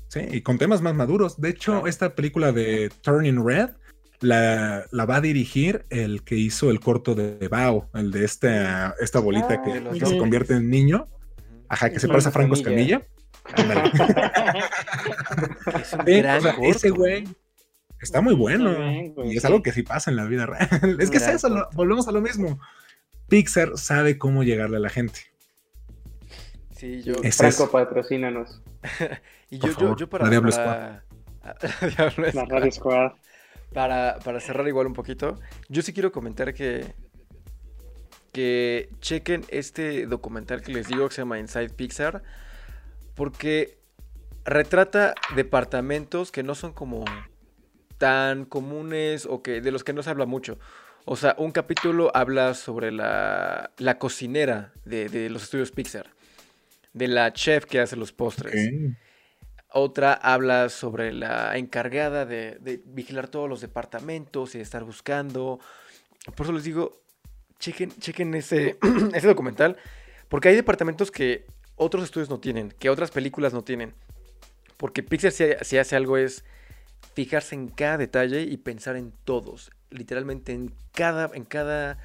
Sí, 0.08 0.20
y 0.30 0.42
con 0.42 0.58
temas 0.58 0.82
más 0.82 0.94
maduros. 0.94 1.40
De 1.40 1.50
hecho, 1.50 1.72
Claro. 1.74 1.88
esta 1.88 2.16
película 2.16 2.52
de 2.52 2.90
Turning 3.02 3.44
Red 3.46 3.70
la, 4.20 4.86
la 4.92 5.06
va 5.06 5.16
a 5.16 5.22
dirigir 5.22 5.86
el 5.90 6.24
que 6.24 6.36
hizo 6.36 6.70
el 6.70 6.80
corto 6.80 7.16
de 7.16 7.48
Bao, 7.48 7.90
el 7.96 8.12
de 8.12 8.24
esta, 8.26 8.94
esta 9.00 9.20
bolita 9.20 9.54
Ah, 9.56 9.62
que, 9.64 9.74
de 9.74 9.82
los 9.82 9.98
que 9.98 10.06
se 10.06 10.18
convierte 10.18 10.54
en 10.54 10.70
niño. 10.70 11.08
Ajá, 11.70 11.90
que 11.90 12.00
se 12.00 12.08
parece 12.08 12.30
a 12.30 12.32
Franco 12.32 12.54
Escamilla. 12.54 13.02
Es 15.82 15.94
un 15.94 16.06
gran 16.06 16.40
o 16.40 16.42
sea, 16.42 16.54
corto. 16.56 16.70
ese 16.70 16.90
güey 16.90 17.28
está 18.00 18.22
muy 18.22 18.34
bueno. 18.34 18.72
Está 18.72 18.84
bien, 18.84 19.14
güey, 19.14 19.34
y 19.34 19.38
es 19.38 19.42
sí. 19.42 19.48
algo 19.48 19.64
que 19.64 19.72
sí 19.72 19.84
pasa 19.84 20.12
en 20.12 20.18
la 20.18 20.26
vida 20.26 20.46
real. 20.46 20.98
Es 21.00 21.10
que 21.10 21.18
es 21.18 21.28
eso, 21.28 21.50
lo- 21.50 21.70
volvemos 21.74 22.08
a 22.08 22.12
lo 22.12 22.22
mismo. 22.22 22.60
Pixar 23.30 23.78
sabe 23.78 24.18
cómo 24.18 24.44
llegarle 24.44 24.78
a 24.78 24.82
la 24.82 24.90
gente. 24.90 25.22
Sí, 26.76 27.02
yo. 27.04 27.14
Es 27.24 27.38
Franco, 27.38 27.64
eso. 27.64 27.72
patrocínanos. 27.72 28.62
Y 29.54 29.58
yo, 29.60 29.68
yo, 29.68 29.74
favor, 29.74 29.98
yo 29.98 30.10
para. 30.10 30.24
la 30.24 30.30
Diablo 30.30 30.52
para- 30.52 31.04
La 31.44 32.32
Squad. 32.32 32.48
Radio 32.50 32.72
Squad. 32.72 33.12
Para, 33.74 34.18
para 34.24 34.40
cerrar 34.40 34.66
igual 34.68 34.88
un 34.88 34.94
poquito, 34.94 35.38
yo 35.68 35.82
sí 35.82 35.92
quiero 35.92 36.14
comentar 36.14 36.54
que. 36.54 36.86
Que 38.32 38.88
chequen 39.02 39.44
este 39.50 40.06
documental 40.08 40.62
que 40.62 40.72
les 40.72 40.88
digo 40.88 41.10
que 41.10 41.16
se 41.16 41.22
llama 41.22 41.38
Inside 41.38 41.72
Pixar. 41.72 42.24
Porque 43.22 43.78
retrata 44.46 45.14
departamentos 45.36 46.32
que 46.32 46.42
no 46.42 46.56
son 46.56 46.74
como 46.74 47.06
tan 48.00 48.46
comunes 48.46 49.28
o 49.28 49.44
que 49.44 49.62
de 49.62 49.70
los 49.70 49.84
que 49.84 49.94
no 49.94 50.02
se 50.02 50.10
habla 50.10 50.26
mucho. 50.26 50.58
O 51.06 51.16
sea, 51.16 51.36
un 51.38 51.52
capítulo 51.52 52.10
habla 52.16 52.56
sobre 52.56 52.92
la, 52.92 53.70
la 53.78 54.00
cocinera 54.00 54.74
de, 54.86 55.30
los 55.30 55.44
estudios 55.44 55.72
Pixar, 55.72 56.10
de 56.94 57.08
la 57.08 57.32
chef 57.32 57.66
que 57.66 57.80
hace 57.80 57.96
los 57.96 58.12
postres. 58.12 58.74
Otra 59.70 60.14
habla 60.14 60.70
sobre 60.70 61.14
la 61.14 61.56
encargada 61.60 62.26
de, 62.26 62.82
vigilar 62.86 63.28
todos 63.28 63.48
los 63.48 63.62
departamentos 63.62 64.56
y 64.56 64.58
de 64.58 64.64
estar 64.64 64.84
buscando. 64.84 65.60
Por 66.36 66.48
eso 66.48 66.54
les 66.54 66.64
digo, 66.64 67.04
chequen, 67.60 67.92
chequen 68.00 68.34
ese, 68.34 68.80
ese 69.14 69.28
documental, 69.28 69.78
porque 70.28 70.50
hay 70.50 70.56
departamentos 70.56 71.12
que 71.12 71.46
otros 71.82 72.04
estudios 72.04 72.30
no 72.30 72.40
tienen, 72.40 72.70
que 72.78 72.92
otras 72.92 73.10
películas 73.10 73.54
no 73.54 73.64
tienen. 73.64 73.96
Porque 74.78 75.02
Pixar 75.02 75.32
si, 75.32 75.78
hace 75.78 75.96
algo 75.96 76.16
es 76.16 76.46
fijarse 77.16 77.56
en 77.56 77.70
cada 77.70 77.98
detalle 77.98 78.44
y 78.44 78.58
pensar 78.58 78.96
en 78.98 79.12
todos. 79.26 79.72
Literalmente 79.90 80.54
en 80.54 80.76
cada, 80.94 81.32
en 81.34 81.44
cada 81.44 81.98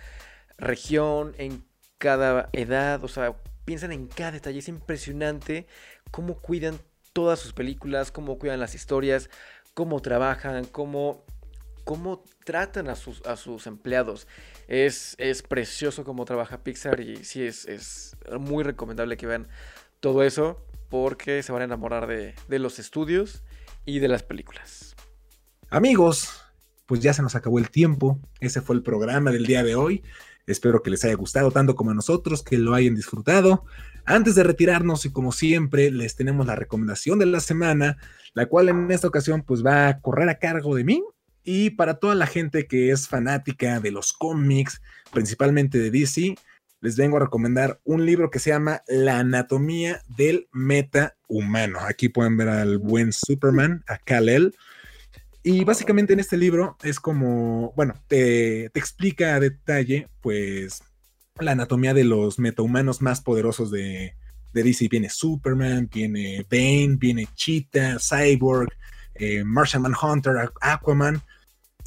región, 0.56 1.34
en 1.36 1.62
cada 1.98 2.48
edad. 2.54 3.04
O 3.04 3.08
sea, 3.08 3.36
piensan 3.66 3.92
en 3.92 4.06
cada 4.06 4.32
detalle. 4.32 4.60
Es 4.60 4.68
impresionante 4.68 5.66
cómo 6.10 6.40
cuidan 6.40 6.78
todas 7.12 7.38
sus 7.38 7.52
películas, 7.52 8.10
cómo 8.10 8.38
cuidan 8.38 8.60
las 8.60 8.74
historias, 8.74 9.28
cómo 9.74 10.00
trabajan, 10.00 10.64
cómo, 10.64 11.22
cómo 11.84 12.24
tratan 12.44 12.88
a 12.88 12.96
sus, 12.96 13.24
a 13.26 13.36
sus 13.36 13.66
empleados. 13.66 14.26
Es, 14.68 15.14
es 15.18 15.42
precioso 15.42 16.04
cómo 16.04 16.24
trabaja 16.24 16.62
Pixar 16.62 17.00
y 17.00 17.24
sí, 17.24 17.42
es, 17.42 17.66
es 17.66 18.16
muy 18.40 18.64
recomendable 18.64 19.16
que 19.16 19.26
vean 19.26 19.48
todo 20.00 20.22
eso 20.22 20.60
porque 20.88 21.42
se 21.42 21.52
van 21.52 21.62
a 21.62 21.66
enamorar 21.66 22.06
de, 22.06 22.34
de 22.48 22.58
los 22.58 22.78
estudios 22.78 23.42
y 23.84 24.00
de 24.00 24.08
las 24.08 24.22
películas. 24.22 24.96
Amigos, 25.70 26.42
pues 26.86 27.00
ya 27.00 27.12
se 27.12 27.22
nos 27.22 27.34
acabó 27.34 27.58
el 27.58 27.70
tiempo. 27.70 28.20
Ese 28.40 28.60
fue 28.60 28.76
el 28.76 28.82
programa 28.82 29.30
del 29.30 29.46
día 29.46 29.62
de 29.62 29.74
hoy. 29.74 30.02
Espero 30.46 30.82
que 30.82 30.90
les 30.90 31.04
haya 31.04 31.14
gustado 31.14 31.50
tanto 31.50 31.74
como 31.74 31.90
a 31.90 31.94
nosotros, 31.94 32.42
que 32.42 32.56
lo 32.56 32.74
hayan 32.74 32.94
disfrutado. 32.94 33.64
Antes 34.04 34.36
de 34.36 34.44
retirarnos 34.44 35.04
y 35.04 35.10
como 35.10 35.32
siempre, 35.32 35.90
les 35.90 36.14
tenemos 36.14 36.46
la 36.46 36.54
recomendación 36.54 37.18
de 37.18 37.26
la 37.26 37.40
semana, 37.40 37.96
la 38.34 38.46
cual 38.46 38.68
en 38.68 38.90
esta 38.92 39.08
ocasión 39.08 39.42
pues 39.42 39.66
va 39.66 39.88
a 39.88 40.00
correr 40.00 40.28
a 40.28 40.38
cargo 40.38 40.76
de 40.76 40.84
mí. 40.84 41.02
Y 41.48 41.70
para 41.70 41.94
toda 41.94 42.16
la 42.16 42.26
gente 42.26 42.66
que 42.66 42.90
es 42.90 43.06
fanática 43.06 43.78
de 43.78 43.92
los 43.92 44.12
cómics, 44.12 44.82
principalmente 45.12 45.78
de 45.78 45.92
DC, 45.92 46.34
les 46.80 46.96
vengo 46.96 47.18
a 47.18 47.20
recomendar 47.20 47.80
un 47.84 48.04
libro 48.04 48.32
que 48.32 48.40
se 48.40 48.50
llama 48.50 48.82
La 48.88 49.20
anatomía 49.20 50.02
del 50.08 50.48
meta 50.52 51.16
humano. 51.28 51.78
Aquí 51.80 52.08
pueden 52.08 52.36
ver 52.36 52.48
al 52.48 52.78
buen 52.78 53.12
Superman, 53.12 53.84
a 53.86 53.96
Kal-El. 53.98 54.56
Y 55.44 55.62
básicamente 55.62 56.14
en 56.14 56.18
este 56.18 56.36
libro 56.36 56.76
es 56.82 56.98
como, 56.98 57.72
bueno, 57.76 57.94
te, 58.08 58.66
explica 58.74 59.36
a 59.36 59.40
detalle, 59.40 60.08
pues, 60.22 60.82
la 61.38 61.52
anatomía 61.52 61.94
de 61.94 62.02
los 62.02 62.40
metahumanos 62.40 63.02
más 63.02 63.20
poderosos 63.20 63.70
de, 63.70 64.16
de 64.52 64.62
DC. 64.64 64.88
Viene 64.88 65.10
Superman, 65.10 65.88
viene 65.94 66.44
Bane, 66.50 66.96
viene 66.98 67.28
Cheetah, 67.36 67.98
Cyborg, 68.00 68.72
eh, 69.14 69.44
Martian 69.44 69.82
Manhunter, 69.82 70.50
Aquaman. 70.60 71.22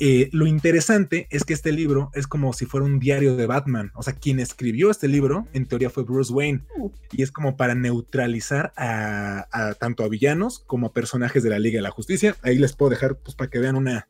Eh, 0.01 0.29
lo 0.31 0.47
interesante 0.47 1.27
es 1.29 1.43
que 1.43 1.53
este 1.53 1.73
libro 1.73 2.09
es 2.13 2.25
como 2.25 2.53
si 2.53 2.65
fuera 2.65 2.85
un 2.85 2.99
diario 2.99 3.35
de 3.35 3.45
Batman. 3.47 3.91
O 3.95 4.03
sea, 4.03 4.13
quien 4.13 4.39
escribió 4.39 4.89
este 4.89 5.09
libro, 5.09 5.47
en 5.53 5.65
teoría, 5.65 5.89
fue 5.89 6.03
Bruce 6.03 6.31
Wayne. 6.31 6.63
Y 7.11 7.21
es 7.21 7.31
como 7.31 7.57
para 7.57 7.75
neutralizar 7.75 8.71
a, 8.77 9.75
tanto 9.79 10.03
a 10.03 10.07
villanos 10.07 10.63
como 10.65 10.87
a 10.87 10.93
personajes 10.93 11.43
de 11.43 11.49
la 11.49 11.59
Liga 11.59 11.77
de 11.77 11.83
la 11.83 11.91
Justicia. 11.91 12.35
Ahí 12.43 12.57
les 12.57 12.73
puedo 12.73 12.89
dejar 12.89 13.17
pues, 13.17 13.35
para 13.35 13.49
que 13.49 13.59
vean 13.59 13.75
una, 13.75 14.07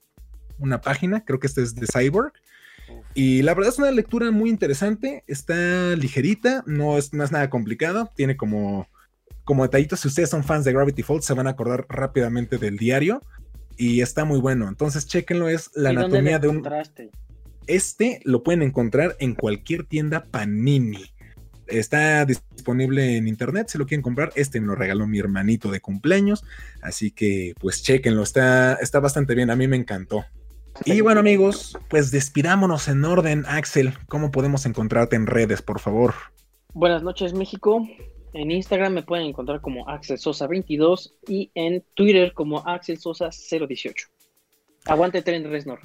una 0.59 0.81
página. 0.81 1.25
Creo 1.25 1.39
que 1.39 1.47
este 1.47 1.63
es 1.63 1.73
de 1.73 1.87
Cyborg. 1.87 2.33
Y 3.15 3.41
la 3.41 3.53
verdad 3.55 3.73
es 3.73 3.79
una 3.79 3.91
lectura 3.91 4.31
muy 4.31 4.49
interesante, 4.49 5.23
está 5.27 5.95
ligerita, 5.95 6.63
no 6.65 6.97
es, 6.97 7.13
no 7.13 7.23
es 7.23 7.31
nada 7.31 7.49
complicado, 7.49 8.11
tiene 8.15 8.35
como, 8.35 8.87
como 9.43 9.63
detallitos, 9.63 9.99
si 9.99 10.07
ustedes 10.07 10.29
son 10.29 10.43
fans 10.43 10.65
de 10.65 10.73
Gravity 10.73 11.03
Falls 11.03 11.25
se 11.25 11.33
van 11.35 11.45
a 11.45 11.51
acordar 11.51 11.85
rápidamente 11.87 12.57
del 12.57 12.77
diario 12.77 13.21
y 13.79 14.01
está 14.01 14.25
muy 14.25 14.41
bueno, 14.41 14.67
entonces 14.67 15.07
chequenlo, 15.07 15.47
es 15.47 15.71
la 15.73 15.91
anatomía 15.91 16.37
de 16.37 16.49
un... 16.49 16.67
Este 17.65 18.19
lo 18.25 18.43
pueden 18.43 18.61
encontrar 18.61 19.15
en 19.19 19.35
cualquier 19.35 19.85
tienda 19.85 20.25
Panini. 20.25 21.05
Está 21.65 22.25
disponible 22.25 23.15
en 23.15 23.29
internet, 23.29 23.69
si 23.69 23.77
lo 23.77 23.85
quieren 23.85 24.01
comprar. 24.01 24.31
Este 24.35 24.59
me 24.59 24.67
lo 24.67 24.75
regaló 24.75 25.07
mi 25.07 25.19
hermanito 25.19 25.71
de 25.71 25.79
cumpleaños. 25.79 26.43
Así 26.81 27.11
que 27.11 27.53
pues 27.57 27.81
chequenlo, 27.81 28.23
está, 28.23 28.73
está 28.81 28.99
bastante 28.99 29.33
bien. 29.33 29.49
A 29.49 29.55
mí 29.55 29.67
me 29.67 29.77
encantó. 29.77 30.25
Y 30.83 30.99
bueno 30.99 31.21
amigos, 31.21 31.77
pues 31.87 32.11
despidámonos 32.11 32.89
en 32.89 33.05
orden. 33.05 33.45
Axel, 33.47 33.93
¿cómo 34.07 34.29
podemos 34.29 34.65
encontrarte 34.65 35.15
en 35.15 35.25
redes, 35.25 35.61
por 35.61 35.79
favor? 35.79 36.15
Buenas 36.73 37.01
noches 37.01 37.33
México. 37.33 37.87
En 38.33 38.51
Instagram 38.51 38.93
me 38.93 39.03
pueden 39.03 39.27
encontrar 39.27 39.61
como 39.61 39.87
Axel 39.89 40.19
Sosa 40.19 40.47
22 40.47 41.15
y 41.27 41.51
en 41.55 41.83
Twitter 41.95 42.33
como 42.33 42.59
Axel 42.67 42.99
Sosa 42.99 43.29
018. 43.29 44.07
Aguante 44.85 45.21
Tren 45.21 45.49
Resnor. 45.49 45.79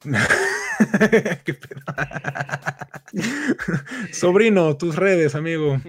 Sobrino, 4.12 4.76
tus 4.76 4.96
redes, 4.96 5.34
amigo. 5.34 5.80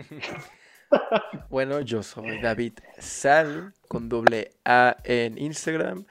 Bueno, 1.49 1.81
yo 1.81 2.03
soy 2.03 2.39
David 2.41 2.73
Sal 2.99 3.73
con 3.87 4.09
doble 4.09 4.51
A 4.65 4.97
en 5.03 5.37
Instagram 5.37 6.05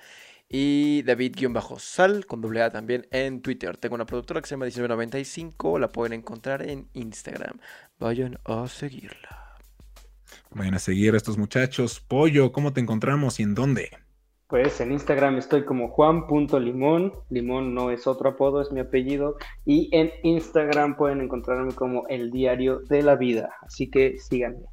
y 0.49 1.03
David-Sal 1.03 2.27
con 2.27 2.43
doble 2.43 2.63
A 2.63 2.71
también 2.71 3.07
en 3.11 3.41
Twitter. 3.41 3.77
Tengo 3.79 3.95
una 3.95 4.07
productora 4.07 4.41
que 4.41 4.49
se 4.49 4.55
llama 4.55 4.67
1995, 4.67 5.79
la 5.79 5.89
pueden 5.89 6.13
encontrar 6.13 6.69
en 6.69 6.89
Instagram. 6.93 7.59
Vayan 7.99 8.39
a 8.45 8.69
seguirla. 8.69 9.42
Vayan 10.55 10.75
a 10.75 10.79
seguir 10.79 11.15
a 11.15 11.17
estos 11.17 11.39
muchachos. 11.39 12.01
Pollo, 12.01 12.53
¿cómo 12.53 12.73
te 12.73 12.81
encontramos 12.81 13.41
y 13.41 13.43
en 13.43 13.55
dónde? 13.55 13.91
Pues 14.49 14.83
en 14.83 14.93
Instagram 14.93 15.39
estoy 15.39 15.65
como 15.65 15.89
juan.limón. 15.89 17.15
Limón 17.31 17.75
no 17.75 17.91
es 17.91 18.07
otro 18.07 18.31
apodo, 18.31 18.61
es 18.61 18.71
mi 18.71 18.81
apellido. 18.81 19.37
Y 19.65 19.89
en 19.93 20.11
Instagram 20.23 20.97
pueden 20.97 21.23
encontrarme 21.23 21.73
como 21.73 22.07
el 22.09 22.31
diario 22.31 22.81
de 22.81 23.03
la 23.03 23.17
vida. 23.17 23.51
Así 23.63 23.91
que 23.91 24.19
síganme. 24.19 24.67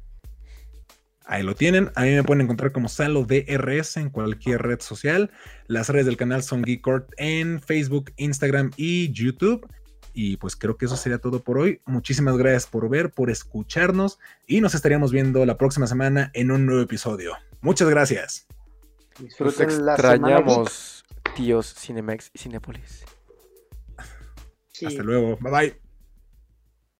Ahí 1.24 1.42
lo 1.42 1.54
tienen. 1.54 1.90
A 1.94 2.02
mí 2.02 2.10
me 2.10 2.24
pueden 2.24 2.42
encontrar 2.42 2.72
como 2.72 2.88
Salo 2.88 3.24
DRS 3.24 3.96
en 3.96 4.10
cualquier 4.10 4.60
red 4.60 4.80
social. 4.80 5.30
Las 5.66 5.88
redes 5.88 6.06
del 6.06 6.16
canal 6.16 6.42
son 6.42 6.62
Geekort 6.62 7.12
en 7.16 7.60
Facebook, 7.62 8.12
Instagram 8.16 8.72
y 8.76 9.12
YouTube. 9.12 9.66
Y 10.12 10.36
pues 10.36 10.56
creo 10.56 10.76
que 10.76 10.86
eso 10.86 10.96
sería 10.96 11.18
todo 11.18 11.40
por 11.40 11.58
hoy. 11.58 11.80
Muchísimas 11.86 12.36
gracias 12.36 12.66
por 12.66 12.88
ver, 12.88 13.10
por 13.10 13.30
escucharnos 13.30 14.18
y 14.46 14.60
nos 14.60 14.74
estaríamos 14.74 15.12
viendo 15.12 15.44
la 15.46 15.56
próxima 15.56 15.86
semana 15.86 16.30
en 16.34 16.50
un 16.50 16.66
nuevo 16.66 16.82
episodio. 16.82 17.34
Muchas 17.60 17.88
gracias. 17.88 18.46
Nos 19.38 19.60
extrañamos, 19.60 21.04
tíos 21.36 21.74
Cinemex 21.74 22.30
y 22.32 22.38
Cinepolis. 22.38 23.04
Hasta 24.86 25.02
luego. 25.02 25.36
Bye 25.40 25.50
bye. 25.52 25.89